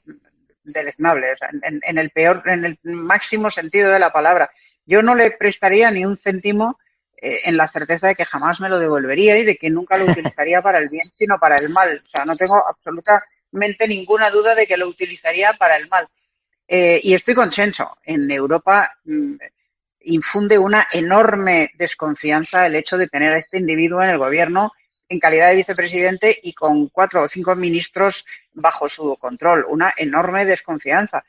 deleznable, 0.64 1.34
en, 1.62 1.98
el 1.98 2.10
peor, 2.12 2.44
en 2.46 2.66
el 2.66 2.80
máximo 2.84 3.50
sentido 3.50 3.92
de 3.92 4.00
la 4.00 4.12
palabra. 4.12 4.50
Yo 4.86 5.02
no 5.02 5.16
le 5.16 5.32
prestaría 5.32 5.90
ni 5.90 6.06
un 6.06 6.18
céntimo 6.18 6.78
eh, 7.18 7.42
en 7.46 7.58
la 7.58 7.68
certeza 7.68 8.08
de 8.08 8.16
que 8.16 8.26
jamás 8.26 8.60
me 8.60 8.70
lo 8.70 8.78
devolvería 8.78 9.38
y 9.38 9.44
de 9.44 9.56
que 9.56 9.70
nunca 9.70 9.98
lo 9.98 10.06
utilizaría 10.12 10.62
para 10.62 10.78
el 10.78 10.90
bien, 10.90 11.12
sino 11.18 11.40
para 11.40 11.56
el 11.56 11.70
mal. 11.70 12.02
O 12.04 12.08
sea, 12.08 12.26
no 12.26 12.36
tengo 12.36 12.62
absolutamente 12.68 13.88
ninguna 13.88 14.30
duda 14.30 14.54
de 14.54 14.68
que 14.68 14.78
lo 14.78 14.88
utilizaría 14.88 15.54
para 15.54 15.78
el 15.78 15.88
mal. 15.88 16.08
Eh, 16.68 17.00
y 17.04 17.14
estoy 17.14 17.34
consenso. 17.34 17.98
En 18.04 18.30
Europa, 18.30 18.98
mm, 19.06 19.36
infunde 20.06 20.58
una 20.58 20.88
enorme 20.92 21.72
desconfianza 21.78 22.66
el 22.66 22.76
hecho 22.76 22.98
de 22.98 23.08
tener 23.08 23.32
a 23.32 23.40
este 23.40 23.58
individuo 23.58 24.02
en 24.02 24.10
el 24.12 24.18
gobierno 24.18 24.72
en 25.08 25.20
calidad 25.20 25.50
de 25.50 25.56
vicepresidente 25.56 26.40
y 26.42 26.54
con 26.54 26.88
cuatro 26.90 27.24
o 27.24 27.28
cinco 27.28 27.56
ministros 27.56 28.26
bajo 28.54 28.88
su 28.88 29.16
control. 29.18 29.66
Una 29.68 29.94
enorme 29.96 30.46
desconfianza. 30.46 31.24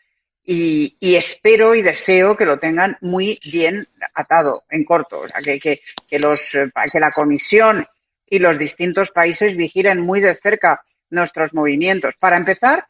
Y, 0.49 0.95
espero 1.01 1.75
y 1.75 1.83
deseo 1.83 2.37
que 2.37 2.45
lo 2.45 2.57
tengan 2.57 2.97
muy 3.01 3.41
bien 3.45 3.85
atado, 4.15 4.63
en 4.71 4.85
corto. 4.85 5.21
O 5.21 5.29
sea, 5.29 5.41
que, 5.41 5.59
que, 5.59 5.81
que, 6.09 6.21
los, 6.21 6.55
eh, 6.55 6.71
que 6.93 7.01
la 7.01 7.11
Comisión 7.11 7.85
y 8.29 8.39
los 8.39 8.57
distintos 8.57 9.11
países 9.11 9.57
vigilen 9.57 10.01
muy 10.01 10.21
de 10.21 10.35
cerca 10.35 10.83
nuestros 11.11 11.53
movimientos. 11.53 12.15
Para 12.21 12.37
empezar, 12.37 12.87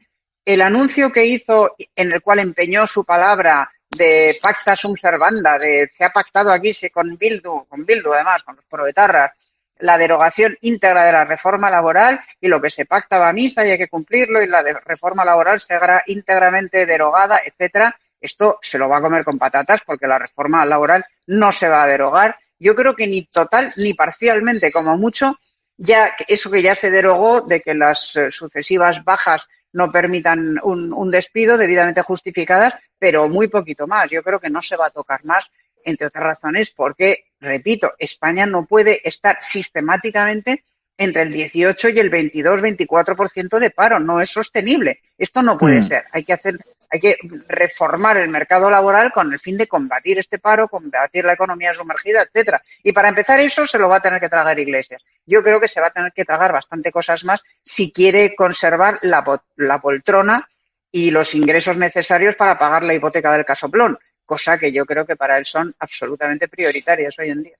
el 0.47 0.62
anuncio 0.62 1.11
que 1.11 1.26
hizo, 1.26 1.74
en 1.94 2.12
el 2.12 2.22
cual 2.22 2.38
empeñó 2.38 2.86
su 2.86 3.05
palabra 3.05 3.68
de 3.90 4.38
pacta 4.40 4.76
sum 4.76 4.97
servanda, 4.97 5.59
de 5.59 5.88
se 5.88 6.05
ha 6.05 6.11
pactado 6.11 6.53
aquí 6.53 6.70
con 6.90 7.16
Bildu, 7.16 7.66
con 7.68 7.84
Bildu 7.84 8.12
además, 8.12 8.44
con 8.44 8.55
los 8.55 8.64
proetarras, 8.66 9.32
la 9.80 9.97
derogación 9.97 10.57
íntegra 10.61 11.05
de 11.05 11.12
la 11.12 11.24
reforma 11.24 11.68
laboral 11.68 12.20
y 12.40 12.47
lo 12.47 12.61
que 12.61 12.70
se 12.70 12.86
pacta 12.86 13.18
va 13.18 13.28
a 13.28 13.32
misa 13.32 13.66
y 13.66 13.72
hay 13.72 13.78
que 13.78 13.88
cumplirlo 13.88 14.40
y 14.40 14.47
la 14.47 14.62
reforma 14.62 15.24
laboral 15.24 15.59
será 15.59 16.03
íntegramente 16.07 16.86
derogada, 16.86 17.40
etcétera. 17.44 17.94
Esto 18.20 18.59
se 18.62 18.78
lo 18.78 18.88
va 18.88 18.99
a 18.99 19.03
comer 19.03 19.24
con 19.24 19.38
patatas 19.38 19.80
porque 19.84 20.07
la 20.07 20.18
reforma 20.18 20.64
laboral 20.64 21.05
no 21.26 21.51
se 21.51 21.68
va 21.68 21.82
a 21.82 21.86
derogar. 21.86 22.36
Yo 22.59 22.74
creo 22.74 22.94
que 22.94 23.07
ni 23.07 23.26
total 23.26 23.72
ni 23.76 23.94
parcialmente, 23.94 24.72
como 24.72 24.97
mucho, 24.97 25.38
ya 25.76 26.14
eso 26.26 26.51
que 26.51 26.62
ya 26.62 26.74
se 26.74 26.88
derogó 26.88 27.42
de 27.42 27.61
que 27.61 27.74
las 27.74 28.16
eh, 28.16 28.30
sucesivas 28.30 29.05
bajas 29.05 29.47
no 29.77 29.93
permitan 29.93 30.59
un, 30.62 30.91
un 30.93 31.11
despido 31.11 31.59
debidamente 31.59 32.01
justificadas, 32.01 32.72
pero 32.99 33.29
muy 33.29 33.49
poquito 33.49 33.87
más. 33.87 34.11
Yo 34.11 34.22
creo 34.22 34.41
que 34.41 34.49
no 34.49 34.62
se 34.62 34.74
va 34.74 34.87
a 34.87 34.91
tocar 34.91 35.22
más 35.24 35.45
entre 35.85 36.07
otras 36.07 36.24
razones, 36.24 36.72
porque, 36.74 37.27
repito, 37.41 37.93
España 37.99 38.47
no 38.47 38.64
puede 38.64 39.07
estar 39.07 39.37
sistemáticamente 39.41 40.64
entre 40.99 41.22
el 41.22 41.32
18 41.32 41.88
y 41.90 41.99
el 41.99 42.11
22-24% 42.11 43.59
de 43.59 43.70
paro. 43.70 43.99
No 43.99 44.20
es 44.20 44.30
sostenible. 44.30 45.01
Esto 45.18 45.42
no 45.42 45.57
puede 45.57 45.78
mm. 45.78 45.82
ser. 45.82 46.03
Hay 46.12 46.24
que 46.24 46.32
hacer, 46.32 46.55
hay 46.90 47.01
que 47.01 47.16
reformar 47.49 48.16
el 48.16 48.28
mercado 48.28 48.70
laboral 48.70 49.12
con 49.12 49.32
el 49.32 49.38
fin 49.38 49.57
de 49.57 49.66
combatir 49.66 50.18
este 50.18 50.38
paro, 50.38 50.68
combatir 50.68 51.24
la 51.24 51.34
economía 51.34 51.74
sumergida, 51.74 52.22
etcétera. 52.22 52.62
Y 52.82 52.92
para 52.92 53.09
empezar 53.09 53.40
eso 53.40 53.66
se 53.66 53.78
lo 53.78 53.88
va 53.88 53.97
a 53.97 54.01
tener 54.01 54.20
que 54.20 54.28
tragar 54.28 54.59
Iglesias. 54.59 55.03
Yo 55.26 55.42
creo 55.42 55.61
que 55.61 55.68
se 55.68 55.80
va 55.80 55.88
a 55.88 55.92
tener 55.92 56.12
que 56.12 56.24
tragar 56.24 56.53
bastante 56.53 56.90
cosas 56.90 57.24
más 57.24 57.40
si 57.61 57.90
quiere 57.90 58.34
conservar 58.34 58.99
la, 59.03 59.24
la 59.57 59.78
poltrona 59.78 60.49
y 60.90 61.11
los 61.11 61.34
ingresos 61.34 61.76
necesarios 61.76 62.36
para 62.36 62.57
pagar 62.57 62.82
la 62.82 62.94
hipoteca 62.94 63.32
del 63.32 63.44
casoplón 63.44 63.99
cosa 64.26 64.59
que 64.59 64.72
yo 64.72 64.84
creo 64.84 65.07
que 65.07 65.16
para 65.16 65.38
él 65.38 65.47
son 65.47 65.74
absolutamente 65.78 66.49
prioritarias 66.49 67.14
hoy 67.18 67.30
en 67.30 67.42
día. 67.44 67.57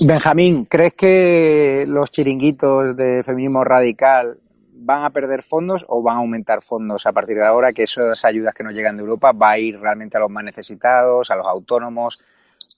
Benjamín, 0.00 0.66
¿crees 0.66 0.94
que 0.94 1.84
los 1.86 2.10
chiringuitos 2.10 2.96
de 2.96 3.22
feminismo 3.24 3.64
radical 3.64 4.38
van 4.74 5.04
a 5.04 5.10
perder 5.10 5.42
fondos 5.42 5.84
o 5.88 6.02
van 6.02 6.16
a 6.16 6.20
aumentar 6.20 6.62
fondos 6.62 7.06
a 7.06 7.12
partir 7.12 7.36
de 7.36 7.46
ahora? 7.46 7.72
Que 7.72 7.84
esas 7.84 8.24
ayudas 8.24 8.54
que 8.54 8.64
nos 8.64 8.74
llegan 8.74 8.96
de 8.96 9.02
Europa 9.02 9.32
va 9.32 9.52
a 9.52 9.58
ir 9.58 9.78
realmente 9.78 10.16
a 10.16 10.20
los 10.20 10.30
más 10.30 10.44
necesitados, 10.44 11.30
a 11.30 11.36
los 11.36 11.46
autónomos, 11.46 12.18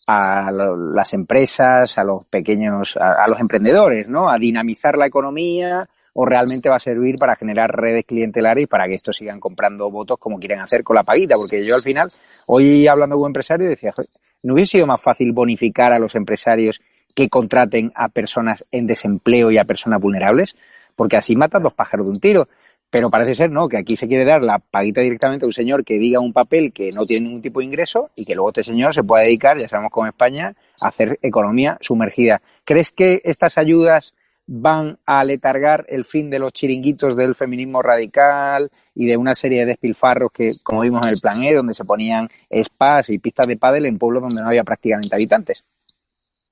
a 0.06 0.50
las 0.50 1.12
empresas, 1.14 1.96
a 1.98 2.04
los 2.04 2.24
pequeños, 2.26 2.96
a, 2.96 3.24
a 3.24 3.28
los 3.28 3.40
emprendedores, 3.40 4.08
¿no? 4.08 4.28
A 4.28 4.38
dinamizar 4.38 4.96
la 4.96 5.06
economía, 5.06 5.88
o 6.14 6.26
realmente 6.26 6.68
va 6.68 6.76
a 6.76 6.80
servir 6.80 7.16
para 7.16 7.36
generar 7.36 7.70
redes 7.70 8.04
clientelares 8.04 8.64
y 8.64 8.66
para 8.66 8.86
que 8.86 8.96
estos 8.96 9.16
sigan 9.16 9.40
comprando 9.40 9.90
votos 9.90 10.18
como 10.18 10.38
quieren 10.38 10.60
hacer 10.60 10.82
con 10.82 10.96
la 10.96 11.04
paguita. 11.04 11.36
Porque 11.36 11.64
yo 11.64 11.74
al 11.74 11.80
final, 11.80 12.08
hoy 12.46 12.86
hablando 12.86 13.16
con 13.16 13.24
un 13.24 13.28
empresario, 13.30 13.68
decía, 13.68 13.94
¿no 14.42 14.54
hubiese 14.54 14.72
sido 14.72 14.86
más 14.86 15.00
fácil 15.00 15.32
bonificar 15.32 15.92
a 15.92 15.98
los 15.98 16.14
empresarios 16.14 16.80
que 17.14 17.28
contraten 17.28 17.92
a 17.94 18.08
personas 18.08 18.64
en 18.70 18.86
desempleo 18.86 19.50
y 19.50 19.58
a 19.58 19.64
personas 19.64 20.00
vulnerables? 20.00 20.54
Porque 20.96 21.16
así 21.16 21.36
matan 21.36 21.62
dos 21.62 21.74
pájaros 21.74 22.06
de 22.06 22.12
un 22.12 22.20
tiro. 22.20 22.48
Pero 22.90 23.08
parece 23.08 23.34
ser, 23.34 23.50
¿no? 23.50 23.68
Que 23.68 23.78
aquí 23.78 23.96
se 23.96 24.06
quiere 24.06 24.26
dar 24.26 24.42
la 24.42 24.58
paguita 24.58 25.00
directamente 25.00 25.46
a 25.46 25.48
un 25.48 25.54
señor 25.54 25.82
que 25.82 25.98
diga 25.98 26.20
un 26.20 26.34
papel 26.34 26.74
que 26.74 26.90
no 26.90 27.06
tiene 27.06 27.26
ningún 27.26 27.40
tipo 27.40 27.60
de 27.60 27.64
ingreso 27.64 28.10
y 28.14 28.26
que 28.26 28.34
luego 28.34 28.50
este 28.50 28.64
señor 28.64 28.94
se 28.94 29.02
pueda 29.02 29.24
dedicar, 29.24 29.58
ya 29.58 29.66
sabemos 29.66 29.90
como 29.90 30.06
España, 30.06 30.54
a 30.78 30.88
hacer 30.88 31.18
economía 31.22 31.78
sumergida. 31.80 32.42
¿Crees 32.64 32.90
que 32.90 33.22
estas 33.24 33.56
ayudas 33.56 34.12
van 34.46 34.98
a 35.06 35.24
letargar 35.24 35.86
el 35.88 36.04
fin 36.04 36.28
de 36.28 36.38
los 36.38 36.52
chiringuitos 36.52 37.16
del 37.16 37.34
feminismo 37.34 37.80
radical 37.80 38.70
y 38.94 39.06
de 39.06 39.16
una 39.16 39.34
serie 39.34 39.60
de 39.60 39.66
despilfarros 39.66 40.30
que, 40.32 40.52
como 40.62 40.82
vimos 40.82 41.06
en 41.06 41.14
el 41.14 41.20
plan 41.20 41.42
E, 41.42 41.54
donde 41.54 41.74
se 41.74 41.84
ponían 41.84 42.28
spas 42.50 43.08
y 43.08 43.18
pistas 43.18 43.46
de 43.46 43.56
pádel 43.56 43.86
en 43.86 43.98
pueblos 43.98 44.22
donde 44.22 44.42
no 44.42 44.48
había 44.48 44.64
prácticamente 44.64 45.14
habitantes. 45.14 45.64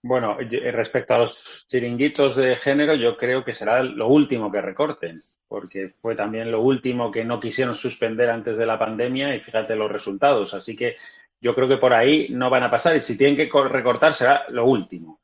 Bueno, 0.02 0.38
respecto 0.72 1.14
a 1.14 1.18
los 1.18 1.66
chiringuitos 1.68 2.36
de 2.36 2.56
género, 2.56 2.94
yo 2.94 3.16
creo 3.16 3.44
que 3.44 3.52
será 3.52 3.82
lo 3.82 4.08
último 4.08 4.50
que 4.50 4.62
recorten, 4.62 5.22
porque 5.46 5.88
fue 5.88 6.14
también 6.14 6.50
lo 6.50 6.62
último 6.62 7.10
que 7.10 7.24
no 7.24 7.38
quisieron 7.38 7.74
suspender 7.74 8.30
antes 8.30 8.56
de 8.56 8.66
la 8.66 8.78
pandemia 8.78 9.34
y 9.34 9.40
fíjate 9.40 9.76
los 9.76 9.92
resultados. 9.92 10.54
Así 10.54 10.74
que 10.74 10.96
yo 11.40 11.54
creo 11.54 11.68
que 11.68 11.76
por 11.76 11.92
ahí 11.92 12.28
no 12.30 12.48
van 12.48 12.62
a 12.62 12.70
pasar 12.70 12.96
y 12.96 13.00
si 13.00 13.18
tienen 13.18 13.36
que 13.36 13.50
recortar 13.68 14.14
será 14.14 14.44
lo 14.48 14.64
último. 14.64 15.20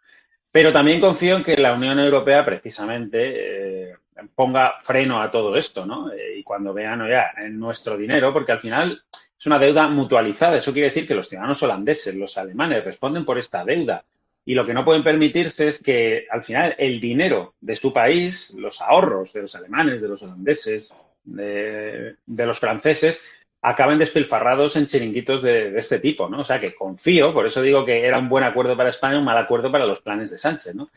Pero 0.50 0.72
también 0.72 1.00
confío 1.00 1.36
en 1.36 1.44
que 1.44 1.56
la 1.56 1.74
Unión 1.74 1.98
Europea 1.98 2.44
precisamente 2.44 3.90
eh, 3.90 3.94
ponga 4.34 4.74
freno 4.80 5.20
a 5.20 5.30
todo 5.30 5.56
esto, 5.56 5.84
¿no? 5.84 6.10
Eh, 6.12 6.38
y 6.38 6.42
cuando 6.42 6.72
vean, 6.72 7.02
en 7.38 7.58
nuestro 7.58 7.96
dinero, 7.96 8.32
porque 8.32 8.52
al 8.52 8.58
final 8.58 9.02
es 9.38 9.46
una 9.46 9.58
deuda 9.58 9.88
mutualizada. 9.88 10.56
Eso 10.56 10.72
quiere 10.72 10.88
decir 10.88 11.06
que 11.06 11.14
los 11.14 11.28
ciudadanos 11.28 11.62
holandeses, 11.62 12.14
los 12.14 12.38
alemanes, 12.38 12.84
responden 12.84 13.24
por 13.24 13.38
esta 13.38 13.64
deuda. 13.64 14.04
Y 14.46 14.54
lo 14.54 14.64
que 14.64 14.72
no 14.72 14.84
pueden 14.84 15.04
permitirse 15.04 15.68
es 15.68 15.82
que 15.82 16.26
al 16.30 16.42
final 16.42 16.74
el 16.78 17.00
dinero 17.00 17.54
de 17.60 17.76
su 17.76 17.92
país, 17.92 18.54
los 18.54 18.80
ahorros 18.80 19.34
de 19.34 19.42
los 19.42 19.54
alemanes, 19.54 20.00
de 20.00 20.08
los 20.08 20.22
holandeses, 20.22 20.94
de, 21.24 22.16
de 22.24 22.46
los 22.46 22.58
franceses, 22.58 23.22
acaben 23.66 23.98
despilfarrados 23.98 24.76
en 24.76 24.86
chiringuitos 24.86 25.42
de, 25.42 25.76
este 25.76 25.98
tipo, 25.98 26.28
¿no? 26.28 26.40
O 26.40 26.44
sea 26.44 26.60
que 26.60 26.72
confío, 26.72 27.32
por 27.32 27.46
eso 27.46 27.60
digo 27.60 27.84
que 27.84 28.04
era 28.04 28.16
un 28.16 28.28
buen 28.28 28.44
acuerdo 28.44 28.76
para 28.76 28.90
España, 28.90 29.18
un 29.18 29.24
mal 29.24 29.36
acuerdo 29.38 29.72
para 29.72 29.86
los 29.86 30.00
planes 30.00 30.30
de 30.30 30.38
Sánchez, 30.38 30.76
¿no? 30.76 30.88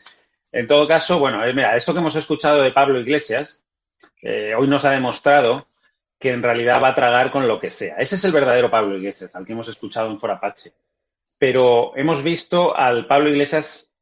En 0.52 0.68
todo 0.68 0.86
caso, 0.86 1.18
bueno, 1.18 1.44
eh, 1.44 1.52
mira, 1.52 1.74
esto 1.74 1.92
que 1.92 1.98
hemos 1.98 2.14
escuchado 2.14 2.62
de 2.62 2.70
Pablo 2.70 3.00
Iglesias, 3.00 3.64
eh, 4.22 4.54
hoy 4.56 4.68
nos 4.68 4.84
ha 4.84 4.92
demostrado 4.92 5.66
que 6.16 6.30
en 6.30 6.44
realidad 6.44 6.80
va 6.80 6.88
a 6.88 6.94
tragar 6.94 7.32
con 7.32 7.48
lo 7.48 7.58
que 7.58 7.70
sea. 7.70 7.96
Ese 7.96 8.14
es 8.14 8.24
el 8.24 8.30
verdadero 8.30 8.70
Pablo 8.70 8.96
Iglesias, 8.96 9.34
al 9.34 9.44
que 9.44 9.52
hemos 9.52 9.66
escuchado 9.66 10.08
en 10.08 10.18
Forapache. 10.18 10.72
Pero 11.40 11.96
hemos 11.96 12.22
visto 12.22 12.76
al 12.76 13.08
Pablo 13.08 13.30
Iglesias 13.30 13.96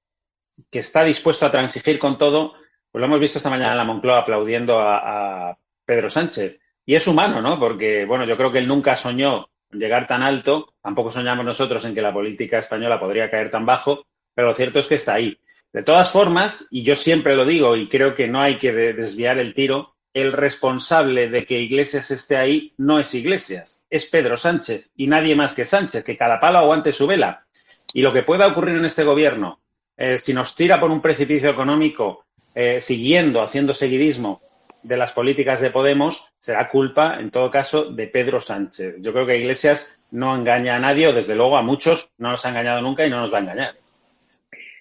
que 0.71 0.81
está 0.81 1.05
dispuesto 1.05 1.47
a 1.47 1.51
transigir 1.51 1.99
con 1.99 2.19
todo, 2.19 2.53
pues 2.91 3.01
lo 3.01 3.07
hemos 3.07 3.21
visto 3.21 3.39
esta 3.39 3.49
mañana 3.49 3.73
en 3.73 3.79
la 3.79 3.85
Moncloa 3.85 4.19
aplaudiendo 4.19 4.79
a 4.79 5.57
Pedro 5.87 6.11
Sánchez 6.11 6.61
y 6.89 6.95
es 6.95 7.07
humano, 7.07 7.43
¿no? 7.43 7.61
Porque, 7.61 8.07
bueno, 8.07 8.25
yo 8.25 8.39
creo 8.39 8.51
que 8.51 8.61
él 8.61 8.67
nunca 8.67 8.97
soñó 8.97 9.51
llegar 9.71 10.07
tan 10.07 10.23
alto, 10.23 10.73
tampoco 10.83 11.11
soñamos 11.11 11.45
nosotros 11.45 11.85
en 11.85 11.95
que 11.95 12.01
la 12.01 12.15
política 12.15 12.59
española 12.59 12.99
podría 12.99 13.31
caer 13.31 13.51
tan 13.51 13.67
bajo, 13.67 14.07
pero 14.35 14.49
lo 14.49 14.55
cierto 14.55 14.79
es 14.79 14.87
que 14.87 14.95
está 14.95 15.13
ahí. 15.13 15.39
De 15.71 15.83
todas 15.83 16.11
formas, 16.11 16.67
y 16.71 16.85
yo 16.85 16.97
siempre 16.97 17.37
lo 17.37 17.45
digo 17.45 17.77
y 17.77 17.91
creo 17.91 18.15
que 18.15 18.27
no 18.27 18.41
hay 18.41 18.57
que 18.57 18.73
desviar 18.73 19.37
el 19.37 19.53
tiro, 19.53 19.98
el 20.15 20.33
responsable 20.33 21.29
de 21.29 21.45
que 21.45 21.61
Iglesias 21.61 22.11
esté 22.11 22.37
ahí 22.37 22.73
no 22.77 22.99
es 22.99 23.15
Iglesias, 23.15 23.87
es 23.91 24.07
Pedro 24.07 24.37
Sánchez 24.37 24.91
y 24.97 25.07
nadie 25.07 25.37
más 25.37 25.53
que 25.55 25.65
Sánchez, 25.65 26.05
que 26.05 26.17
cada 26.17 26.41
palo 26.41 26.59
aguante 26.59 26.93
su 26.93 27.07
vela. 27.07 27.47
Y 27.93 28.03
lo 28.03 28.13
que 28.13 28.23
pueda 28.23 28.47
ocurrir 28.47 28.77
en 28.77 28.85
este 28.85 29.05
gobierno, 29.05 29.61
eh, 29.97 30.19
si 30.19 30.35
nos 30.35 30.55
tira 30.55 30.81
por 30.81 30.91
un 30.91 31.01
precipicio 31.01 31.51
económico, 31.51 32.27
eh, 32.55 32.81
siguiendo, 32.81 33.43
haciendo 33.43 33.75
seguidismo, 33.75 34.41
de 34.83 34.97
las 34.97 35.13
políticas 35.13 35.61
de 35.61 35.71
Podemos 35.71 36.33
será 36.39 36.69
culpa, 36.69 37.19
en 37.19 37.31
todo 37.31 37.51
caso, 37.51 37.87
de 37.87 38.07
Pedro 38.07 38.41
Sánchez. 38.41 39.03
Yo 39.03 39.13
creo 39.13 39.27
que 39.27 39.37
Iglesias 39.37 39.89
no 40.11 40.35
engaña 40.35 40.77
a 40.77 40.79
nadie, 40.79 41.09
o 41.09 41.13
desde 41.13 41.35
luego 41.35 41.57
a 41.57 41.63
muchos 41.63 42.11
no 42.19 42.31
nos 42.31 42.45
ha 42.45 42.51
engañado 42.51 42.81
nunca 42.81 43.07
y 43.07 43.11
no 43.11 43.21
nos 43.21 43.33
va 43.33 43.39
a 43.39 43.43
engañar. 43.43 43.75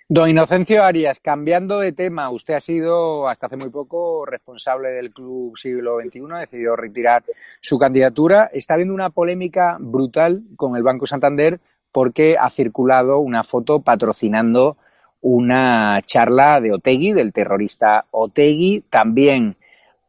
Don 0.09 0.29
Inocencio 0.29 0.85
Arias, 0.85 1.19
cambiando 1.19 1.79
de 1.79 1.91
tema, 1.91 2.29
usted 2.29 2.53
ha 2.53 2.61
sido 2.61 3.27
hasta 3.27 3.47
hace 3.47 3.57
muy 3.57 3.69
poco 3.69 4.25
responsable 4.25 4.87
del 4.91 5.11
Club 5.11 5.57
Siglo 5.57 5.99
XXI, 5.99 6.21
ha 6.33 6.39
decidido 6.39 6.77
retirar 6.77 7.25
su 7.59 7.77
candidatura. 7.77 8.49
Está 8.53 8.75
habiendo 8.75 8.93
una 8.93 9.09
polémica 9.09 9.75
brutal 9.81 10.43
con 10.55 10.77
el 10.77 10.83
Banco 10.83 11.07
Santander 11.07 11.59
porque 11.91 12.37
ha 12.39 12.49
circulado 12.51 13.19
una 13.19 13.43
foto 13.43 13.81
patrocinando 13.81 14.77
una 15.19 16.01
charla 16.05 16.61
de 16.61 16.71
Otegui, 16.71 17.11
del 17.11 17.33
terrorista 17.33 18.05
Otegui. 18.11 18.85
También 18.89 19.57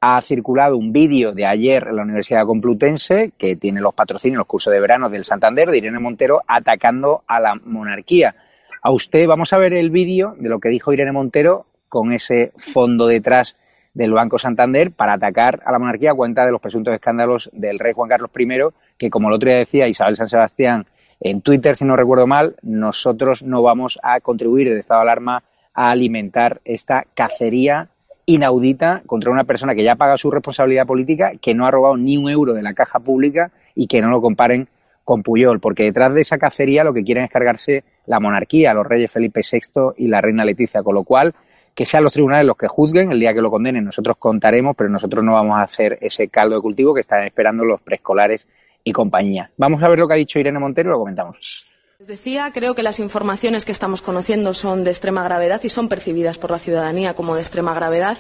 ha 0.00 0.22
circulado 0.22 0.76
un 0.76 0.92
vídeo 0.92 1.32
de 1.32 1.44
ayer 1.44 1.88
en 1.88 1.96
la 1.96 2.02
Universidad 2.04 2.46
Complutense 2.46 3.32
que 3.36 3.56
tiene 3.56 3.80
los 3.80 3.94
patrocinios, 3.94 4.38
los 4.38 4.46
cursos 4.46 4.72
de 4.72 4.78
verano 4.78 5.10
del 5.10 5.24
Santander, 5.24 5.68
de 5.68 5.78
Irene 5.78 5.98
Montero, 5.98 6.40
atacando 6.46 7.24
a 7.26 7.40
la 7.40 7.56
monarquía. 7.56 8.36
A 8.82 8.92
usted. 8.92 9.26
Vamos 9.26 9.52
a 9.52 9.58
ver 9.58 9.72
el 9.74 9.90
vídeo 9.90 10.34
de 10.38 10.48
lo 10.48 10.60
que 10.60 10.68
dijo 10.68 10.92
Irene 10.92 11.12
Montero 11.12 11.66
con 11.88 12.12
ese 12.12 12.52
fondo 12.72 13.06
detrás 13.06 13.56
del 13.94 14.12
Banco 14.12 14.38
Santander 14.38 14.92
para 14.92 15.14
atacar 15.14 15.60
a 15.64 15.72
la 15.72 15.78
monarquía 15.78 16.12
a 16.12 16.14
cuenta 16.14 16.46
de 16.46 16.52
los 16.52 16.60
presuntos 16.60 16.94
escándalos 16.94 17.50
del 17.52 17.78
rey 17.78 17.92
Juan 17.92 18.08
Carlos 18.08 18.30
I, 18.38 18.48
que 18.96 19.10
como 19.10 19.28
el 19.28 19.34
otro 19.34 19.48
día 19.48 19.58
decía 19.58 19.88
Isabel 19.88 20.16
San 20.16 20.28
Sebastián 20.28 20.86
en 21.20 21.40
Twitter, 21.40 21.74
si 21.74 21.84
no 21.84 21.96
recuerdo 21.96 22.28
mal, 22.28 22.54
nosotros 22.62 23.42
no 23.42 23.62
vamos 23.62 23.98
a 24.02 24.20
contribuir 24.20 24.72
de 24.72 24.78
estado 24.78 25.00
de 25.00 25.10
alarma 25.10 25.42
a 25.74 25.90
alimentar 25.90 26.60
esta 26.64 27.04
cacería 27.14 27.88
inaudita 28.26 29.02
contra 29.06 29.32
una 29.32 29.44
persona 29.44 29.74
que 29.74 29.82
ya 29.82 29.96
paga 29.96 30.18
su 30.18 30.30
responsabilidad 30.30 30.86
política, 30.86 31.32
que 31.40 31.54
no 31.54 31.66
ha 31.66 31.70
robado 31.70 31.96
ni 31.96 32.16
un 32.16 32.30
euro 32.30 32.52
de 32.52 32.62
la 32.62 32.74
caja 32.74 33.00
pública 33.00 33.50
y 33.74 33.88
que 33.88 34.00
no 34.00 34.10
lo 34.10 34.20
comparen 34.20 34.68
con 35.08 35.22
Puyol, 35.22 35.58
porque 35.58 35.84
detrás 35.84 36.12
de 36.12 36.20
esa 36.20 36.36
cacería 36.36 36.84
lo 36.84 36.92
que 36.92 37.02
quieren 37.02 37.24
es 37.24 37.30
cargarse 37.30 37.82
la 38.04 38.20
monarquía, 38.20 38.74
los 38.74 38.86
reyes 38.86 39.10
Felipe 39.10 39.40
VI 39.40 39.94
y 39.96 40.06
la 40.06 40.20
reina 40.20 40.44
Leticia, 40.44 40.82
con 40.82 40.94
lo 40.94 41.02
cual 41.02 41.34
que 41.74 41.86
sean 41.86 42.04
los 42.04 42.12
tribunales 42.12 42.44
los 42.44 42.58
que 42.58 42.68
juzguen, 42.68 43.10
el 43.10 43.18
día 43.18 43.32
que 43.32 43.40
lo 43.40 43.50
condenen 43.50 43.86
nosotros 43.86 44.18
contaremos, 44.18 44.76
pero 44.76 44.90
nosotros 44.90 45.24
no 45.24 45.32
vamos 45.32 45.56
a 45.56 45.62
hacer 45.62 45.96
ese 46.02 46.28
caldo 46.28 46.56
de 46.56 46.60
cultivo 46.60 46.92
que 46.92 47.00
están 47.00 47.24
esperando 47.24 47.64
los 47.64 47.80
preescolares 47.80 48.46
y 48.84 48.92
compañía. 48.92 49.50
Vamos 49.56 49.82
a 49.82 49.88
ver 49.88 49.98
lo 49.98 50.06
que 50.06 50.12
ha 50.12 50.18
dicho 50.18 50.38
Irene 50.38 50.58
Montero 50.58 50.90
y 50.90 50.92
lo 50.92 50.98
comentamos. 50.98 51.64
Les 51.98 52.06
decía, 52.06 52.50
creo 52.52 52.74
que 52.74 52.82
las 52.82 53.00
informaciones 53.00 53.64
que 53.64 53.72
estamos 53.72 54.02
conociendo 54.02 54.52
son 54.52 54.84
de 54.84 54.90
extrema 54.90 55.24
gravedad 55.24 55.60
y 55.64 55.70
son 55.70 55.88
percibidas 55.88 56.36
por 56.36 56.50
la 56.50 56.58
ciudadanía 56.58 57.14
como 57.14 57.34
de 57.34 57.40
extrema 57.40 57.72
gravedad. 57.74 58.18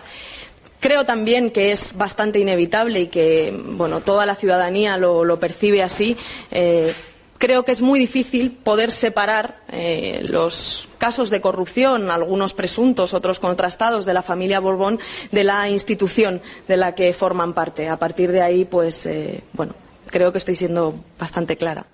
Creo 0.80 1.04
también 1.04 1.50
que 1.50 1.72
es 1.72 1.96
bastante 1.96 2.38
inevitable 2.38 3.00
y 3.00 3.06
que 3.08 3.52
bueno, 3.72 4.00
toda 4.00 4.26
la 4.26 4.34
ciudadanía 4.34 4.96
lo, 4.96 5.40
percibe 5.40 5.82
así. 5.82 6.16
Eh, 6.50 6.94
creo 7.38 7.64
que 7.64 7.72
es 7.72 7.82
muy 7.82 7.98
difícil 7.98 8.52
poder 8.52 8.92
separar 8.92 9.58
eh, 9.68 10.20
los 10.22 10.88
casos 10.98 11.30
de 11.30 11.40
corrupción, 11.40 12.10
algunos 12.10 12.54
presuntos, 12.54 13.14
otros 13.14 13.40
contrastados, 13.40 14.04
de 14.04 14.14
la 14.14 14.22
familia 14.22 14.60
Borbón, 14.60 14.98
de 15.32 15.44
la 15.44 15.68
institución 15.68 16.42
de 16.66 16.76
la 16.76 16.94
que 16.94 17.12
forman 17.12 17.54
parte. 17.54 17.88
A 17.88 17.96
partir 17.96 18.30
de 18.30 18.42
ahí, 18.42 18.64
pues, 18.64 19.06
eh, 19.06 19.42
bueno, 19.52 19.74
creo 20.06 20.32
que 20.32 20.38
estoy 20.38 20.56
siendo 20.56 20.94
bastante 21.18 21.56
clara. 21.56 21.86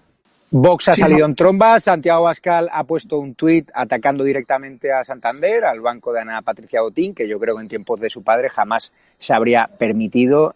Vox 0.56 0.88
ha 0.88 0.94
salido 0.94 1.26
en 1.26 1.34
tromba. 1.34 1.80
Santiago 1.80 2.22
Bascal 2.22 2.70
ha 2.72 2.84
puesto 2.84 3.18
un 3.18 3.34
tuit 3.34 3.68
atacando 3.74 4.22
directamente 4.22 4.92
a 4.92 5.02
Santander, 5.02 5.64
al 5.64 5.80
banco 5.80 6.12
de 6.12 6.20
Ana 6.20 6.42
Patricia 6.42 6.80
Botín, 6.80 7.12
que 7.12 7.28
yo 7.28 7.40
creo 7.40 7.56
que 7.56 7.62
en 7.62 7.68
tiempos 7.68 7.98
de 7.98 8.08
su 8.08 8.22
padre 8.22 8.48
jamás 8.50 8.92
se 9.18 9.34
habría 9.34 9.64
permitido 9.76 10.54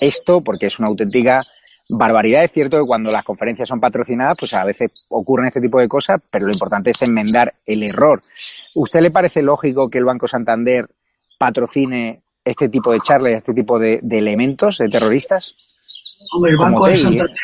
esto, 0.00 0.40
porque 0.40 0.68
es 0.68 0.78
una 0.78 0.88
auténtica 0.88 1.42
barbaridad. 1.90 2.44
Es 2.44 2.52
cierto 2.52 2.78
que 2.78 2.86
cuando 2.86 3.10
las 3.10 3.24
conferencias 3.24 3.68
son 3.68 3.78
patrocinadas, 3.78 4.38
pues 4.40 4.54
a 4.54 4.64
veces 4.64 4.90
ocurren 5.10 5.48
este 5.48 5.60
tipo 5.60 5.78
de 5.78 5.88
cosas, 5.88 6.18
pero 6.30 6.46
lo 6.46 6.52
importante 6.54 6.92
es 6.92 7.02
enmendar 7.02 7.52
el 7.66 7.82
error. 7.82 8.22
¿Usted 8.74 9.00
le 9.00 9.10
parece 9.10 9.42
lógico 9.42 9.90
que 9.90 9.98
el 9.98 10.06
Banco 10.06 10.26
Santander 10.26 10.88
patrocine 11.38 12.22
este 12.42 12.70
tipo 12.70 12.90
de 12.90 13.00
charlas, 13.00 13.34
este 13.34 13.52
tipo 13.52 13.78
de, 13.78 14.00
elementos, 14.12 14.78
de 14.78 14.88
terroristas? 14.88 15.54
Hombre, 16.34 16.52
el 16.52 16.56
Banco 16.56 16.86
de 16.86 16.96
Santander 16.96 17.36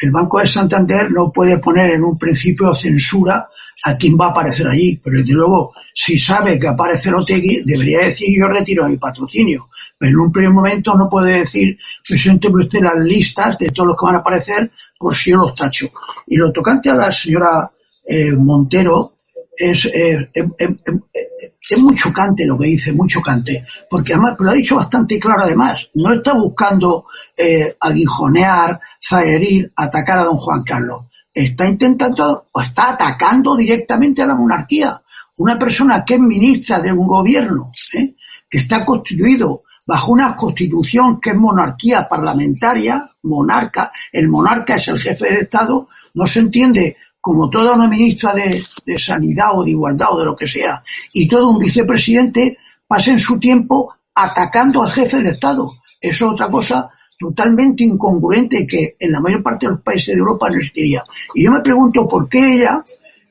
el 0.00 0.10
Banco 0.10 0.40
de 0.40 0.48
Santander 0.48 1.10
no 1.10 1.30
puede 1.30 1.58
poner 1.58 1.90
en 1.90 2.04
un 2.04 2.18
principio 2.18 2.74
censura 2.74 3.48
a 3.84 3.96
quien 3.96 4.16
va 4.18 4.26
a 4.26 4.30
aparecer 4.30 4.66
allí, 4.66 5.00
pero 5.02 5.18
desde 5.18 5.34
luego, 5.34 5.72
si 5.94 6.18
sabe 6.18 6.58
que 6.58 6.68
aparece 6.68 7.12
Otegui, 7.12 7.62
debería 7.64 8.00
decir 8.00 8.28
yo 8.36 8.48
retiro 8.48 8.88
mi 8.88 8.96
patrocinio, 8.96 9.68
pero 9.98 10.12
en 10.12 10.18
un 10.18 10.32
primer 10.32 10.52
momento 10.52 10.94
no 10.94 11.08
puede 11.08 11.40
decir, 11.40 11.76
presénteme 12.06 12.62
usted 12.62 12.80
las 12.80 12.96
listas 13.04 13.58
de 13.58 13.70
todos 13.70 13.88
los 13.88 13.96
que 13.96 14.06
van 14.06 14.16
a 14.16 14.18
aparecer 14.18 14.70
por 14.98 15.14
si 15.14 15.30
yo 15.30 15.38
los 15.38 15.54
tacho. 15.54 15.90
Y 16.26 16.36
lo 16.36 16.52
tocante 16.52 16.90
a 16.90 16.94
la 16.94 17.12
señora 17.12 17.70
eh, 18.06 18.32
Montero, 18.32 19.14
es, 19.56 19.88
es, 19.92 21.78
muy 21.78 21.94
chocante 21.94 22.46
lo 22.46 22.58
que 22.58 22.66
dice, 22.66 22.92
muy 22.92 23.08
chocante, 23.08 23.64
porque 23.88 24.14
además 24.14 24.36
lo 24.38 24.50
ha 24.50 24.54
dicho 24.54 24.76
bastante 24.76 25.18
claro 25.18 25.42
además, 25.44 25.88
no 25.94 26.12
está 26.12 26.34
buscando 26.34 27.06
eh, 27.36 27.74
aguijonear, 27.80 28.80
zaherir, 29.02 29.72
atacar 29.76 30.18
a 30.18 30.24
don 30.24 30.38
Juan 30.38 30.62
Carlos, 30.64 31.06
está 31.32 31.66
intentando 31.66 32.48
o 32.52 32.60
está 32.60 32.90
atacando 32.90 33.56
directamente 33.56 34.22
a 34.22 34.26
la 34.26 34.34
monarquía, 34.34 35.00
una 35.36 35.58
persona 35.58 36.04
que 36.04 36.14
es 36.14 36.20
ministra 36.20 36.80
de 36.80 36.92
un 36.92 37.06
gobierno, 37.06 37.72
¿eh? 37.96 38.14
que 38.48 38.58
está 38.58 38.84
constituido 38.84 39.62
bajo 39.86 40.12
una 40.12 40.36
constitución 40.36 41.20
que 41.20 41.30
es 41.30 41.36
monarquía 41.36 42.08
parlamentaria, 42.08 43.10
monarca, 43.22 43.90
el 44.12 44.28
monarca 44.28 44.76
es 44.76 44.88
el 44.88 45.00
jefe 45.00 45.32
de 45.32 45.40
Estado, 45.40 45.88
no 46.14 46.26
se 46.26 46.40
entiende 46.40 46.96
como 47.20 47.50
toda 47.50 47.74
una 47.74 47.88
ministra 47.88 48.34
de, 48.34 48.62
Sanidad 48.98 49.50
o 49.54 49.64
de 49.64 49.72
Igualdad 49.72 50.08
o 50.12 50.18
de 50.18 50.24
lo 50.24 50.36
que 50.36 50.46
sea, 50.46 50.82
y 51.12 51.28
todo 51.28 51.50
un 51.50 51.58
vicepresidente 51.58 52.58
pasen 52.86 53.18
su 53.18 53.38
tiempo 53.38 53.94
atacando 54.14 54.82
al 54.82 54.90
jefe 54.90 55.18
del 55.18 55.26
Estado. 55.26 55.70
Eso 56.00 56.26
es 56.26 56.32
otra 56.32 56.50
cosa 56.50 56.90
totalmente 57.18 57.84
incongruente 57.84 58.66
que 58.66 58.96
en 58.98 59.12
la 59.12 59.20
mayor 59.20 59.42
parte 59.42 59.66
de 59.66 59.72
los 59.72 59.82
países 59.82 60.14
de 60.14 60.18
Europa 60.18 60.48
no 60.48 60.56
existiría. 60.56 61.04
Y 61.34 61.44
yo 61.44 61.52
me 61.52 61.60
pregunto 61.60 62.08
por 62.08 62.28
qué 62.28 62.54
ella, 62.54 62.82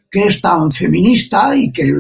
que 0.10 0.26
es 0.26 0.40
tan 0.40 0.72
feminista 0.72 1.56
y 1.56 1.72
que 1.72 1.92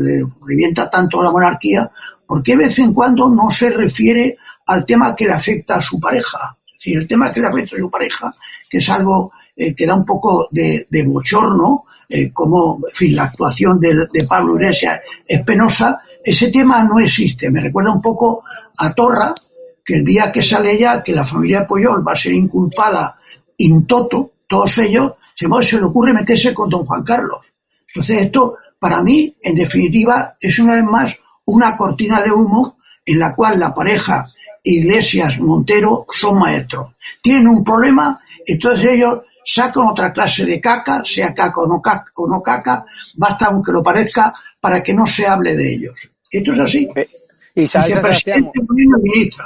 revienta 0.45 0.89
tanto 0.89 1.21
la 1.23 1.31
monarquía, 1.31 1.89
por 2.27 2.43
qué 2.43 2.51
de 2.51 2.67
vez 2.67 2.77
en 2.77 2.93
cuando 2.93 3.33
no 3.33 3.49
se 3.49 3.71
refiere 3.71 4.37
al 4.67 4.85
tema 4.85 5.15
que 5.15 5.25
le 5.25 5.33
afecta 5.33 5.77
a 5.77 5.81
su 5.81 5.99
pareja. 5.99 6.57
Es 6.67 6.73
decir, 6.75 6.99
el 6.99 7.07
tema 7.07 7.31
que 7.31 7.39
le 7.39 7.47
afecta 7.47 7.75
a 7.75 7.79
su 7.79 7.89
pareja, 7.89 8.35
que 8.69 8.77
es 8.77 8.89
algo 8.89 9.31
eh, 9.59 9.75
que 9.75 9.85
da 9.85 9.93
un 9.93 10.05
poco 10.05 10.47
de, 10.51 10.87
de 10.89 11.03
bochorno, 11.03 11.83
eh, 12.07 12.31
como, 12.31 12.79
en 12.87 12.95
fin, 12.95 13.13
la 13.13 13.25
actuación 13.25 13.77
de, 13.77 14.07
de 14.11 14.23
Pablo 14.23 14.55
Iglesias 14.55 15.01
es 15.27 15.43
penosa, 15.43 15.99
ese 16.23 16.49
tema 16.49 16.81
no 16.85 16.97
existe. 16.97 17.51
Me 17.51 17.59
recuerda 17.59 17.91
un 17.91 18.01
poco 18.01 18.41
a 18.77 18.93
Torra, 18.93 19.35
que 19.83 19.95
el 19.95 20.05
día 20.05 20.31
que 20.31 20.41
sale 20.41 20.71
ella, 20.71 21.03
que 21.03 21.13
la 21.13 21.25
familia 21.25 21.67
de 21.67 21.67
va 21.67 22.13
a 22.13 22.15
ser 22.15 22.31
inculpada 22.31 23.17
in 23.57 23.85
toto, 23.85 24.31
todos 24.47 24.77
ellos, 24.77 25.13
se, 25.35 25.47
se 25.63 25.77
le 25.77 25.85
ocurre 25.85 26.13
meterse 26.13 26.53
con 26.53 26.69
don 26.69 26.85
Juan 26.85 27.03
Carlos. 27.03 27.39
Entonces 27.87 28.21
esto, 28.21 28.55
para 28.79 29.01
mí, 29.01 29.35
en 29.41 29.55
definitiva, 29.55 30.37
es 30.39 30.57
una 30.59 30.75
vez 30.75 30.85
más 30.85 31.19
una 31.43 31.75
cortina 31.75 32.21
de 32.21 32.31
humo 32.31 32.77
en 33.05 33.19
la 33.19 33.35
cual 33.35 33.59
la 33.59 33.73
pareja 33.73 34.25
Iglesias 34.63 35.39
Montero 35.39 36.05
son 36.09 36.39
maestros. 36.39 36.93
Tienen 37.21 37.47
un 37.47 37.63
problema, 37.63 38.21
entonces 38.45 38.91
ellos 38.91 39.19
sacan 39.53 39.87
otra 39.87 40.11
clase 40.11 40.45
de 40.45 40.61
caca, 40.61 41.03
sea 41.03 41.33
caca 41.33 41.61
o 41.61 41.67
no 41.67 41.81
caca, 41.81 42.11
o 42.15 42.27
no 42.27 42.41
caca 42.41 42.85
basta 43.15 43.47
aunque 43.47 43.71
lo 43.71 43.81
parezca 43.81 44.33
para 44.59 44.83
que 44.83 44.93
no 44.93 45.05
se 45.05 45.25
hable 45.27 45.55
de 45.55 45.73
ellos. 45.73 46.09
Esto 46.31 46.51
es 46.51 46.59
así. 46.59 46.89
Eh, 46.95 47.07
y 47.55 47.61
Vicepresidente, 47.61 48.61
ministra. 49.01 49.45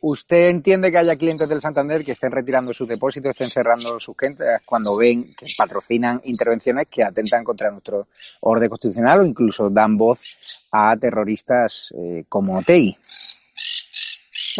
¿Usted 0.00 0.48
entiende 0.48 0.90
que 0.90 0.98
haya 0.98 1.16
clientes 1.16 1.48
del 1.48 1.60
Santander 1.60 2.04
que 2.04 2.12
estén 2.12 2.32
retirando 2.32 2.72
sus 2.72 2.88
depósitos, 2.88 3.30
estén 3.30 3.50
cerrando 3.50 4.00
sus 4.00 4.16
cuentas 4.16 4.60
cuando 4.64 4.96
ven 4.96 5.34
que 5.36 5.46
patrocinan 5.56 6.20
intervenciones 6.24 6.88
que 6.90 7.04
atentan 7.04 7.44
contra 7.44 7.70
nuestro 7.70 8.08
orden 8.40 8.68
constitucional 8.68 9.20
o 9.20 9.24
incluso 9.24 9.70
dan 9.70 9.96
voz 9.96 10.18
a 10.72 10.96
terroristas 10.96 11.94
eh, 11.96 12.24
como 12.28 12.62
TEI? 12.62 12.96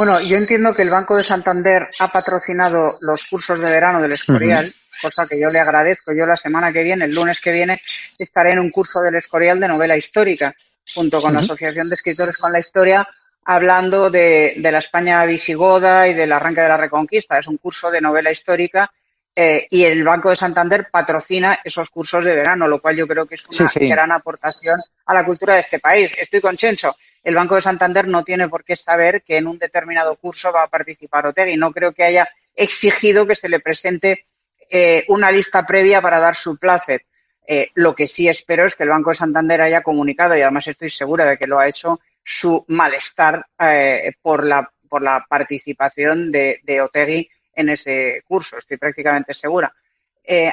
Bueno, 0.01 0.19
yo 0.19 0.39
entiendo 0.39 0.73
que 0.73 0.81
el 0.81 0.89
Banco 0.89 1.15
de 1.15 1.23
Santander 1.23 1.91
ha 1.99 2.09
patrocinado 2.09 2.97
los 3.03 3.29
cursos 3.29 3.61
de 3.61 3.71
verano 3.71 4.01
del 4.01 4.13
Escorial, 4.13 4.73
cosa 5.03 5.27
que 5.29 5.39
yo 5.39 5.51
le 5.51 5.61
agradezco. 5.61 6.15
Yo 6.15 6.25
la 6.25 6.37
semana 6.37 6.73
que 6.73 6.83
viene, 6.83 7.05
el 7.05 7.15
lunes 7.15 7.39
que 7.39 7.53
viene, 7.53 7.83
estaré 8.19 8.53
en 8.53 8.61
un 8.61 8.71
curso 8.71 9.03
del 9.03 9.17
Escorial 9.17 9.61
de 9.61 9.69
novela 9.69 9.99
histórica, 9.99 10.55
junto 10.95 11.21
con 11.21 11.35
la 11.35 11.41
Asociación 11.41 11.91
de 11.91 11.97
Escritores 11.97 12.39
con 12.39 12.51
la 12.51 12.61
Historia, 12.61 13.07
hablando 13.45 14.09
de, 14.09 14.55
la 14.57 14.79
España 14.79 15.23
visigoda 15.27 16.09
y 16.09 16.15
del 16.15 16.33
arranque 16.33 16.63
de 16.63 16.69
la 16.69 16.79
Reconquista. 16.79 17.39
Es 17.39 17.47
un 17.47 17.59
curso 17.59 17.91
de 17.91 18.01
novela 18.01 18.31
histórica 18.31 18.91
eh, 19.37 19.67
y 19.69 19.85
el 19.85 20.03
Banco 20.03 20.31
de 20.31 20.37
Santander 20.37 20.89
patrocina 20.91 21.61
esos 21.63 21.91
cursos 21.91 22.25
de 22.25 22.37
verano, 22.37 22.67
lo 22.67 22.81
cual 22.81 22.97
yo 22.97 23.07
creo 23.07 23.27
que 23.27 23.35
es 23.35 23.45
una 23.47 23.71
gran 23.75 24.13
aportación 24.13 24.81
a 25.05 25.13
la 25.13 25.27
cultura 25.27 25.53
de 25.53 25.61
este 25.61 25.79
país. 25.79 26.11
Estoy 26.19 26.41
con 26.41 26.57
Chencho 26.57 26.97
el 27.23 27.35
Banco 27.35 27.55
de 27.55 27.61
Santander 27.61 28.09
no 28.09 28.23
tiene 28.23 28.49
por 28.49 28.65
qué 28.65 28.75
saber 28.75 29.23
que 29.23 29.37
en 29.37 29.47
un 29.47 29.59
determinado 29.59 30.17
curso 30.17 30.51
va 30.53 30.63
a 30.63 30.69
participar 30.69 31.27
Otegui. 31.27 31.57
No 31.57 31.71
creo 31.71 31.93
que 31.93 32.05
haya 32.05 32.29
exigido 32.55 33.27
que 33.27 33.35
se 33.35 33.49
le 33.49 33.61
presente 33.61 34.27
eh, 34.71 35.05
una 35.09 35.31
lista 35.31 35.67
previa 35.67 36.01
para 36.01 36.19
dar 36.19 36.35
su 36.35 36.57
placer. 36.57 37.05
Eh, 37.47 37.69
lo 37.75 37.95
que 37.95 38.07
sí 38.07 38.29
espero 38.29 38.65
es 38.65 38.75
que 38.75 38.85
el 38.85 38.91
Banco 38.91 39.11
de 39.11 39.17
Santander 39.17 39.61
haya 39.61 39.83
comunicado, 39.83 40.37
y 40.37 40.43
además 40.43 40.67
estoy 40.69 40.89
segura 40.89 41.25
de 41.25 41.37
que 41.37 41.47
lo 41.47 41.59
ha 41.59 41.69
hecho, 41.69 42.01
su 42.23 42.65
malestar 42.69 43.45
eh, 43.59 44.13
por, 44.23 44.47
la, 44.47 44.71
por 44.89 45.03
la 45.03 45.25
participación 45.29 46.31
de, 46.31 46.61
de 46.63 46.81
Otegui 46.81 47.29
en 47.55 47.69
ese 47.69 48.23
curso. 48.27 48.57
Estoy 48.57 48.77
prácticamente 48.77 49.35
segura. 49.35 49.73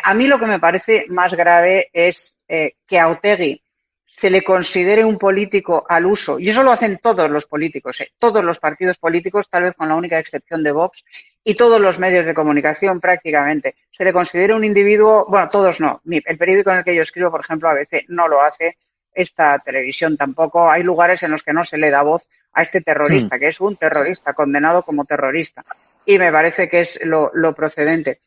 a 0.03 0.13
mí 0.15 0.25
lo 0.27 0.39
que 0.39 0.47
me 0.47 0.59
parece 0.59 1.05
más 1.09 1.33
grave 1.33 1.89
es 1.93 2.35
que 2.47 2.99
a 2.99 3.09
Otegui 3.09 3.61
se 4.09 4.29
le 4.29 4.41
considere 4.41 5.03
un 5.03 5.17
político 5.17 5.85
al 5.87 6.05
uso, 6.05 6.39
y 6.39 6.49
eso 6.49 6.63
lo 6.63 6.71
hacen 6.71 6.97
todos 6.97 7.29
los 7.29 7.45
políticos, 7.45 7.99
¿eh? 7.99 8.09
todos 8.17 8.41
los 8.41 8.57
partidos 8.57 8.97
políticos, 8.97 9.49
tal 9.49 9.63
vez 9.63 9.75
con 9.75 9.89
la 9.89 9.95
única 9.95 10.17
excepción 10.17 10.63
de 10.63 10.71
Vox, 10.71 11.03
y 11.43 11.53
todos 11.53 11.79
los 11.79 11.99
medios 11.99 12.25
de 12.25 12.33
comunicación 12.33 13.01
prácticamente, 13.01 13.75
se 13.89 14.05
le 14.05 14.13
considere 14.13 14.55
un 14.55 14.63
individuo, 14.63 15.25
bueno, 15.27 15.49
todos 15.49 15.81
no, 15.81 16.01
el 16.05 16.37
periódico 16.37 16.71
en 16.71 16.77
el 16.77 16.83
que 16.85 16.95
yo 16.95 17.01
escribo, 17.01 17.29
por 17.29 17.41
ejemplo, 17.41 17.67
a 17.67 17.73
veces 17.73 18.05
no 18.07 18.29
lo 18.29 18.41
hace, 18.41 18.77
esta 19.13 19.59
televisión 19.59 20.15
tampoco, 20.15 20.71
hay 20.71 20.83
lugares 20.83 21.21
en 21.23 21.31
los 21.31 21.43
que 21.43 21.51
no 21.51 21.63
se 21.63 21.77
le 21.77 21.89
da 21.89 22.01
voz 22.01 22.25
a 22.53 22.61
este 22.61 22.79
terrorista, 22.79 23.35
hmm. 23.35 23.39
que 23.39 23.47
es 23.47 23.59
un 23.59 23.75
terrorista, 23.75 24.33
condenado 24.33 24.83
como 24.83 25.03
terrorista, 25.03 25.65
y 26.05 26.17
me 26.17 26.31
parece 26.31 26.69
que 26.69 26.79
es 26.79 26.97
lo 27.03 27.53
procedente. 27.53 28.19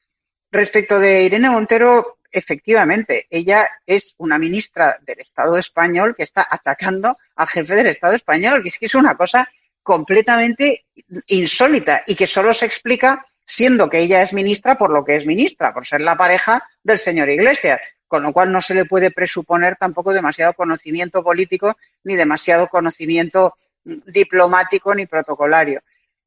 Respecto 0.53 0.99
de 0.99 1.23
Irene 1.23 1.49
Montero, 1.49 2.19
efectivamente, 2.31 3.27
ella 3.31 3.69
es 3.87 4.15
una 4.19 4.39
ministra 4.39 4.99
del 5.03 5.21
Estado 5.21 5.57
español 5.57 6.15
que 6.17 6.23
está 6.23 6.47
atacando 6.49 7.17
al 7.37 7.47
jefe 7.49 7.75
del 7.75 7.89
Estado 7.89 8.15
español, 8.15 8.63
que 8.63 8.69
es 8.69 8.79
que 8.79 8.87
es 8.87 8.95
una 8.95 9.17
cosa 9.17 9.49
completamente 9.83 10.85
insólita 11.27 12.03
y 12.07 12.15
que 12.15 12.27
solo 12.27 12.53
se 12.53 12.67
explica 12.67 13.25
siendo 13.45 13.89
que 13.89 13.99
ella 13.99 14.23
es 14.23 14.33
ministra 14.33 14.77
por 14.77 14.91
lo 14.91 15.05
que 15.05 15.17
es 15.17 15.27
ministra, 15.27 15.73
por 15.73 15.85
ser 15.85 16.01
la 16.01 16.17
pareja 16.17 16.63
del 16.85 16.99
señor 16.99 17.29
Iglesias, 17.29 17.81
con 18.07 18.23
lo 18.23 18.33
cual 18.33 18.53
no 18.53 18.61
se 18.61 18.75
le 18.75 18.85
puede 18.85 19.11
presuponer 19.11 19.77
tampoco 19.77 20.13
demasiado 20.13 20.55
conocimiento 20.55 21.23
político 21.23 21.77
ni 22.05 22.15
demasiado 22.15 22.69
conocimiento 22.69 23.55
diplomático 23.85 24.95
ni 24.95 25.07
protocolario. 25.07 25.81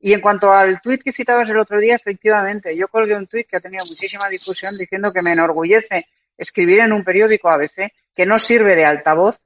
Y 0.05 0.11
en 0.11 0.19
cuanto 0.19 0.51
al 0.51 0.81
tuit 0.81 1.01
que 1.01 1.13
citabas 1.13 1.47
el 1.47 1.57
otro 1.57 1.79
día, 1.79 1.95
efectivamente, 1.95 2.75
yo 2.75 2.89
colgué 2.89 3.15
un 3.15 3.25
tuit 3.25 3.47
que 3.47 3.55
ha 3.55 3.61
tenido 3.61 3.85
muchísima 3.85 4.27
difusión 4.27 4.77
diciendo 4.77 5.13
que 5.13 5.21
me 5.21 5.31
enorgullece 5.31 6.07
escribir 6.37 6.81
en 6.81 6.91
un 6.91 7.05
periódico 7.05 7.49
ABC 7.49 7.89
que 8.13 8.25
no 8.25 8.37
sirve 8.37 8.75
de 8.75 8.83
altavoz 8.83 9.39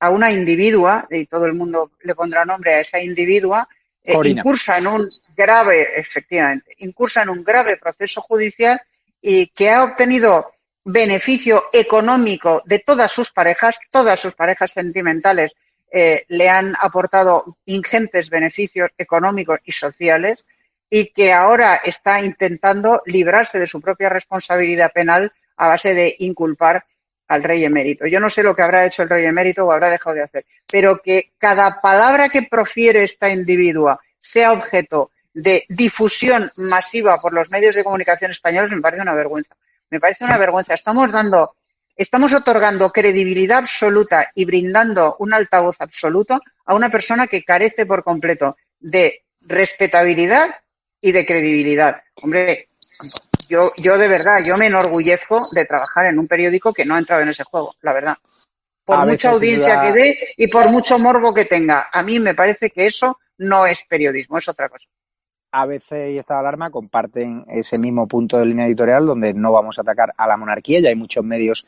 a 0.00 0.10
una 0.10 0.30
individua, 0.30 1.06
y 1.10 1.24
todo 1.24 1.46
el 1.46 1.54
mundo 1.54 1.92
le 2.02 2.14
pondrá 2.14 2.44
nombre 2.44 2.74
a 2.74 2.80
esa 2.80 3.00
individua, 3.00 3.66
eh, 4.02 4.14
incursa 4.26 4.76
en 4.76 4.88
un 4.88 5.08
grave, 5.34 5.98
efectivamente, 5.98 6.74
incursa 6.80 7.22
en 7.22 7.30
un 7.30 7.42
grave 7.42 7.78
proceso 7.78 8.20
judicial 8.20 8.78
y 9.22 9.46
que 9.46 9.70
ha 9.70 9.84
obtenido 9.84 10.52
beneficio 10.84 11.64
económico 11.72 12.60
de 12.66 12.80
todas 12.80 13.10
sus 13.10 13.30
parejas, 13.30 13.78
todas 13.90 14.20
sus 14.20 14.34
parejas 14.34 14.70
sentimentales 14.70 15.54
eh, 15.96 16.24
le 16.26 16.48
han 16.48 16.74
aportado 16.80 17.56
ingentes 17.66 18.28
beneficios 18.28 18.90
económicos 18.98 19.60
y 19.64 19.70
sociales 19.70 20.44
y 20.90 21.12
que 21.12 21.32
ahora 21.32 21.76
está 21.84 22.20
intentando 22.20 23.00
librarse 23.06 23.60
de 23.60 23.68
su 23.68 23.80
propia 23.80 24.08
responsabilidad 24.08 24.90
penal 24.92 25.32
a 25.56 25.68
base 25.68 25.94
de 25.94 26.16
inculpar 26.18 26.84
al 27.28 27.44
rey 27.44 27.64
emérito. 27.64 28.08
Yo 28.08 28.18
no 28.18 28.28
sé 28.28 28.42
lo 28.42 28.56
que 28.56 28.62
habrá 28.62 28.84
hecho 28.84 29.02
el 29.04 29.08
rey 29.08 29.24
emérito 29.24 29.64
o 29.64 29.70
habrá 29.70 29.88
dejado 29.88 30.16
de 30.16 30.24
hacer, 30.24 30.44
pero 30.66 30.98
que 30.98 31.30
cada 31.38 31.80
palabra 31.80 32.28
que 32.28 32.42
profiere 32.42 33.04
esta 33.04 33.28
individua 33.28 34.00
sea 34.18 34.50
objeto 34.50 35.12
de 35.32 35.64
difusión 35.68 36.50
masiva 36.56 37.18
por 37.18 37.32
los 37.32 37.48
medios 37.50 37.76
de 37.76 37.84
comunicación 37.84 38.32
españoles 38.32 38.72
me 38.72 38.80
parece 38.80 39.02
una 39.02 39.14
vergüenza. 39.14 39.54
Me 39.90 40.00
parece 40.00 40.24
una 40.24 40.38
vergüenza. 40.38 40.74
Estamos 40.74 41.12
dando 41.12 41.54
Estamos 41.96 42.32
otorgando 42.32 42.90
credibilidad 42.90 43.58
absoluta 43.58 44.30
y 44.34 44.44
brindando 44.44 45.16
un 45.20 45.32
altavoz 45.32 45.76
absoluto 45.78 46.40
a 46.64 46.74
una 46.74 46.88
persona 46.88 47.26
que 47.28 47.44
carece 47.44 47.86
por 47.86 48.02
completo 48.02 48.56
de 48.80 49.22
respetabilidad 49.42 50.46
y 51.00 51.12
de 51.12 51.24
credibilidad. 51.24 52.02
Hombre, 52.20 52.68
yo, 53.48 53.72
yo 53.80 53.96
de 53.96 54.08
verdad, 54.08 54.42
yo 54.44 54.56
me 54.56 54.66
enorgullezco 54.66 55.48
de 55.52 55.66
trabajar 55.66 56.06
en 56.06 56.18
un 56.18 56.26
periódico 56.26 56.72
que 56.72 56.84
no 56.84 56.94
ha 56.94 56.98
entrado 56.98 57.22
en 57.22 57.28
ese 57.28 57.44
juego, 57.44 57.74
la 57.82 57.92
verdad. 57.92 58.16
Por 58.84 59.06
mucha 59.06 59.30
audiencia 59.30 59.80
que 59.80 59.92
dé 59.92 60.18
y 60.36 60.48
por 60.48 60.68
mucho 60.70 60.98
morbo 60.98 61.32
que 61.32 61.44
tenga. 61.44 61.88
A 61.92 62.02
mí 62.02 62.18
me 62.18 62.34
parece 62.34 62.70
que 62.70 62.86
eso 62.86 63.18
no 63.38 63.66
es 63.66 63.80
periodismo, 63.88 64.38
es 64.38 64.48
otra 64.48 64.68
cosa. 64.68 64.84
ABC 65.54 66.10
y 66.10 66.18
Estado 66.18 66.40
de 66.40 66.48
Alarma 66.48 66.70
comparten 66.70 67.44
ese 67.48 67.78
mismo 67.78 68.08
punto 68.08 68.36
de 68.38 68.44
línea 68.44 68.66
editorial 68.66 69.06
donde 69.06 69.32
no 69.32 69.52
vamos 69.52 69.78
a 69.78 69.82
atacar 69.82 70.12
a 70.16 70.26
la 70.26 70.36
monarquía. 70.36 70.80
Ya 70.80 70.88
hay 70.88 70.96
muchos 70.96 71.24
medios 71.24 71.66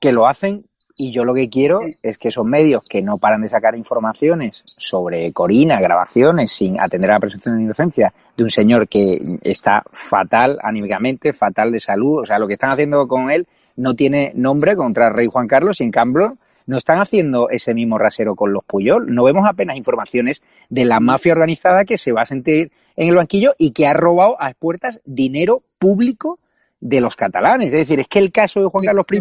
que 0.00 0.12
lo 0.12 0.26
hacen 0.26 0.64
y 0.96 1.12
yo 1.12 1.24
lo 1.24 1.32
que 1.32 1.48
quiero 1.48 1.80
es 2.02 2.18
que 2.18 2.28
esos 2.28 2.44
medios 2.44 2.82
que 2.84 3.00
no 3.00 3.16
paran 3.16 3.40
de 3.40 3.48
sacar 3.48 3.74
informaciones 3.74 4.62
sobre 4.66 5.32
Corina, 5.32 5.80
grabaciones, 5.80 6.52
sin 6.52 6.78
atender 6.78 7.10
a 7.10 7.14
la 7.14 7.20
presunción 7.20 7.56
de 7.56 7.62
inocencia 7.62 8.12
de 8.36 8.44
un 8.44 8.50
señor 8.50 8.86
que 8.86 9.18
está 9.42 9.82
fatal 9.90 10.58
anímicamente, 10.62 11.32
fatal 11.32 11.72
de 11.72 11.80
salud, 11.80 12.22
o 12.22 12.26
sea, 12.26 12.38
lo 12.38 12.46
que 12.46 12.54
están 12.54 12.72
haciendo 12.72 13.08
con 13.08 13.30
él 13.30 13.46
no 13.76 13.94
tiene 13.94 14.32
nombre 14.34 14.76
contra 14.76 15.08
el 15.08 15.14
rey 15.14 15.26
Juan 15.26 15.48
Carlos 15.48 15.80
y 15.80 15.84
en 15.84 15.90
cambio 15.90 16.36
no 16.66 16.76
están 16.76 17.00
haciendo 17.00 17.48
ese 17.48 17.72
mismo 17.72 17.96
rasero 17.96 18.36
con 18.36 18.52
los 18.52 18.62
Puyol. 18.64 19.12
No 19.12 19.24
vemos 19.24 19.48
apenas 19.48 19.76
informaciones 19.76 20.42
de 20.68 20.84
la 20.84 21.00
mafia 21.00 21.32
organizada 21.32 21.86
que 21.86 21.96
se 21.96 22.12
va 22.12 22.22
a 22.22 22.26
sentir 22.26 22.72
en 22.96 23.08
el 23.08 23.16
banquillo 23.16 23.54
y 23.58 23.72
que 23.72 23.86
ha 23.86 23.94
robado 23.94 24.36
a 24.38 24.52
puertas 24.52 25.00
dinero 25.04 25.62
público 25.78 26.38
de 26.78 27.00
los 27.00 27.16
catalanes. 27.16 27.68
Es 27.68 27.80
decir, 27.80 28.00
es 28.00 28.06
que 28.06 28.18
el 28.18 28.30
caso 28.30 28.60
de 28.60 28.66
Juan 28.66 28.84
Carlos 28.84 29.06
I 29.10 29.20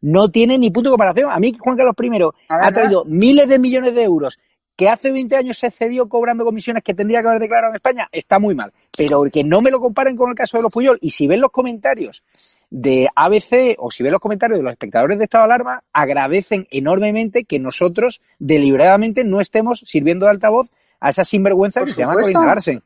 no 0.00 0.28
tiene 0.28 0.58
ni 0.58 0.70
punto 0.70 0.90
de 0.90 0.94
comparación. 0.94 1.30
A 1.30 1.38
mí 1.38 1.56
Juan 1.58 1.76
Carlos 1.76 1.94
I 2.00 2.22
ha 2.48 2.72
traído 2.72 3.04
miles 3.04 3.48
de 3.48 3.58
millones 3.58 3.94
de 3.94 4.02
euros 4.02 4.38
que 4.76 4.90
hace 4.90 5.10
20 5.10 5.34
años 5.36 5.56
se 5.56 5.70
cedió 5.70 6.08
cobrando 6.08 6.44
comisiones 6.44 6.82
que 6.82 6.94
tendría 6.94 7.22
que 7.22 7.28
haber 7.28 7.40
declarado 7.40 7.72
en 7.72 7.76
España, 7.76 8.08
está 8.12 8.38
muy 8.38 8.54
mal. 8.54 8.72
Pero 8.96 9.24
que 9.32 9.42
no 9.42 9.62
me 9.62 9.70
lo 9.70 9.80
comparen 9.80 10.16
con 10.16 10.30
el 10.30 10.36
caso 10.36 10.58
de 10.58 10.64
los 10.64 10.72
Puyol. 10.72 10.98
Y 11.00 11.10
si 11.10 11.26
ven 11.26 11.40
los 11.40 11.50
comentarios 11.50 12.22
de 12.68 13.08
ABC 13.14 13.76
o 13.78 13.90
si 13.90 14.02
ven 14.02 14.12
los 14.12 14.20
comentarios 14.20 14.58
de 14.58 14.62
los 14.62 14.72
espectadores 14.72 15.18
de 15.18 15.24
estado 15.24 15.46
de 15.46 15.54
alarma, 15.54 15.82
agradecen 15.92 16.66
enormemente 16.70 17.44
que 17.44 17.58
nosotros 17.58 18.20
deliberadamente 18.38 19.24
no 19.24 19.40
estemos 19.40 19.82
sirviendo 19.86 20.26
de 20.26 20.32
altavoz 20.32 20.68
a 21.00 21.10
esa 21.10 21.24
sinvergüenza 21.24 21.82
que 21.82 21.94
se 21.94 22.00
llama 22.00 22.14
Corina 22.14 22.44
Larsen. 22.44 22.82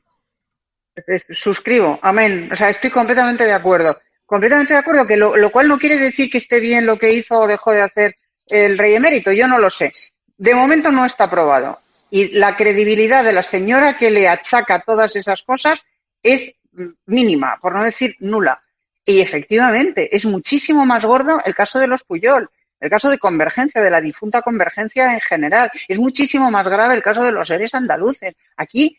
Suscribo, 1.30 1.98
amén. 2.02 2.48
O 2.52 2.54
sea, 2.54 2.68
estoy 2.68 2.90
completamente 2.90 3.44
de 3.44 3.52
acuerdo. 3.52 3.96
Completamente 4.30 4.74
de 4.74 4.78
acuerdo, 4.78 5.08
que 5.08 5.16
lo, 5.16 5.36
lo 5.36 5.50
cual 5.50 5.66
no 5.66 5.76
quiere 5.76 5.96
decir 5.96 6.30
que 6.30 6.38
esté 6.38 6.60
bien 6.60 6.86
lo 6.86 6.96
que 6.96 7.12
hizo 7.12 7.36
o 7.36 7.48
dejó 7.48 7.72
de 7.72 7.82
hacer 7.82 8.14
el 8.46 8.78
rey 8.78 8.94
emérito, 8.94 9.32
yo 9.32 9.48
no 9.48 9.58
lo 9.58 9.68
sé. 9.68 9.90
De 10.38 10.54
momento 10.54 10.92
no 10.92 11.04
está 11.04 11.24
aprobado. 11.24 11.80
Y 12.10 12.38
la 12.38 12.54
credibilidad 12.54 13.24
de 13.24 13.32
la 13.32 13.42
señora 13.42 13.96
que 13.98 14.08
le 14.08 14.28
achaca 14.28 14.84
todas 14.86 15.16
esas 15.16 15.42
cosas 15.42 15.80
es 16.22 16.52
mínima, 17.06 17.56
por 17.60 17.74
no 17.74 17.82
decir 17.82 18.14
nula. 18.20 18.62
Y 19.04 19.20
efectivamente, 19.20 20.14
es 20.14 20.24
muchísimo 20.24 20.86
más 20.86 21.02
gordo 21.02 21.42
el 21.44 21.56
caso 21.56 21.80
de 21.80 21.88
los 21.88 22.04
Puyol, 22.04 22.48
el 22.78 22.88
caso 22.88 23.10
de 23.10 23.18
Convergencia, 23.18 23.82
de 23.82 23.90
la 23.90 24.00
difunta 24.00 24.42
Convergencia 24.42 25.12
en 25.12 25.18
general. 25.18 25.72
Es 25.88 25.98
muchísimo 25.98 26.52
más 26.52 26.68
grave 26.68 26.94
el 26.94 27.02
caso 27.02 27.24
de 27.24 27.32
los 27.32 27.48
seres 27.48 27.74
andaluces. 27.74 28.36
Aquí 28.56 28.96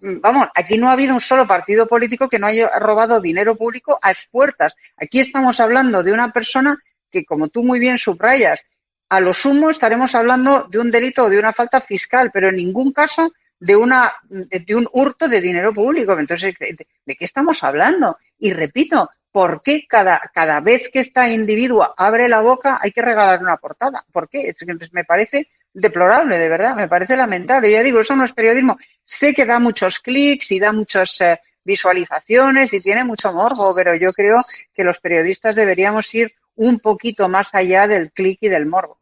vamos, 0.00 0.48
aquí 0.54 0.76
no 0.76 0.88
ha 0.88 0.92
habido 0.92 1.14
un 1.14 1.20
solo 1.20 1.46
partido 1.46 1.86
político 1.86 2.28
que 2.28 2.38
no 2.38 2.46
haya 2.46 2.68
robado 2.78 3.20
dinero 3.20 3.56
público 3.56 3.98
a 4.00 4.10
expuertas. 4.10 4.74
Aquí 4.96 5.20
estamos 5.20 5.60
hablando 5.60 6.02
de 6.02 6.12
una 6.12 6.32
persona 6.32 6.78
que, 7.10 7.24
como 7.24 7.48
tú 7.48 7.62
muy 7.62 7.78
bien 7.78 7.96
subrayas, 7.96 8.60
a 9.08 9.20
lo 9.20 9.32
sumo 9.32 9.70
estaremos 9.70 10.14
hablando 10.14 10.66
de 10.70 10.78
un 10.78 10.90
delito 10.90 11.24
o 11.24 11.30
de 11.30 11.38
una 11.38 11.52
falta 11.52 11.80
fiscal, 11.80 12.30
pero 12.32 12.48
en 12.48 12.56
ningún 12.56 12.92
caso 12.92 13.32
de 13.58 13.74
una 13.74 14.12
de 14.28 14.74
un 14.74 14.86
hurto 14.92 15.28
de 15.28 15.40
dinero 15.40 15.72
público. 15.72 16.16
Entonces, 16.18 16.54
¿de, 16.58 17.16
qué 17.16 17.24
estamos 17.24 17.62
hablando? 17.62 18.18
Y 18.38 18.52
repito, 18.52 19.10
¿por 19.32 19.60
qué 19.62 19.84
cada, 19.88 20.18
cada 20.32 20.60
vez 20.60 20.88
que 20.92 21.00
esta 21.00 21.28
individuo 21.28 21.92
abre 21.96 22.28
la 22.28 22.40
boca 22.40 22.78
hay 22.80 22.92
que 22.92 23.02
regalar 23.02 23.40
una 23.40 23.56
portada? 23.56 24.04
¿Por 24.12 24.28
qué? 24.28 24.52
Entonces, 24.60 24.92
me 24.92 25.04
parece 25.04 25.48
deplorable, 25.72 26.38
de 26.38 26.48
verdad, 26.48 26.74
me 26.74 26.88
parece 26.88 27.16
lamentable. 27.16 27.70
Ya 27.70 27.82
digo, 27.82 28.00
eso 28.00 28.14
no 28.16 28.24
es 28.24 28.32
periodismo. 28.32 28.78
Sé 29.02 29.32
que 29.32 29.44
da 29.44 29.58
muchos 29.58 29.98
clics 29.98 30.50
y 30.50 30.58
da 30.58 30.72
muchas 30.72 31.20
eh, 31.20 31.38
visualizaciones 31.64 32.72
y 32.72 32.78
tiene 32.78 33.04
mucho 33.04 33.32
morbo, 33.32 33.74
pero 33.74 33.94
yo 33.94 34.08
creo 34.12 34.42
que 34.74 34.84
los 34.84 34.98
periodistas 34.98 35.54
deberíamos 35.54 36.12
ir 36.14 36.32
un 36.56 36.80
poquito 36.80 37.28
más 37.28 37.54
allá 37.54 37.86
del 37.86 38.10
clic 38.10 38.38
y 38.40 38.48
del 38.48 38.66
morbo. 38.66 38.98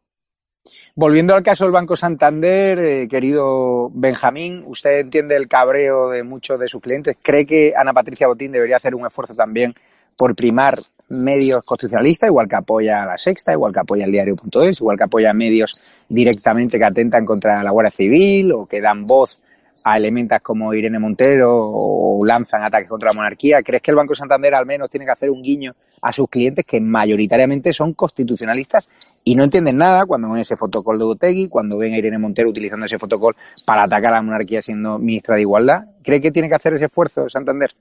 Volviendo 0.95 1.35
al 1.35 1.43
caso 1.43 1.63
del 1.63 1.71
Banco 1.71 1.95
Santander, 1.95 2.79
eh, 2.79 3.07
querido 3.07 3.89
Benjamín, 3.91 4.63
usted 4.65 4.99
entiende 4.99 5.35
el 5.35 5.47
cabreo 5.47 6.09
de 6.09 6.23
muchos 6.23 6.59
de 6.59 6.67
sus 6.67 6.81
clientes. 6.81 7.15
¿Cree 7.21 7.45
que 7.45 7.73
Ana 7.75 7.93
Patricia 7.93 8.27
Botín 8.27 8.51
debería 8.51 8.77
hacer 8.77 8.95
un 8.95 9.05
esfuerzo 9.05 9.35
también 9.35 9.75
por 10.17 10.35
primar 10.35 10.81
medios 11.09 11.63
constitucionalistas, 11.63 12.27
igual 12.27 12.47
que 12.47 12.55
apoya 12.55 13.03
a 13.03 13.05
la 13.05 13.17
Sexta, 13.17 13.53
igual 13.53 13.71
que 13.71 13.79
apoya 13.79 14.05
el 14.05 14.11
diario.es, 14.11 14.81
igual 14.81 14.97
que 14.97 15.03
apoya 15.03 15.33
medios 15.33 15.71
directamente 16.09 16.77
que 16.77 16.85
atentan 16.85 17.25
contra 17.25 17.63
la 17.63 17.71
Guardia 17.71 17.91
Civil 17.91 18.51
o 18.51 18.65
que 18.65 18.81
dan 18.81 19.05
voz 19.05 19.39
a 19.85 19.95
elementos 19.95 20.39
como 20.41 20.73
Irene 20.73 20.99
Montero 20.99 21.53
o 21.55 22.25
lanzan 22.25 22.63
ataques 22.63 22.89
contra 22.89 23.09
la 23.09 23.13
monarquía. 23.13 23.61
¿Crees 23.63 23.81
que 23.81 23.91
el 23.91 23.97
Banco 23.97 24.15
Santander 24.15 24.53
al 24.55 24.65
menos 24.65 24.89
tiene 24.89 25.05
que 25.05 25.11
hacer 25.11 25.29
un 25.29 25.41
guiño 25.41 25.75
a 26.01 26.11
sus 26.11 26.29
clientes 26.29 26.65
que 26.65 26.81
mayoritariamente 26.81 27.71
son 27.73 27.93
constitucionalistas 27.93 28.87
y 29.23 29.35
no 29.35 29.43
entienden 29.43 29.77
nada 29.77 30.05
cuando 30.05 30.29
ven 30.29 30.41
ese 30.41 30.57
fotocol 30.57 30.97
de 30.97 31.05
Botegui, 31.05 31.47
cuando 31.47 31.77
ven 31.77 31.93
a 31.93 31.97
Irene 31.97 32.17
Montero 32.17 32.49
utilizando 32.49 32.85
ese 32.85 32.97
fotocol 32.97 33.35
para 33.65 33.83
atacar 33.83 34.13
a 34.13 34.17
la 34.17 34.21
monarquía 34.21 34.61
siendo 34.61 34.97
ministra 34.97 35.35
de 35.35 35.41
Igualdad? 35.41 35.85
¿Cree 36.03 36.21
que 36.21 36.31
tiene 36.31 36.49
que 36.49 36.55
hacer 36.55 36.73
ese 36.73 36.85
esfuerzo 36.85 37.29
Santander? 37.29 37.71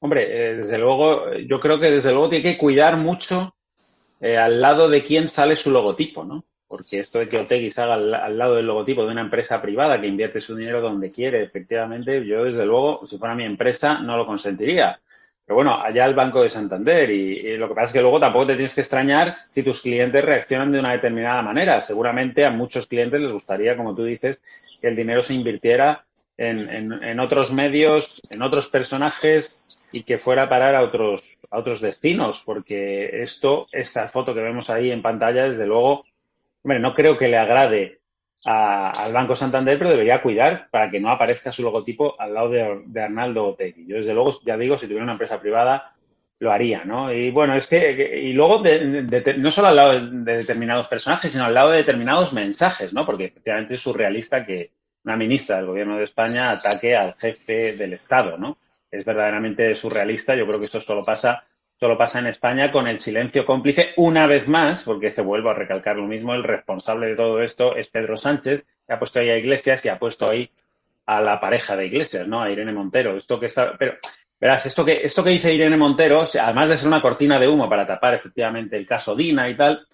Hombre, 0.00 0.50
eh, 0.50 0.56
desde 0.56 0.78
luego, 0.78 1.32
yo 1.34 1.60
creo 1.60 1.78
que 1.78 1.90
desde 1.90 2.10
luego 2.10 2.28
tiene 2.30 2.50
que 2.50 2.58
cuidar 2.58 2.96
mucho 2.96 3.54
eh, 4.20 4.36
al 4.36 4.60
lado 4.60 4.88
de 4.88 5.02
quién 5.02 5.28
sale 5.28 5.56
su 5.56 5.70
logotipo, 5.70 6.24
¿no? 6.24 6.44
porque 6.70 7.00
esto 7.00 7.18
de 7.18 7.28
que 7.28 7.36
Otegui 7.36 7.68
salga 7.72 7.94
al, 7.94 8.38
lado 8.38 8.54
del 8.54 8.66
logotipo 8.66 9.04
de 9.04 9.10
una 9.10 9.22
empresa 9.22 9.60
privada 9.60 10.00
que 10.00 10.06
invierte 10.06 10.38
su 10.38 10.54
dinero 10.54 10.80
donde 10.80 11.10
quiere, 11.10 11.42
efectivamente, 11.42 12.24
yo 12.24 12.44
desde 12.44 12.64
luego, 12.64 13.04
si 13.08 13.18
fuera 13.18 13.34
mi 13.34 13.44
empresa, 13.44 13.98
no 13.98 14.16
lo 14.16 14.24
consentiría. 14.24 15.00
Pero 15.44 15.56
bueno, 15.56 15.82
allá 15.82 16.06
el 16.06 16.14
Banco 16.14 16.44
de 16.44 16.48
Santander 16.48 17.10
y, 17.10 17.56
lo 17.56 17.66
que 17.66 17.74
pasa 17.74 17.86
es 17.88 17.92
que 17.94 18.02
luego 18.02 18.20
tampoco 18.20 18.46
te 18.46 18.54
tienes 18.54 18.72
que 18.72 18.82
extrañar 18.82 19.36
si 19.50 19.64
tus 19.64 19.80
clientes 19.80 20.24
reaccionan 20.24 20.70
de 20.70 20.78
una 20.78 20.92
determinada 20.92 21.42
manera. 21.42 21.80
Seguramente 21.80 22.44
a 22.44 22.52
muchos 22.52 22.86
clientes 22.86 23.20
les 23.20 23.32
gustaría, 23.32 23.76
como 23.76 23.92
tú 23.92 24.04
dices, 24.04 24.40
que 24.80 24.86
el 24.86 24.94
dinero 24.94 25.22
se 25.22 25.34
invirtiera 25.34 26.04
en, 26.36 26.92
en 27.02 27.18
otros 27.18 27.52
medios, 27.52 28.22
en 28.30 28.42
otros 28.42 28.68
personajes 28.68 29.58
y 29.92 30.02
que 30.02 30.18
fuera 30.18 30.44
a 30.44 30.48
parar 30.48 30.74
a 30.74 30.82
otros, 30.82 31.38
a 31.50 31.58
otros 31.58 31.80
destinos, 31.80 32.42
porque 32.44 33.22
esto, 33.22 33.66
esta 33.72 34.08
foto 34.08 34.34
que 34.34 34.40
vemos 34.40 34.70
ahí 34.70 34.90
en 34.90 35.02
pantalla, 35.02 35.48
desde 35.48 35.66
luego, 35.66 36.04
hombre, 36.62 36.78
no 36.78 36.94
creo 36.94 37.16
que 37.16 37.28
le 37.28 37.38
agrade 37.38 38.00
al 38.44 39.12
Banco 39.12 39.36
Santander, 39.36 39.78
pero 39.78 39.90
debería 39.90 40.22
cuidar 40.22 40.68
para 40.70 40.90
que 40.90 41.00
no 41.00 41.10
aparezca 41.10 41.52
su 41.52 41.62
logotipo 41.62 42.18
al 42.18 42.32
lado 42.32 42.48
de, 42.48 43.02
Arnaldo 43.02 43.48
Otegi. 43.48 43.86
Yo, 43.86 43.96
desde 43.96 44.14
luego, 44.14 44.40
ya 44.44 44.56
digo, 44.56 44.78
si 44.78 44.86
tuviera 44.86 45.04
una 45.04 45.12
empresa 45.12 45.40
privada, 45.40 45.94
lo 46.38 46.50
haría, 46.50 46.84
¿no? 46.84 47.12
Y 47.12 47.30
bueno, 47.30 47.54
es 47.54 47.66
que, 47.66 48.18
y 48.22 48.32
luego, 48.32 48.62
no 49.36 49.50
solo 49.50 49.68
al 49.68 49.76
lado 49.76 50.00
de, 50.00 50.36
determinados 50.38 50.88
personajes, 50.88 51.30
sino 51.30 51.44
al 51.44 51.52
lado 51.52 51.70
de 51.70 51.78
determinados 51.78 52.32
mensajes, 52.32 52.94
¿no? 52.94 53.04
Porque 53.04 53.26
efectivamente 53.26 53.74
es 53.74 53.80
surrealista 53.80 54.46
que 54.46 54.70
una 55.04 55.16
ministra 55.16 55.56
del 55.56 55.66
Gobierno 55.66 55.98
de 55.98 56.04
España 56.04 56.50
ataque 56.50 56.96
al 56.96 57.14
jefe 57.14 57.76
del 57.76 57.92
Estado, 57.92 58.38
¿no? 58.38 58.56
Es 58.90 59.04
verdaderamente 59.04 59.74
surrealista. 59.74 60.34
Yo 60.34 60.46
creo 60.46 60.58
que 60.58 60.64
esto 60.64 60.80
solo 60.80 61.04
pasa, 61.04 61.44
solo 61.78 61.96
pasa 61.96 62.18
en 62.18 62.26
España 62.26 62.72
con 62.72 62.88
el 62.88 62.98
silencio 62.98 63.46
cómplice 63.46 63.92
una 63.96 64.26
vez 64.26 64.48
más, 64.48 64.82
porque 64.84 65.10
se 65.10 65.22
vuelvo 65.22 65.50
a 65.50 65.54
recalcar 65.54 65.96
lo 65.96 66.06
mismo, 66.06 66.34
el 66.34 66.44
responsable 66.44 67.08
de 67.08 67.16
todo 67.16 67.40
esto 67.42 67.76
es 67.76 67.88
Pedro 67.88 68.16
Sánchez, 68.16 68.64
que 68.86 68.92
ha 68.92 68.98
puesto 68.98 69.20
ahí 69.20 69.30
a 69.30 69.38
Iglesias 69.38 69.84
y 69.84 69.88
ha 69.88 69.98
puesto 69.98 70.28
ahí 70.28 70.50
a 71.06 71.20
la 71.20 71.40
pareja 71.40 71.76
de 71.76 71.86
Iglesias, 71.86 72.26
¿no? 72.26 72.42
A 72.42 72.50
Irene 72.50 72.72
Montero. 72.72 73.16
Esto 73.16 73.40
que 73.40 73.46
está, 73.46 73.76
pero, 73.76 73.94
verás, 74.40 74.66
esto 74.66 74.84
que, 74.84 75.00
esto 75.04 75.24
que 75.24 75.30
dice 75.30 75.54
Irene 75.54 75.76
Montero, 75.76 76.20
además 76.40 76.68
de 76.68 76.76
ser 76.76 76.88
una 76.88 77.02
cortina 77.02 77.38
de 77.38 77.48
humo 77.48 77.68
para 77.68 77.86
tapar 77.86 78.14
efectivamente 78.14 78.76
el 78.76 78.86
caso 78.86 79.16
Dina 79.16 79.48
y 79.48 79.56
tal, 79.56 79.86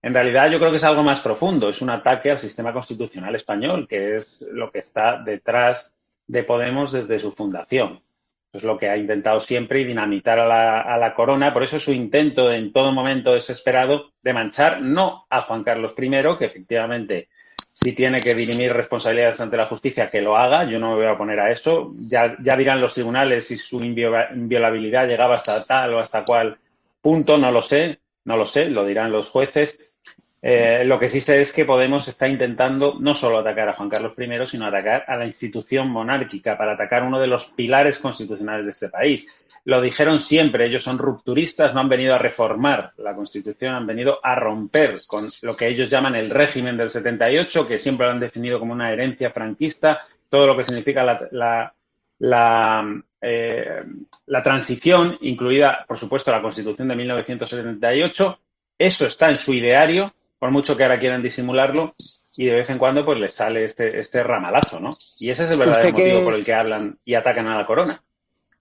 en 0.00 0.14
realidad 0.14 0.50
yo 0.50 0.58
creo 0.58 0.70
que 0.70 0.76
es 0.76 0.84
algo 0.84 1.02
más 1.02 1.20
profundo, 1.20 1.68
es 1.68 1.82
un 1.82 1.90
ataque 1.90 2.30
al 2.30 2.38
sistema 2.38 2.72
constitucional 2.72 3.34
español, 3.34 3.88
que 3.88 4.16
es 4.16 4.46
lo 4.52 4.70
que 4.70 4.78
está 4.78 5.20
detrás 5.22 5.92
de 6.26 6.44
Podemos 6.44 6.92
desde 6.92 7.18
su 7.18 7.32
fundación. 7.32 8.02
Es 8.52 8.64
lo 8.64 8.78
que 8.78 8.88
ha 8.88 8.96
intentado 8.96 9.40
siempre 9.40 9.80
y 9.80 9.84
dinamitar 9.84 10.38
a 10.38 10.96
la, 10.96 11.14
corona. 11.14 11.52
Por 11.52 11.62
eso 11.62 11.78
su 11.78 11.92
intento 11.92 12.50
en 12.52 12.72
todo 12.72 12.92
momento 12.92 13.34
desesperado 13.34 14.12
de 14.22 14.32
manchar 14.32 14.80
no 14.80 15.26
a 15.28 15.42
Juan 15.42 15.62
Carlos 15.62 15.94
I, 15.98 16.10
que 16.38 16.44
efectivamente 16.46 17.28
si 17.72 17.94
tiene 17.94 18.20
que 18.20 18.34
dirimir 18.34 18.72
responsabilidades 18.72 19.40
ante 19.40 19.56
la 19.56 19.66
justicia, 19.66 20.10
que 20.10 20.22
lo 20.22 20.36
haga. 20.36 20.64
Yo 20.64 20.80
no 20.80 20.90
me 20.90 20.96
voy 20.96 21.06
a 21.06 21.12
oponer 21.12 21.38
a 21.40 21.52
eso. 21.52 21.94
Ya, 22.00 22.36
ya 22.40 22.56
dirán 22.56 22.80
los 22.80 22.94
tribunales 22.94 23.46
si 23.46 23.56
su 23.56 23.80
inviolabilidad 23.82 25.06
llegaba 25.06 25.36
hasta 25.36 25.62
tal 25.64 25.94
o 25.94 26.00
hasta 26.00 26.24
cual 26.24 26.58
punto, 27.00 27.38
no 27.38 27.52
lo 27.52 27.62
sé, 27.62 28.00
no 28.24 28.36
lo 28.36 28.46
sé, 28.46 28.70
lo 28.70 28.84
dirán 28.84 29.12
los 29.12 29.30
jueces. 29.30 29.87
Eh, 30.40 30.84
lo 30.84 31.00
que 31.00 31.08
sí 31.08 31.20
sé 31.20 31.40
es 31.40 31.52
que 31.52 31.64
Podemos 31.64 32.06
está 32.06 32.28
intentando 32.28 32.96
no 33.00 33.12
solo 33.12 33.38
atacar 33.38 33.68
a 33.68 33.72
Juan 33.72 33.88
Carlos 33.88 34.12
I, 34.16 34.46
sino 34.46 34.66
atacar 34.66 35.04
a 35.08 35.16
la 35.16 35.26
institución 35.26 35.90
monárquica 35.90 36.56
para 36.56 36.74
atacar 36.74 37.02
uno 37.02 37.18
de 37.18 37.26
los 37.26 37.46
pilares 37.46 37.98
constitucionales 37.98 38.66
de 38.66 38.70
este 38.70 38.88
país. 38.88 39.44
Lo 39.64 39.80
dijeron 39.80 40.20
siempre, 40.20 40.66
ellos 40.66 40.84
son 40.84 40.98
rupturistas, 40.98 41.74
no 41.74 41.80
han 41.80 41.88
venido 41.88 42.14
a 42.14 42.18
reformar 42.18 42.92
la 42.98 43.14
Constitución, 43.14 43.74
han 43.74 43.86
venido 43.86 44.20
a 44.22 44.36
romper 44.36 45.00
con 45.06 45.30
lo 45.42 45.56
que 45.56 45.66
ellos 45.66 45.90
llaman 45.90 46.14
el 46.14 46.30
régimen 46.30 46.76
del 46.76 46.88
78, 46.88 47.66
que 47.66 47.78
siempre 47.78 48.06
lo 48.06 48.12
han 48.12 48.20
definido 48.20 48.60
como 48.60 48.72
una 48.72 48.92
herencia 48.92 49.30
franquista, 49.30 50.06
todo 50.30 50.46
lo 50.46 50.56
que 50.56 50.64
significa 50.64 51.02
la, 51.02 51.74
la, 52.20 53.02
eh, 53.20 53.82
la 54.26 54.42
transición, 54.42 55.18
incluida, 55.20 55.84
por 55.86 55.96
supuesto, 55.96 56.30
la 56.30 56.42
Constitución 56.42 56.86
de 56.86 56.96
1978. 56.96 58.40
Eso 58.78 59.06
está 59.06 59.28
en 59.28 59.36
su 59.36 59.52
ideario 59.52 60.12
por 60.38 60.50
mucho 60.50 60.76
que 60.76 60.84
ahora 60.84 60.98
quieran 60.98 61.22
disimularlo, 61.22 61.94
y 62.36 62.46
de 62.46 62.54
vez 62.54 62.70
en 62.70 62.78
cuando 62.78 63.04
pues 63.04 63.18
les 63.18 63.32
sale 63.32 63.64
este, 63.64 63.98
este 63.98 64.22
ramalazo, 64.22 64.78
¿no? 64.78 64.96
Y 65.18 65.30
ese 65.30 65.44
es 65.44 65.50
el 65.50 65.58
verdadero 65.58 65.90
motivo 65.90 66.24
por 66.24 66.34
el 66.34 66.44
que 66.44 66.54
hablan 66.54 66.96
y 67.04 67.14
atacan 67.14 67.48
a 67.48 67.56
la 67.56 67.66
corona. 67.66 68.02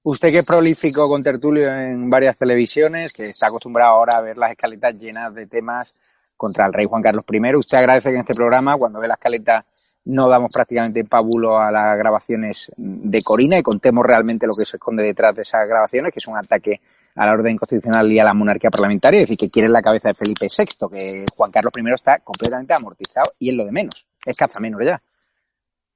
Usted 0.02 0.32
que 0.32 0.40
es 0.40 0.46
prolífico 0.46 1.08
con 1.08 1.22
tertulio 1.22 1.72
en 1.72 2.10
varias 2.10 2.38
televisiones, 2.38 3.14
que 3.14 3.26
está 3.26 3.48
acostumbrado 3.48 3.92
ahora 3.92 4.18
a 4.18 4.22
ver 4.22 4.38
las 4.38 4.52
escaletas 4.52 4.96
llenas 4.96 5.36
de 5.36 5.46
temas 5.46 5.94
contra 6.36 6.66
el 6.66 6.74
rey 6.74 6.86
Juan 6.86 7.04
Carlos 7.04 7.26
I, 7.30 7.56
usted 7.56 7.78
agradece 7.78 8.10
que 8.10 8.16
en 8.16 8.22
este 8.22 8.34
programa, 8.34 8.78
cuando 8.78 9.00
ve 9.00 9.08
la 9.08 9.16
escaleta, 9.16 9.66
no 10.06 10.30
damos 10.30 10.52
prácticamente 10.52 11.04
pábulo 11.04 11.60
a 11.60 11.70
las 11.70 11.98
grabaciones 11.98 12.72
de 12.78 13.22
Corina 13.22 13.60
y 13.60 13.64
contemos 13.64 14.06
realmente 14.06 14.48
lo 14.48 14.54
que 14.58 14.66
se 14.66 14.78
esconde 14.78 15.04
detrás 15.04 15.36
de 15.36 15.42
esas 15.42 15.68
grabaciones, 15.68 16.14
que 16.14 16.20
es 16.20 16.28
un 16.28 16.38
ataque 16.38 16.80
a 17.18 17.26
la 17.26 17.34
orden 17.34 17.58
constitucional 17.58 18.12
y 18.12 18.20
a 18.20 18.24
la 18.24 18.34
monarquía 18.34 18.70
parlamentaria, 18.70 19.20
es 19.20 19.24
decir, 19.24 19.38
que 19.38 19.50
quieren 19.50 19.74
la 19.74 19.82
cabeza 19.82 20.10
de 20.10 20.14
Felipe 20.14 20.48
VI, 20.56 20.98
que 20.98 21.26
Juan 21.36 21.52
Carlos 21.52 21.74
I 21.76 21.94
está 21.94 22.20
completamente 22.20 22.74
amortizado 22.74 23.34
y 23.40 23.50
es 23.50 23.56
lo 23.56 23.66
de 23.66 23.72
menos, 23.72 24.06
es 24.26 24.38
caza 24.38 24.60
menor 24.60 24.86
ya. 24.86 25.02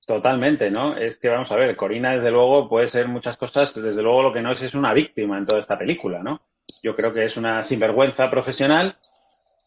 Totalmente, 0.05 0.72
¿no? 0.72 0.97
Es 0.97 1.17
que 1.17 1.30
vamos 1.30 1.51
a 1.51 1.55
ver, 1.55 1.76
Corina 1.76 2.13
desde 2.13 2.32
luego 2.32 2.67
puede 2.67 2.88
ser 2.88 3.07
muchas 3.07 3.38
cosas, 3.38 3.74
desde 3.82 4.01
luego 4.01 4.24
lo 4.24 4.34
que 4.34 4.41
no 4.41 4.51
es 4.51 4.61
es 4.63 4.74
una 4.74 4.93
víctima 4.93 5.38
en 5.38 5.45
toda 5.45 5.59
esta 5.59 5.78
película, 5.78 6.24
¿no? 6.24 6.41
Yo 6.82 6.95
creo 6.95 7.13
que 7.13 7.24
es 7.24 7.38
una 7.38 7.61
sinvergüenza 7.61 8.30
profesional 8.32 8.97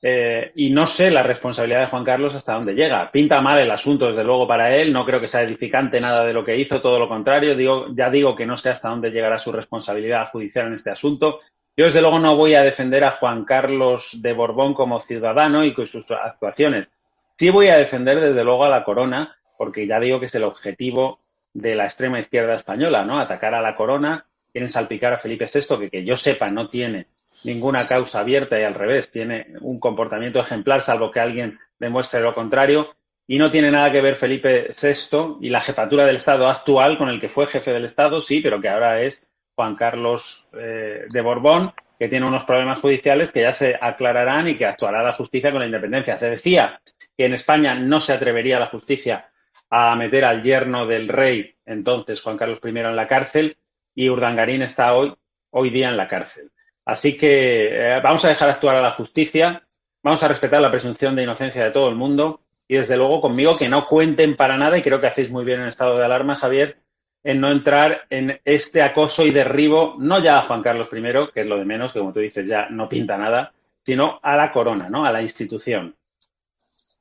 eh, 0.07 0.53
y 0.57 0.69
no 0.69 0.87
sé 0.87 1.11
la 1.11 1.23
responsabilidad 1.23 1.81
de 1.81 1.87
Juan 1.87 2.05
Carlos 2.05 2.35
hasta 2.35 2.53
dónde 2.53 2.75
llega. 2.75 3.11
Pinta 3.11 3.41
mal 3.41 3.59
el 3.59 3.71
asunto, 3.71 4.09
desde 4.09 4.23
luego, 4.23 4.47
para 4.47 4.77
él. 4.77 4.93
No 4.93 5.03
creo 5.07 5.19
que 5.19 5.27
sea 5.27 5.41
edificante 5.41 5.99
nada 5.99 6.27
de 6.27 6.35
lo 6.35 6.45
que 6.45 6.59
hizo, 6.59 6.83
todo 6.83 6.99
lo 6.99 7.09
contrario. 7.09 7.57
Digo, 7.57 7.87
ya 7.95 8.11
digo 8.11 8.37
que 8.37 8.45
no 8.45 8.59
sé 8.59 8.69
hasta 8.69 8.91
dónde 8.91 9.11
llegará 9.11 9.39
su 9.39 9.51
responsabilidad 9.51 10.29
judicial 10.31 10.67
en 10.67 10.75
este 10.75 10.91
asunto. 10.91 11.41
Yo, 11.75 11.87
desde 11.87 12.03
luego, 12.03 12.19
no 12.19 12.37
voy 12.37 12.53
a 12.53 12.63
defender 12.63 13.03
a 13.03 13.13
Juan 13.13 13.47
Carlos 13.47 14.21
de 14.21 14.35
Borbón 14.35 14.75
como 14.75 15.01
ciudadano 15.01 15.65
y 15.65 15.73
con 15.73 15.87
sus 15.87 16.11
actuaciones. 16.11 16.93
Sí 17.39 17.49
voy 17.49 17.69
a 17.69 17.79
defender, 17.79 18.21
desde 18.21 18.45
luego, 18.45 18.67
a 18.67 18.69
la 18.69 18.85
corona, 18.85 19.35
porque 19.57 19.87
ya 19.87 19.99
digo 20.01 20.21
que 20.21 20.27
es 20.27 20.35
el 20.35 20.45
objetivo 20.45 21.21
de 21.55 21.77
la 21.77 21.87
extrema 21.87 22.21
izquierda 22.21 22.57
española, 22.57 23.07
¿no? 23.07 23.19
Atacar 23.19 23.55
a 23.55 23.63
la 23.63 23.75
corona, 23.75 24.27
quieren 24.53 24.69
salpicar 24.69 25.15
a 25.15 25.19
Felipe 25.19 25.47
VI, 25.47 25.79
que 25.79 25.91
que 25.91 26.05
yo 26.05 26.19
sepa 26.19 26.51
no 26.51 26.69
tiene 26.69 27.07
ninguna 27.45 27.87
causa 27.87 28.21
abierta 28.21 28.59
y 28.59 28.65
al 28.65 28.75
revés, 28.75 29.11
tiene 29.11 29.49
un 29.61 29.79
comportamiento 29.79 30.41
ejemplar, 30.41 30.81
salvo 30.81 31.11
que 31.11 31.21
alguien 31.21 31.59
demuestre 31.79 32.21
lo 32.21 32.35
contrario. 32.35 32.97
Y 33.27 33.39
no 33.39 33.51
tiene 33.51 33.71
nada 33.71 33.91
que 33.91 34.03
ver 34.03 34.17
Felipe 34.17 34.69
VI 34.71 35.39
y 35.41 35.49
la 35.49 35.61
jefatura 35.61 36.05
del 36.05 36.17
Estado 36.17 36.49
actual 36.49 36.99
con 36.99 37.09
el 37.09 37.21
que 37.21 37.31
fue 37.31 37.47
jefe 37.47 37.73
del 37.73 37.87
Estado, 37.87 38.21
sí, 38.21 38.41
pero 38.43 38.61
que 38.61 38.69
ahora 38.69 39.01
es 39.01 39.31
Juan 39.55 39.77
Carlos 39.77 40.49
eh, 40.53 41.07
de 41.09 41.21
Borbón, 41.23 41.73
que 41.99 42.09
tiene 42.09 42.27
unos 42.27 42.45
problemas 42.45 42.81
judiciales 42.81 43.33
que 43.33 43.43
ya 43.43 43.53
se 43.53 43.79
aclararán 43.81 44.49
y 44.49 44.57
que 44.57 44.67
actuará 44.67 45.03
la 45.03 45.13
justicia 45.13 45.51
con 45.51 45.61
la 45.61 45.67
independencia. 45.67 46.17
Se 46.17 46.29
decía 46.29 46.81
que 47.17 47.25
en 47.25 47.33
España 47.33 47.75
no 47.75 48.01
se 48.01 48.13
atrevería 48.13 48.59
la 48.59 48.67
justicia 48.67 49.31
a 49.71 49.95
meter 49.97 50.25
al 50.25 50.43
yerno 50.43 50.87
del 50.87 51.09
rey, 51.09 51.57
entonces 51.65 52.21
Juan 52.21 52.37
Carlos 52.37 52.61
I, 52.63 52.69
en 52.69 52.97
la 52.97 53.07
cárcel, 53.07 53.57
y 53.95 54.09
Urdangarín 54.09 54.63
está 54.63 54.95
hoy, 54.95 55.15
hoy 55.51 55.71
día 55.71 55.89
en 55.89 55.97
la 55.97 56.09
cárcel. 56.09 56.53
Así 56.85 57.17
que 57.17 57.69
eh, 57.69 58.01
vamos 58.03 58.25
a 58.25 58.29
dejar 58.29 58.51
actuar 58.51 58.77
a 58.77 58.83
la 58.83 58.91
justicia, 58.91 59.63
vamos 60.03 60.23
a 60.23 60.29
respetar 60.29 60.61
la 60.61 60.71
presunción 60.71 61.17
de 61.17 61.23
inocencia 61.23 61.65
de 61.65 61.71
todo 61.71 61.89
el 61.89 61.95
mundo 61.95 62.41
y 62.69 62.77
desde 62.77 62.97
luego 62.97 63.21
conmigo 63.21 63.57
que 63.57 63.69
no 63.69 63.87
cuenten 63.87 64.37
para 64.37 64.57
nada 64.57 64.77
y 64.77 64.83
creo 64.83 65.01
que 65.01 65.07
hacéis 65.07 65.31
muy 65.31 65.45
bien 65.45 65.61
en 65.61 65.69
estado 65.69 65.99
de 65.99 66.05
alarma, 66.05 66.35
Javier, 66.35 66.79
en 67.23 67.41
no 67.41 67.51
entrar 67.51 68.03
en 68.11 68.41
este 68.45 68.83
acoso 68.83 69.25
y 69.25 69.31
derribo, 69.31 69.97
no 69.99 70.19
ya 70.19 70.39
a 70.39 70.43
Juan 70.43 70.63
Carlos 70.63 70.89
I, 70.93 71.33
que 71.33 71.41
es 71.41 71.47
lo 71.47 71.59
de 71.59 71.65
menos, 71.65 71.93
que 71.93 71.99
como 71.99 72.13
tú 72.13 72.21
dices 72.21 72.47
ya 72.47 72.69
no 72.69 72.89
pinta 72.89 73.17
nada, 73.17 73.53
sino 73.83 74.21
a 74.23 74.37
la 74.37 74.53
corona, 74.53 74.91
¿no? 74.91 75.05
A 75.07 75.13
la 75.13 75.23
institución. 75.23 75.97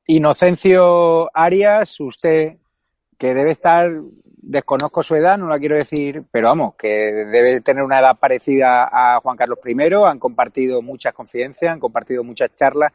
Inocencio 0.06 1.30
Arias, 1.34 2.00
usted 2.00 2.56
que 3.18 3.34
debe 3.34 3.52
estar 3.52 3.90
desconozco 4.46 5.02
su 5.02 5.14
edad, 5.16 5.38
no 5.38 5.48
la 5.48 5.58
quiero 5.58 5.76
decir, 5.76 6.24
pero 6.30 6.48
vamos, 6.48 6.74
que 6.76 6.88
debe 6.88 7.60
tener 7.60 7.82
una 7.82 8.00
edad 8.00 8.18
parecida 8.18 8.88
a 8.90 9.20
Juan 9.20 9.36
Carlos 9.36 9.58
I, 9.64 9.94
han 10.06 10.18
compartido 10.18 10.82
muchas 10.82 11.14
confidencias, 11.14 11.72
han 11.72 11.80
compartido 11.80 12.22
muchas 12.22 12.54
charlas. 12.54 12.92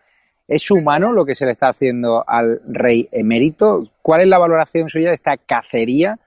¿Es 0.47 0.69
humano 0.71 1.11
lo 1.11 1.25
que 1.25 1.35
se 1.35 1.45
le 1.45 1.51
está 1.51 1.69
haciendo 1.69 2.23
al 2.27 2.61
rey 2.67 3.07
emérito? 3.11 3.83
¿Cuál 4.01 4.21
es 4.21 4.27
la 4.27 4.39
valoración 4.39 4.89
suya 4.89 5.09
de 5.09 5.15
esta 5.15 5.37
cacería 5.37 6.19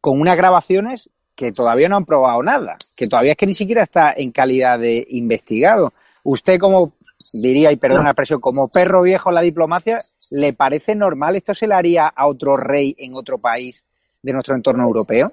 con 0.00 0.20
unas 0.20 0.36
grabaciones 0.36 1.10
que 1.34 1.52
todavía 1.52 1.88
no 1.88 1.96
han 1.96 2.04
probado 2.04 2.42
nada, 2.42 2.76
que 2.96 3.08
todavía 3.08 3.32
es 3.32 3.38
que 3.38 3.46
ni 3.46 3.54
siquiera 3.54 3.82
está 3.82 4.12
en 4.16 4.32
calidad 4.32 4.78
de 4.78 5.06
investigado? 5.10 5.92
Usted 6.24 6.58
como 6.58 6.94
diría, 7.32 7.72
y 7.72 7.76
perdona 7.76 8.04
la 8.04 8.10
expresión, 8.10 8.40
como 8.40 8.68
perro 8.68 9.02
viejo 9.02 9.30
en 9.30 9.34
la 9.36 9.42
diplomacia, 9.42 10.00
¿le 10.30 10.52
parece 10.52 10.94
normal? 10.94 11.36
¿Esto 11.36 11.54
se 11.54 11.66
le 11.66 11.74
haría 11.74 12.06
a 12.06 12.26
otro 12.26 12.56
rey 12.56 12.94
en 12.98 13.14
otro 13.14 13.38
país 13.38 13.84
de 14.22 14.32
nuestro 14.32 14.54
entorno 14.54 14.84
europeo? 14.84 15.32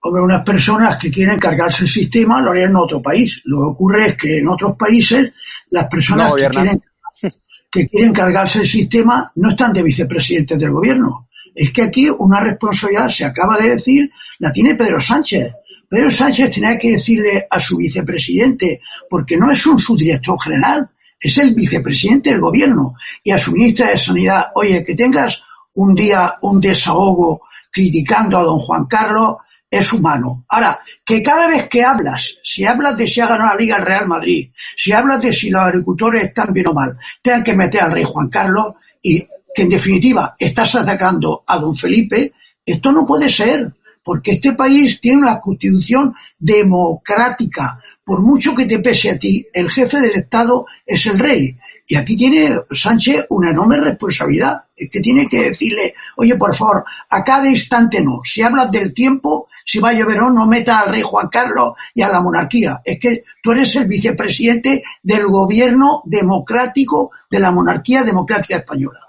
Hombre, 0.00 0.22
unas 0.22 0.42
personas 0.42 0.96
que 0.96 1.10
quieren 1.10 1.38
cargarse 1.38 1.84
el 1.84 1.88
sistema 1.88 2.42
lo 2.42 2.50
harían 2.50 2.70
en 2.70 2.76
otro 2.76 3.00
país. 3.00 3.40
Lo 3.44 3.58
que 3.58 3.72
ocurre 3.72 4.06
es 4.06 4.16
que 4.16 4.38
en 4.38 4.48
otros 4.48 4.76
países 4.76 5.32
las 5.70 5.88
personas 5.88 6.32
que, 6.34 6.48
quieren, 6.48 6.82
que 7.70 7.88
quieren 7.88 8.12
cargarse 8.12 8.60
el 8.60 8.66
sistema 8.66 9.30
no 9.36 9.50
están 9.50 9.72
de 9.72 9.82
vicepresidentes 9.82 10.58
del 10.58 10.72
gobierno. 10.72 11.28
Es 11.54 11.72
que 11.72 11.82
aquí 11.82 12.08
una 12.18 12.40
responsabilidad, 12.40 13.08
se 13.08 13.24
acaba 13.24 13.56
de 13.56 13.70
decir, 13.70 14.10
la 14.40 14.52
tiene 14.52 14.74
Pedro 14.74 14.98
Sánchez. 14.98 15.54
Pedro 15.88 16.10
Sánchez 16.10 16.50
tenía 16.50 16.76
que 16.78 16.92
decirle 16.92 17.46
a 17.48 17.60
su 17.60 17.76
vicepresidente, 17.76 18.80
porque 19.08 19.36
no 19.36 19.50
es 19.50 19.64
un 19.64 19.78
subdirector 19.78 20.38
general, 20.42 20.90
es 21.20 21.38
el 21.38 21.54
vicepresidente 21.54 22.30
del 22.30 22.40
gobierno, 22.40 22.94
y 23.22 23.30
a 23.30 23.38
su 23.38 23.52
ministra 23.52 23.88
de 23.88 23.98
Sanidad, 23.98 24.46
oye, 24.56 24.84
que 24.84 24.96
tengas 24.96 25.42
un 25.74 25.94
día 25.94 26.34
un 26.42 26.60
desahogo 26.60 27.42
criticando 27.74 28.38
a 28.38 28.44
don 28.44 28.60
Juan 28.60 28.86
Carlos 28.86 29.34
es 29.68 29.92
humano. 29.92 30.44
Ahora, 30.48 30.80
que 31.04 31.20
cada 31.22 31.48
vez 31.48 31.68
que 31.68 31.82
hablas, 31.82 32.38
si 32.44 32.64
hablas 32.64 32.96
de 32.96 33.08
si 33.08 33.20
ha 33.20 33.26
ganado 33.26 33.50
la 33.50 33.60
Liga 33.60 33.76
el 33.76 33.84
Real 33.84 34.06
Madrid, 34.06 34.50
si 34.76 34.92
hablas 34.92 35.20
de 35.20 35.32
si 35.32 35.50
los 35.50 35.62
agricultores 35.62 36.24
están 36.24 36.52
bien 36.52 36.68
o 36.68 36.72
mal, 36.72 36.96
tengan 37.20 37.42
que 37.42 37.56
meter 37.56 37.82
al 37.82 37.92
rey 37.92 38.04
Juan 38.04 38.28
Carlos 38.28 38.74
y 39.02 39.26
que 39.52 39.62
en 39.62 39.68
definitiva 39.68 40.36
estás 40.38 40.76
atacando 40.76 41.42
a 41.46 41.58
don 41.58 41.74
Felipe, 41.74 42.32
esto 42.64 42.92
no 42.92 43.04
puede 43.04 43.28
ser 43.28 43.74
porque 44.04 44.32
este 44.32 44.52
país 44.52 45.00
tiene 45.00 45.18
una 45.18 45.40
constitución 45.40 46.14
democrática. 46.38 47.80
Por 48.04 48.22
mucho 48.22 48.54
que 48.54 48.66
te 48.66 48.80
pese 48.80 49.10
a 49.10 49.18
ti, 49.18 49.46
el 49.52 49.70
jefe 49.70 50.00
del 50.00 50.12
Estado 50.12 50.66
es 50.84 51.06
el 51.06 51.18
rey. 51.18 51.56
Y 51.86 51.96
aquí 51.96 52.16
tiene 52.16 52.50
Sánchez 52.70 53.26
una 53.30 53.50
enorme 53.50 53.80
responsabilidad. 53.80 54.64
Es 54.76 54.90
que 54.90 55.00
tiene 55.00 55.28
que 55.28 55.50
decirle, 55.50 55.94
oye, 56.16 56.36
por 56.36 56.54
favor, 56.54 56.84
a 57.10 57.24
cada 57.24 57.48
instante 57.48 58.02
no. 58.02 58.20
Si 58.24 58.42
hablas 58.42 58.70
del 58.70 58.92
tiempo, 58.92 59.48
si 59.64 59.78
va 59.78 59.90
a 59.90 59.92
llover 59.94 60.20
o 60.20 60.30
no, 60.30 60.46
meta 60.46 60.80
al 60.80 60.90
rey 60.90 61.02
Juan 61.02 61.28
Carlos 61.28 61.72
y 61.94 62.02
a 62.02 62.08
la 62.08 62.20
monarquía. 62.20 62.80
Es 62.84 62.98
que 62.98 63.24
tú 63.42 63.52
eres 63.52 63.74
el 63.76 63.86
vicepresidente 63.86 64.82
del 65.02 65.26
gobierno 65.26 66.02
democrático 66.04 67.10
de 67.30 67.40
la 67.40 67.50
monarquía 67.50 68.02
democrática 68.02 68.56
española. 68.56 69.00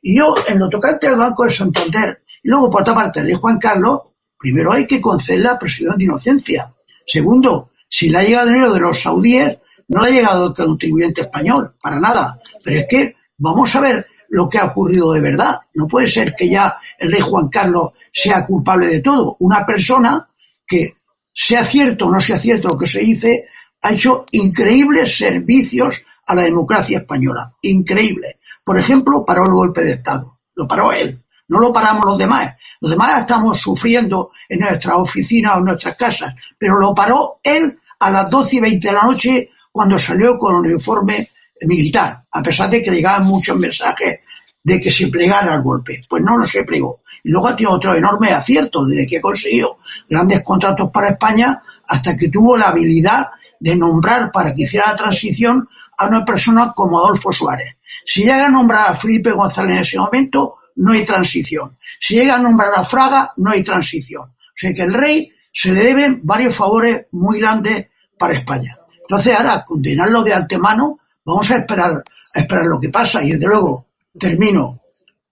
Y 0.00 0.16
yo, 0.16 0.34
en 0.46 0.58
lo 0.58 0.68
tocante 0.68 1.06
al 1.06 1.16
Banco 1.16 1.44
de 1.44 1.50
Santander, 1.50 2.22
y 2.42 2.48
luego 2.48 2.70
por 2.70 2.82
otra 2.82 2.94
parte, 2.94 3.20
el 3.20 3.26
rey 3.26 3.34
Juan 3.34 3.58
Carlos, 3.58 4.00
Primero 4.38 4.72
hay 4.72 4.86
que 4.86 5.00
conceder 5.00 5.40
la 5.40 5.58
presunción 5.58 5.98
de 5.98 6.04
inocencia. 6.04 6.72
Segundo, 7.04 7.70
si 7.88 8.10
le 8.10 8.18
ha 8.18 8.22
llegado 8.22 8.48
dinero 8.48 8.72
de 8.72 8.80
los 8.80 9.00
saudíes, 9.00 9.58
no 9.88 10.02
le 10.02 10.08
ha 10.08 10.12
llegado 10.12 10.48
el 10.48 10.54
contribuyente 10.54 11.22
español, 11.22 11.74
para 11.80 11.98
nada. 11.98 12.38
Pero 12.62 12.78
es 12.78 12.86
que 12.88 13.16
vamos 13.38 13.74
a 13.74 13.80
ver 13.80 14.06
lo 14.28 14.48
que 14.48 14.58
ha 14.58 14.66
ocurrido 14.66 15.12
de 15.12 15.20
verdad. 15.20 15.58
No 15.74 15.86
puede 15.86 16.08
ser 16.08 16.34
que 16.36 16.48
ya 16.48 16.76
el 16.98 17.10
rey 17.10 17.20
Juan 17.20 17.48
Carlos 17.48 17.92
sea 18.12 18.44
culpable 18.44 18.86
de 18.86 19.00
todo. 19.00 19.36
Una 19.40 19.64
persona 19.64 20.28
que, 20.66 20.98
sea 21.40 21.62
cierto 21.62 22.06
o 22.06 22.10
no 22.10 22.20
sea 22.20 22.36
cierto 22.36 22.68
lo 22.68 22.76
que 22.76 22.88
se 22.88 22.98
dice, 22.98 23.46
ha 23.82 23.92
hecho 23.92 24.26
increíbles 24.32 25.16
servicios 25.16 26.02
a 26.26 26.34
la 26.34 26.42
democracia 26.42 26.98
española. 26.98 27.54
Increíble. 27.62 28.38
Por 28.64 28.76
ejemplo, 28.76 29.24
paró 29.24 29.44
el 29.44 29.52
golpe 29.52 29.82
de 29.82 29.92
Estado. 29.92 30.40
Lo 30.54 30.66
paró 30.66 30.92
él. 30.92 31.22
No 31.48 31.58
lo 31.58 31.72
paramos 31.72 32.04
los 32.04 32.18
demás. 32.18 32.54
Los 32.80 32.90
demás 32.90 33.20
estamos 33.20 33.58
sufriendo 33.58 34.30
en 34.48 34.60
nuestras 34.60 34.96
oficinas 34.96 35.56
o 35.56 35.58
en 35.58 35.64
nuestras 35.64 35.96
casas, 35.96 36.34
pero 36.58 36.78
lo 36.78 36.94
paró 36.94 37.40
él 37.42 37.78
a 38.00 38.10
las 38.10 38.30
doce 38.30 38.56
y 38.56 38.60
veinte 38.60 38.88
de 38.88 38.94
la 38.94 39.02
noche 39.02 39.50
cuando 39.72 39.98
salió 39.98 40.38
con 40.38 40.54
un 40.56 40.66
uniforme 40.66 41.30
militar, 41.62 42.24
a 42.32 42.42
pesar 42.42 42.70
de 42.70 42.82
que 42.82 42.90
llegaban 42.90 43.26
muchos 43.26 43.56
mensajes 43.56 44.20
de 44.62 44.80
que 44.80 44.90
se 44.90 45.08
plegara 45.08 45.54
al 45.54 45.62
golpe. 45.62 46.02
Pues 46.08 46.22
no 46.22 46.36
lo 46.36 46.44
se 46.44 46.64
plegó. 46.64 47.00
Y 47.24 47.30
luego 47.30 47.48
ha 47.48 47.56
tenido 47.56 47.72
otro 47.72 47.94
enorme 47.94 48.30
acierto, 48.30 48.84
desde 48.84 49.06
que 49.06 49.20
consiguió 49.20 49.78
grandes 50.08 50.44
contratos 50.44 50.90
para 50.90 51.10
España 51.10 51.62
hasta 51.88 52.16
que 52.16 52.28
tuvo 52.28 52.56
la 52.56 52.68
habilidad 52.68 53.28
de 53.60 53.74
nombrar 53.74 54.30
para 54.30 54.54
que 54.54 54.62
hiciera 54.62 54.90
la 54.90 54.96
transición 54.96 55.66
a 55.96 56.06
una 56.06 56.24
persona 56.24 56.72
como 56.76 56.98
Adolfo 56.98 57.32
Suárez. 57.32 57.76
Si 58.04 58.22
llega 58.22 58.46
a 58.46 58.50
nombrar 58.50 58.90
a 58.90 58.94
Felipe 58.94 59.32
González 59.32 59.76
en 59.76 59.80
ese 59.80 59.98
momento, 59.98 60.57
no 60.78 60.92
hay 60.92 61.04
transición. 61.04 61.76
Si 62.00 62.14
llega 62.14 62.36
a 62.36 62.38
nombrar 62.38 62.72
a 62.74 62.84
Fraga, 62.84 63.32
no 63.36 63.50
hay 63.50 63.62
transición. 63.62 64.22
O 64.22 64.54
sea 64.54 64.72
que 64.72 64.82
el 64.82 64.94
rey 64.94 65.30
se 65.52 65.72
le 65.72 65.82
deben 65.82 66.20
varios 66.22 66.54
favores 66.54 67.06
muy 67.12 67.40
grandes 67.40 67.86
para 68.16 68.34
España. 68.34 68.78
Entonces 69.00 69.36
ahora, 69.36 69.64
condenarlo 69.64 70.22
de 70.22 70.34
antemano, 70.34 70.98
vamos 71.24 71.50
a 71.50 71.56
esperar, 71.56 72.02
a 72.34 72.40
esperar 72.40 72.66
lo 72.66 72.80
que 72.80 72.90
pasa 72.90 73.22
y 73.22 73.30
desde 73.32 73.46
luego, 73.46 73.86
termino, 74.18 74.80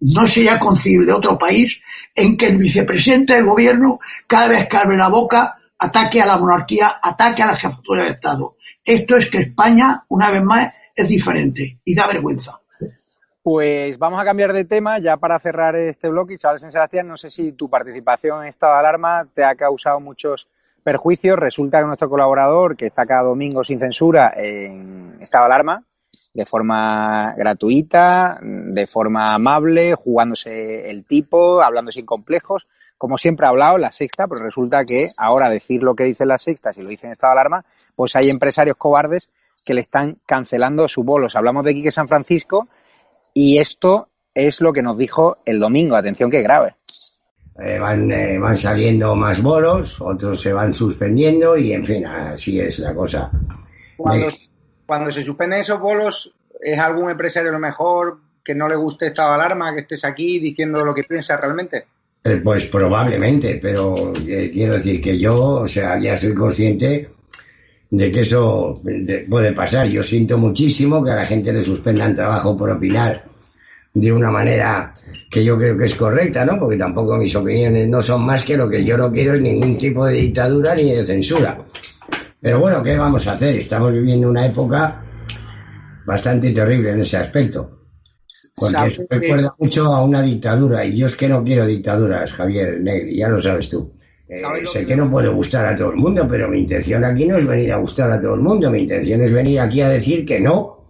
no 0.01 0.27
sería 0.27 0.59
concebible 0.59 1.13
otro 1.13 1.39
país 1.39 1.79
en 2.15 2.37
que 2.37 2.49
el 2.49 2.59
vicepresidente 2.59 3.35
del 3.35 3.47
gobierno, 3.47 3.99
cada 4.27 4.49
vez 4.49 4.69
que 4.69 4.77
abre 4.77 4.97
la 4.97 5.09
boca, 5.09 5.57
ataque 5.79 6.21
a 6.21 6.27
la 6.27 6.39
monarquía, 6.39 6.99
ataque 7.03 7.43
a 7.43 7.47
la 7.47 7.57
jefatura 7.57 8.03
del 8.03 8.13
Estado. 8.13 8.57
Esto 8.85 9.17
es 9.17 9.31
que 9.31 9.39
España, 9.39 10.05
una 10.09 10.31
vez 10.31 10.43
más, 10.43 10.73
es 10.95 11.09
diferente 11.09 11.81
y 11.85 11.95
da 11.95 12.07
vergüenza. 12.07 12.61
Pues 13.47 13.97
vamos 14.01 14.21
a 14.21 14.25
cambiar 14.25 14.53
de 14.53 14.65
tema 14.65 14.99
ya 14.99 15.19
para 15.19 15.39
cerrar 15.39 15.77
este 15.77 16.09
bloque. 16.09 16.35
Y 16.35 16.37
San 16.37 16.59
Sebastián, 16.59 17.07
no 17.07 17.17
sé 17.17 17.31
si 17.31 17.53
tu 17.53 17.71
participación 17.71 18.43
en 18.43 18.49
estado 18.49 18.73
de 18.73 18.81
alarma 18.81 19.25
te 19.33 19.45
ha 19.45 19.55
causado 19.55 20.01
muchos 20.01 20.49
perjuicios. 20.83 21.39
Resulta 21.39 21.79
que 21.79 21.87
nuestro 21.87 22.11
colaborador, 22.11 22.77
que 22.77 22.87
está 22.87 23.07
cada 23.07 23.23
domingo 23.23 23.63
sin 23.63 23.79
censura 23.79 24.33
en 24.37 25.15
estado 25.21 25.45
de 25.45 25.55
alarma, 25.55 25.85
de 26.35 26.45
forma 26.45 27.35
gratuita, 27.37 28.41
de 28.43 28.89
forma 28.89 29.33
amable, 29.33 29.95
jugándose 29.95 30.91
el 30.91 31.05
tipo, 31.05 31.63
hablando 31.63 31.93
sin 31.93 32.05
complejos, 32.05 32.67
como 32.99 33.17
siempre 33.17 33.47
ha 33.47 33.51
hablado 33.51 33.79
la 33.79 33.93
sexta, 33.93 34.27
pero 34.27 34.45
resulta 34.45 34.85
que 34.85 35.07
ahora 35.19 35.51
decir 35.51 35.85
lo 35.85 35.95
que 35.95 36.03
dice 36.03 36.27
la 36.27 36.39
sexta, 36.39 36.73
si 36.73 36.83
lo 36.83 36.89
dice 36.89 37.07
en 37.07 37.13
estado 37.13 37.35
de 37.35 37.41
alarma, 37.43 37.65
pues 37.95 38.17
hay 38.17 38.29
empresarios 38.29 38.77
cobardes 38.77 39.31
que 39.65 39.75
le 39.75 39.83
están 39.83 40.17
cancelando 40.27 40.89
sus 40.89 41.05
bolos. 41.05 41.37
Hablamos 41.37 41.65
de 41.65 41.75
Quique 41.75 41.93
San 41.93 42.09
Francisco, 42.09 42.67
y 43.37 43.59
esto 43.59 44.09
es 44.35 44.63
lo 44.63 44.73
que 44.73 44.83
nos 44.83 44.97
dijo 44.97 45.37
el 45.45 45.61
domingo. 45.61 45.95
Atención 45.95 46.31
que 46.31 46.41
grave. 46.41 46.75
Eh, 47.63 47.79
van, 47.79 48.11
eh, 48.11 48.39
van 48.39 48.57
saliendo 48.57 49.15
más 49.15 49.43
bolos, 49.43 50.01
otros 50.01 50.41
se 50.41 50.55
van 50.55 50.73
suspendiendo 50.73 51.55
y 51.55 51.73
en 51.73 51.85
fin, 51.85 52.07
así 52.07 52.59
es 52.59 52.79
la 52.79 52.95
cosa. 52.95 53.31
Cuando, 53.99 54.29
cuando 54.87 55.13
se 55.13 55.23
suspenden 55.23 55.61
esos 55.61 55.79
bolos, 55.79 56.33
¿es 56.63 56.79
algún 56.79 57.11
empresario 57.11 57.53
lo 57.53 57.59
mejor 57.59 58.21
que 58.43 58.55
no 58.55 58.71
le 58.71 58.77
guste 58.77 59.09
esta 59.09 59.35
alarma, 59.35 59.75
que 59.75 59.83
estés 59.83 60.07
aquí 60.07 60.39
diciendo 60.39 60.83
lo 60.83 60.95
que 60.95 61.05
piensa 61.05 61.37
realmente? 61.37 61.85
Eh, 62.25 62.41
pues 62.43 62.67
probablemente, 62.69 63.59
pero 63.61 63.95
quiero 64.25 64.75
decir 64.75 64.99
que 64.99 65.19
yo, 65.19 65.61
o 65.61 65.69
sea, 65.69 66.01
ya 66.01 66.17
soy 66.17 66.35
consciente 66.35 67.11
de 67.91 68.11
que 68.11 68.21
eso 68.21 68.81
puede 69.29 69.53
pasar. 69.53 69.89
Yo 69.89 70.03
siento 70.03 70.39
muchísimo 70.39 71.03
que 71.05 71.11
a 71.11 71.17
la 71.17 71.27
gente 71.27 71.53
le 71.53 71.63
suspendan 71.63 72.15
trabajo 72.15 72.57
por 72.57 72.71
opinar 72.71 73.23
de 73.95 74.13
una 74.13 74.31
manera 74.31 74.93
que 75.31 75.43
yo 75.43 75.57
creo 75.57 75.79
que 75.79 75.87
es 75.87 75.95
correcta, 75.95 76.45
¿no? 76.45 76.59
Porque 76.59 76.77
tampoco 76.77 77.17
mis 77.17 77.35
opiniones 77.35 77.89
no 77.89 78.03
son 78.03 78.27
más 78.27 78.45
que 78.45 78.57
lo 78.57 78.69
que 78.69 78.85
yo 78.85 78.99
no 78.99 79.11
quiero 79.11 79.35
es 79.35 79.41
ningún 79.41 79.79
tipo 79.79 80.05
de 80.05 80.15
dictadura 80.15 80.75
ni 80.75 80.93
de 80.93 81.05
censura. 81.05 81.59
Pero 82.41 82.61
bueno, 82.61 82.83
¿qué 82.83 82.97
vamos 82.97 83.27
a 83.27 83.33
hacer? 83.33 83.57
Estamos 83.57 83.95
viviendo 83.95 84.29
una 84.29 84.47
época 84.47 85.03
bastante 86.05 86.53
terrible 86.53 86.91
en 86.91 87.01
ese 87.01 87.17
aspecto. 87.17 87.77
Porque 88.55 88.87
eso 88.87 89.03
recuerda 89.09 89.55
mucho 89.59 89.87
a 89.95 90.05
una 90.05 90.23
dictadura. 90.23 90.85
Y 90.85 90.97
yo 90.97 91.07
es 91.07 91.17
que 91.17 91.29
no 91.29 91.43
quiero 91.43 91.67
dictaduras, 91.67 92.33
Javier 92.33 92.81
Negri, 92.81 93.17
ya 93.17 93.29
lo 93.29 93.41
sabes 93.41 93.69
tú. 93.69 93.96
Eh, 94.29 94.43
sé 94.65 94.85
que 94.85 94.97
no 94.97 95.09
puede 95.09 95.29
gustar 95.29 95.67
a 95.67 95.77
todo 95.77 95.91
el 95.91 95.97
mundo, 95.97 96.27
pero 96.29 96.49
mi 96.49 96.61
intención 96.61 97.05
aquí 97.05 97.27
no 97.27 97.37
es 97.37 97.47
venir 97.47 97.73
a 97.73 97.77
gustar 97.77 98.11
a 98.11 98.19
todo 98.19 98.35
el 98.35 98.41
mundo. 98.41 98.71
Mi 98.71 98.81
intención 98.81 99.23
es 99.23 99.33
venir 99.33 99.61
aquí 99.61 99.81
a 99.81 99.89
decir 99.89 100.27
que 100.27 100.41
no 100.41 100.85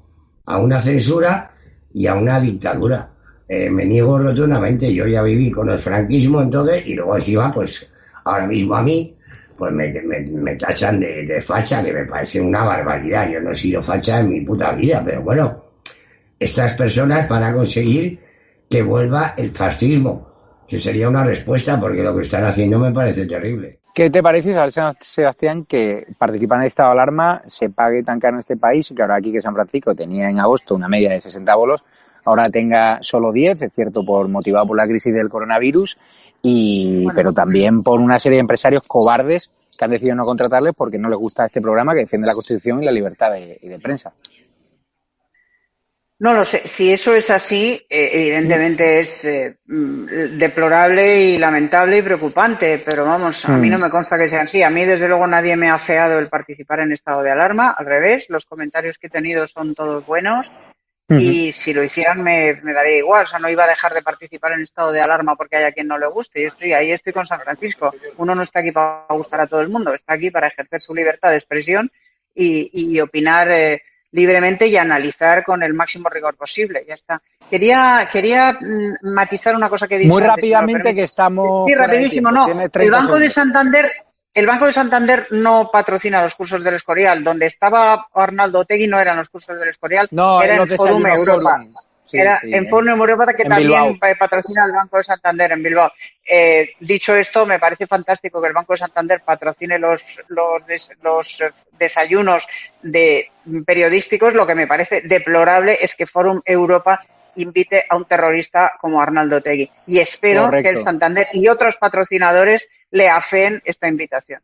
a 0.47 0.59
una 0.59 0.78
censura 0.78 1.51
y 1.93 2.07
a 2.07 2.14
una 2.14 2.41
dictadura. 2.41 3.11
Eh, 3.47 3.68
me 3.68 3.84
niego 3.84 4.18
rotundamente. 4.18 4.93
Yo 4.93 5.07
ya 5.07 5.22
viví 5.22 5.51
con 5.51 5.68
el 5.68 5.78
franquismo 5.78 6.41
entonces 6.41 6.87
y 6.87 6.95
luego 6.95 7.16
encima, 7.16 7.53
pues 7.53 7.93
ahora 8.24 8.47
mismo 8.47 8.74
a 8.74 8.82
mí, 8.82 9.14
pues 9.57 9.72
me, 9.72 9.93
me, 9.93 10.57
tachan 10.57 11.01
de, 11.01 11.26
de, 11.26 11.41
facha, 11.41 11.84
que 11.84 11.93
me 11.93 12.07
parece 12.07 12.41
una 12.41 12.64
barbaridad. 12.64 13.30
Yo 13.30 13.41
no 13.41 13.51
he 13.51 13.55
sido 13.55 13.82
facha 13.82 14.20
en 14.20 14.30
mi 14.30 14.41
puta 14.41 14.72
vida, 14.72 15.03
pero 15.05 15.22
bueno, 15.22 15.62
estas 16.39 16.72
personas 16.72 17.28
van 17.28 17.45
a 17.45 17.53
conseguir 17.53 18.18
que 18.68 18.82
vuelva 18.82 19.34
el 19.37 19.51
fascismo 19.53 20.26
que 20.69 20.79
sería 20.79 21.09
una 21.09 21.25
respuesta, 21.25 21.79
porque 21.79 22.03
lo 22.03 22.14
que 22.14 22.23
están 22.23 22.45
haciendo 22.45 22.79
me 22.79 22.93
parece 22.93 23.27
terrible. 23.27 23.79
¿Qué 23.95 24.11
te 24.11 24.23
parece, 24.23 24.55
Sebastián, 25.01 25.64
que 25.64 26.07
participar 26.19 26.61
en 26.61 26.67
estado 26.67 26.91
de 26.91 26.93
alarma 26.93 27.43
se 27.47 27.71
pague 27.71 28.03
tan 28.03 28.21
caro 28.21 28.35
en 28.35 28.41
este 28.41 28.57
país? 28.57 28.93
Que 28.95 29.01
ahora 29.01 29.17
aquí 29.17 29.33
que 29.33 29.41
San 29.41 29.55
Francisco 29.55 29.95
tenía 29.95 30.29
en 30.29 30.39
agosto 30.39 30.75
una 30.75 30.87
media 30.87 31.11
de 31.11 31.21
60 31.21 31.55
bolos, 31.55 31.83
ahora 32.25 32.51
tenga 32.51 32.99
solo 33.01 33.33
10, 33.33 33.62
es 33.62 33.73
cierto, 33.73 34.05
por 34.05 34.29
motivado 34.29 34.67
por 34.67 34.77
la 34.77 34.87
crisis 34.87 35.14
del 35.14 35.31
coronavirus, 35.31 35.97
y, 36.43 37.07
pero 37.14 37.33
también 37.33 37.83
por 37.83 37.99
una 37.99 38.19
serie 38.19 38.37
de 38.37 38.41
empresarios 38.41 38.83
cobardes 38.87 39.51
que 39.79 39.85
han 39.85 39.91
decidido 39.91 40.14
no 40.14 40.25
contratarles 40.25 40.75
porque 40.77 40.99
no 40.99 41.09
les 41.09 41.19
gusta 41.19 41.47
este 41.47 41.62
programa 41.62 41.95
que 41.95 42.01
defiende 42.01 42.27
la 42.27 42.35
Constitución 42.35 42.83
y 42.83 42.87
la 42.87 42.93
libertad 42.93 43.33
de, 43.33 43.59
de 43.62 43.79
prensa. 43.79 44.12
No 46.19 46.33
lo 46.33 46.45
sé. 46.45 46.62
Si 46.64 46.91
eso 46.91 47.14
es 47.14 47.29
así, 47.29 47.85
eh, 47.91 48.11
evidentemente 48.12 48.99
es 48.99 49.25
eh, 49.27 49.59
mm, 49.67 50.07
deplorable 50.39 51.21
y 51.21 51.37
lamentable 51.39 51.99
y 51.99 52.03
preocupante, 52.03 52.83
pero 52.85 53.05
vamos, 53.05 53.45
a 53.45 53.53
mí 53.53 53.69
no 53.69 53.77
mm. 53.77 53.83
me 53.83 53.91
consta 53.91 54.17
que 54.17 54.29
sea 54.29 54.43
así. 54.43 54.62
A 54.62 54.71
mí, 54.71 54.85
desde 54.85 55.09
luego, 55.09 55.27
nadie 55.27 55.57
me 55.57 55.69
ha 55.69 55.77
feado 55.77 56.19
el 56.19 56.29
participar 56.29 56.81
en 56.81 56.93
estado 56.93 57.23
de 57.23 57.31
alarma. 57.31 57.75
Al 57.77 57.85
revés, 57.85 58.25
los 58.29 58.47
comentarios 58.47 58.97
que 58.97 59.09
he 59.09 59.11
tenido 59.11 59.47
son 59.47 59.75
todos 59.75 60.07
buenos. 60.07 60.47
Y 61.09 61.53
si 61.53 61.73
lo 61.73 61.85
hicieran 61.85 62.21
me, 62.21 62.55
daría 62.55 62.97
igual, 62.97 63.23
o 63.23 63.27
sea, 63.29 63.39
no 63.39 63.49
iba 63.49 63.62
a 63.62 63.69
dejar 63.69 63.95
de 63.95 64.03
participar 64.03 64.53
en 64.53 64.62
estado 64.62 64.91
de 64.91 65.01
alarma 65.01 65.37
porque 65.37 65.55
haya 65.55 65.71
quien 65.71 65.87
no 65.87 65.99
le 65.99 66.09
guste. 66.09 66.43
Yo 66.43 66.49
estoy 66.49 66.73
ahí, 66.73 66.91
estoy 66.91 67.12
con 67.12 67.25
San 67.25 67.41
Francisco. 67.41 67.95
Uno 68.17 68.35
no 68.35 68.43
está 68.43 68.59
aquí 68.59 68.73
para 68.73 69.07
gustar 69.11 69.43
a 69.43 69.47
todo 69.47 69.61
el 69.61 69.69
mundo, 69.69 69.95
está 69.95 70.14
aquí 70.14 70.33
para 70.33 70.49
ejercer 70.49 70.81
su 70.81 70.93
libertad 70.93 71.31
de 71.31 71.37
expresión 71.37 71.93
y, 72.35 72.71
y 72.73 73.01
opinar 73.01 73.49
eh, 73.53 73.83
libremente 74.13 74.67
y 74.67 74.77
analizar 74.77 75.45
con 75.45 75.63
el 75.63 75.75
máximo 75.75 76.09
rigor 76.09 76.37
posible. 76.37 76.85
Ya 76.87 76.95
está. 76.95 77.21
Quería, 77.51 78.09
quería 78.11 78.53
mm, 78.53 79.13
matizar 79.15 79.55
una 79.55 79.69
cosa 79.69 79.87
que 79.87 79.99
dice. 79.99 80.09
Muy 80.09 80.23
rápidamente 80.23 80.95
que 80.95 81.05
estamos. 81.05 81.69
Sí, 81.69 81.75
rapidísimo, 81.75 82.31
no. 82.31 82.47
El 82.49 82.91
Banco 82.91 83.19
de 83.19 83.29
Santander, 83.29 83.91
el 84.33 84.47
Banco 84.47 84.67
de 84.67 84.73
Santander 84.73 85.27
no 85.31 85.71
patrocina 85.73 86.23
los 86.23 86.35
cursos 86.35 86.63
del 86.63 86.75
Escorial. 86.75 87.23
Donde 87.23 87.47
estaba 87.47 88.07
Arnaldo 88.15 88.61
Otegui 88.61 88.87
no 88.87 88.99
eran 88.99 89.17
los 89.17 89.29
cursos 89.29 89.59
del 89.59 89.69
Escorial, 89.69 90.09
no, 90.11 90.43
era 90.43 90.57
en 90.57 90.69
Forum 90.69 91.07
Europa. 91.07 91.59
era 92.13 92.41
en 92.43 92.65
eh, 92.65 92.69
Forum 92.69 92.89
Europa 92.89 93.35
que 93.35 93.45
también 93.45 93.99
patrocina 93.99 94.65
el 94.65 94.73
Banco 94.73 94.97
de 94.97 95.03
Santander 95.03 95.53
en 95.53 95.63
Bilbao. 95.63 95.91
Eh, 96.25 96.71
dicho 96.81 97.15
esto, 97.15 97.45
me 97.45 97.59
parece 97.59 97.87
fantástico 97.87 98.41
que 98.41 98.49
el 98.49 98.55
Banco 98.55 98.73
de 98.73 98.79
Santander 98.79 99.21
patrocine 99.25 99.79
los, 99.79 100.03
los, 100.29 100.63
los 101.03 101.39
desayunos 101.79 102.47
de 102.83 103.31
periodísticos. 103.66 104.35
Lo 104.35 104.47
que 104.47 104.55
me 104.55 104.66
parece 104.66 105.03
deplorable 105.03 105.79
es 105.81 105.95
que 105.95 106.07
Forum 106.07 106.41
Europa 106.45 107.01
invite 107.37 107.85
a 107.89 107.97
un 107.97 108.05
terrorista 108.05 108.72
como 108.81 109.01
Arnaldo 109.01 109.41
Tegui. 109.41 109.70
Y 109.87 109.99
espero 109.99 110.51
que 110.51 110.68
el 110.68 110.79
Santander 110.79 111.29
y 111.33 111.49
otros 111.49 111.77
patrocinadores 111.77 112.66
le 112.91 113.09
afeen 113.09 113.61
esta 113.64 113.89
invitación. 113.89 114.41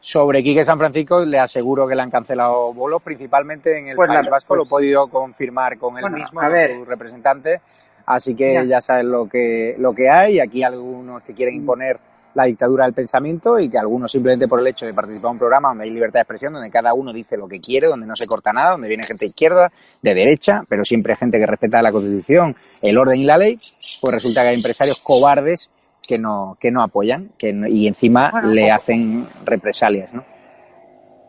Sobre 0.00 0.42
Quique 0.42 0.64
San 0.64 0.78
Francisco, 0.78 1.20
le 1.20 1.38
aseguro 1.38 1.86
que 1.86 1.94
le 1.94 2.00
han 2.00 2.10
cancelado 2.10 2.72
vuelos, 2.72 3.02
principalmente 3.02 3.78
en 3.78 3.88
el 3.88 3.96
pues 3.96 4.08
País 4.08 4.30
Vasco, 4.30 4.56
lo 4.56 4.64
he 4.64 4.66
podido 4.66 5.08
confirmar 5.08 5.76
con 5.76 5.98
él 5.98 6.10
mismo, 6.10 6.40
con 6.40 6.78
su 6.78 6.84
representante. 6.86 7.60
Así 8.06 8.34
que 8.34 8.54
ya. 8.54 8.64
ya 8.64 8.80
sabes 8.80 9.04
lo 9.04 9.28
que, 9.28 9.76
lo 9.78 9.94
que 9.94 10.08
hay. 10.08 10.40
Aquí 10.40 10.62
algunos 10.62 11.22
que 11.22 11.34
quieren 11.34 11.56
mm. 11.56 11.58
imponer 11.58 12.00
la 12.34 12.44
dictadura 12.44 12.84
del 12.84 12.94
pensamiento 12.94 13.58
y 13.58 13.68
que 13.68 13.78
algunos 13.78 14.12
simplemente 14.12 14.46
por 14.46 14.60
el 14.60 14.66
hecho 14.66 14.86
de 14.86 14.94
participar 14.94 15.30
en 15.30 15.32
un 15.32 15.38
programa 15.38 15.68
donde 15.68 15.84
hay 15.84 15.90
libertad 15.90 16.18
de 16.20 16.22
expresión, 16.22 16.52
donde 16.52 16.70
cada 16.70 16.94
uno 16.94 17.12
dice 17.12 17.36
lo 17.36 17.48
que 17.48 17.60
quiere, 17.60 17.88
donde 17.88 18.06
no 18.06 18.16
se 18.16 18.26
corta 18.26 18.52
nada, 18.52 18.72
donde 18.72 18.88
viene 18.88 19.02
gente 19.02 19.24
de 19.24 19.30
izquierda, 19.30 19.72
de 20.00 20.14
derecha, 20.14 20.62
pero 20.68 20.84
siempre 20.84 21.16
gente 21.16 21.38
que 21.38 21.46
respeta 21.46 21.82
la 21.82 21.92
Constitución, 21.92 22.56
el 22.82 22.98
orden 22.98 23.20
y 23.20 23.24
la 23.24 23.38
ley, 23.38 23.58
pues 24.00 24.14
resulta 24.14 24.42
que 24.42 24.48
hay 24.48 24.56
empresarios 24.56 25.00
cobardes 25.00 25.70
que 26.06 26.18
no, 26.18 26.56
que 26.58 26.70
no 26.70 26.82
apoyan 26.82 27.30
que 27.38 27.54
y 27.68 27.86
encima 27.86 28.42
le 28.42 28.70
hacen 28.70 29.28
represalias, 29.44 30.12
¿no? 30.12 30.24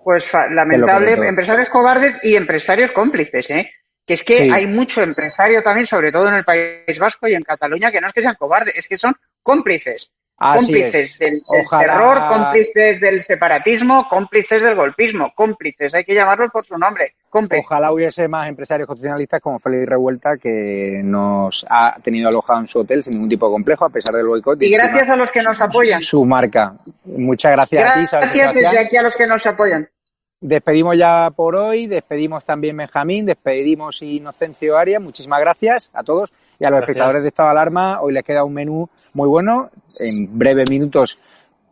Pues 0.04 0.26
lamentable, 0.50 1.12
empresarios 1.28 1.70
cobardes 1.70 2.18
y 2.24 2.36
empresarios 2.36 2.92
cómplices, 2.92 3.50
¿eh? 3.52 3.70
Que 4.04 4.14
es 4.14 4.24
que 4.24 4.52
hay 4.52 4.66
mucho 4.66 5.02
empresario 5.02 5.62
también, 5.62 5.86
sobre 5.86 6.12
todo 6.12 6.28
en 6.28 6.36
el 6.36 6.44
País 6.44 6.98
Vasco 7.00 7.28
y 7.28 7.36
en 7.36 7.44
Cataluña, 7.44 7.92
que 7.92 8.02
no 8.02 8.08
es 8.08 8.14
que 8.14 8.22
sean 8.24 8.36
cobardes, 8.36 8.76
es 8.76 8.88
que 8.88 8.98
son 8.98 9.14
cómplices 9.44 10.10
cómplices 10.42 11.20
del, 11.20 11.44
terror, 11.70 12.20
cómplices 12.28 13.00
del 13.00 13.22
separatismo, 13.22 14.08
cómplices 14.10 14.62
del 14.62 14.76
golpismo, 14.76 15.32
cómplices, 15.36 15.94
hay 15.94 16.04
que 16.04 16.16
llamarlos 16.16 16.52
por 16.52 16.66
su 16.66 16.78
nombre. 16.78 17.14
Cómplices. 17.30 17.66
Ojalá 17.66 17.92
hubiese 17.92 18.28
más 18.28 18.50
empresarios 18.50 18.88
constitucionalistas 18.88 19.42
como 19.42 19.60
Félix 19.60 19.88
Revuelta 19.88 20.38
que 20.38 21.02
nos 21.04 21.66
ha 21.70 21.96
tenido 22.02 22.28
alojado 22.28 22.60
en 22.60 22.68
su 22.68 22.80
hotel 22.80 23.04
sin 23.04 23.14
ningún 23.14 23.30
tipo 23.30 23.48
de 23.48 23.54
complejo 23.54 23.86
a 23.86 23.90
pesar 23.90 24.14
del 24.16 24.28
boicot. 24.28 24.62
Y, 24.62 24.72
gracias 24.72 25.08
a 25.08 25.16
los 25.16 25.30
que 25.30 25.42
nos 25.42 25.62
apoyan. 25.62 26.02
Su 26.02 26.26
marca. 26.26 26.76
Muchas 27.06 27.52
gracias, 27.52 27.90
a 27.90 27.94
ti. 27.94 28.00
Gracias 28.12 28.54
desde 28.54 28.80
aquí 28.80 28.98
a 28.98 29.02
los 29.04 29.14
que 29.14 29.28
nos 29.28 29.46
apoyan. 29.46 29.88
Despedimos 30.42 30.98
ya 30.98 31.30
por 31.36 31.56
hoy, 31.56 31.86
despedimos 31.86 32.44
también 32.44 32.76
Benjamín, 32.76 33.28
despedimos 33.28 34.02
Inocencio 34.02 34.76
Arias. 34.76 35.00
Muchísimas 35.00 35.40
gracias 35.40 35.92
a 35.94 36.04
todos 36.04 36.34
y 36.62 36.66
a 36.66 36.70
los 36.70 36.82
espectadores 36.82 37.24
de 37.24 37.30
Estado 37.30 37.50
de 37.50 37.52
Alarma. 37.54 38.02
Hoy 38.02 38.14
les 38.14 38.24
queda 38.24 38.44
un 38.44 38.54
menú 38.54 38.88
muy 39.14 39.28
bueno. 39.28 39.72
En 40.00 40.38
breves 40.38 40.70
minutos 40.70 41.18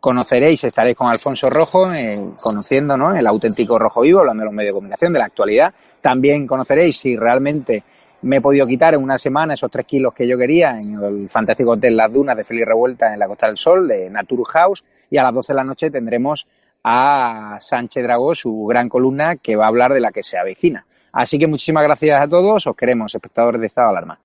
conoceréis, 0.00 0.64
estaréis 0.64 0.96
con 0.96 1.06
Alfonso 1.06 1.48
Rojo, 1.48 1.92
eh, 1.94 2.20
conociendo 2.42 2.96
¿no? 2.96 3.14
el 3.14 3.24
auténtico 3.24 3.78
Rojo 3.78 4.00
Vivo, 4.00 4.18
hablando 4.18 4.40
de 4.40 4.46
los 4.46 4.54
medios 4.54 4.70
de 4.70 4.74
comunicación, 4.74 5.12
de 5.12 5.20
la 5.20 5.26
actualidad. 5.26 5.72
También 6.00 6.44
conoceréis 6.44 6.98
si 6.98 7.16
realmente 7.16 7.84
me 8.22 8.38
he 8.38 8.40
podido 8.40 8.66
quitar 8.66 8.94
en 8.94 9.02
una 9.04 9.16
semana 9.16 9.54
esos 9.54 9.70
tres 9.70 9.86
kilos 9.86 10.12
que 10.12 10.26
yo 10.26 10.36
quería 10.36 10.76
en 10.76 11.00
el 11.00 11.30
fantástico 11.30 11.70
hotel 11.70 11.96
Las 11.96 12.12
Dunas 12.12 12.36
de 12.36 12.42
Feliz 12.42 12.66
Revuelta 12.66 13.12
en 13.12 13.20
la 13.20 13.28
Costa 13.28 13.46
del 13.46 13.58
Sol, 13.58 13.86
de 13.86 14.10
Nature 14.10 14.42
House. 14.44 14.82
Y 15.08 15.18
a 15.18 15.22
las 15.22 15.32
12 15.32 15.52
de 15.52 15.56
la 15.56 15.64
noche 15.64 15.90
tendremos 15.92 16.48
a 16.82 17.58
Sánchez 17.60 18.02
Dragó, 18.02 18.34
su 18.34 18.66
gran 18.66 18.88
columna, 18.88 19.36
que 19.36 19.54
va 19.54 19.66
a 19.66 19.68
hablar 19.68 19.92
de 19.94 20.00
la 20.00 20.10
que 20.10 20.24
se 20.24 20.36
avecina. 20.36 20.84
Así 21.12 21.38
que 21.38 21.46
muchísimas 21.46 21.84
gracias 21.84 22.20
a 22.20 22.26
todos, 22.26 22.66
os 22.66 22.76
queremos, 22.76 23.14
espectadores 23.14 23.60
de 23.60 23.68
Estado 23.68 23.92
de 23.92 23.98
Alarma. 23.98 24.18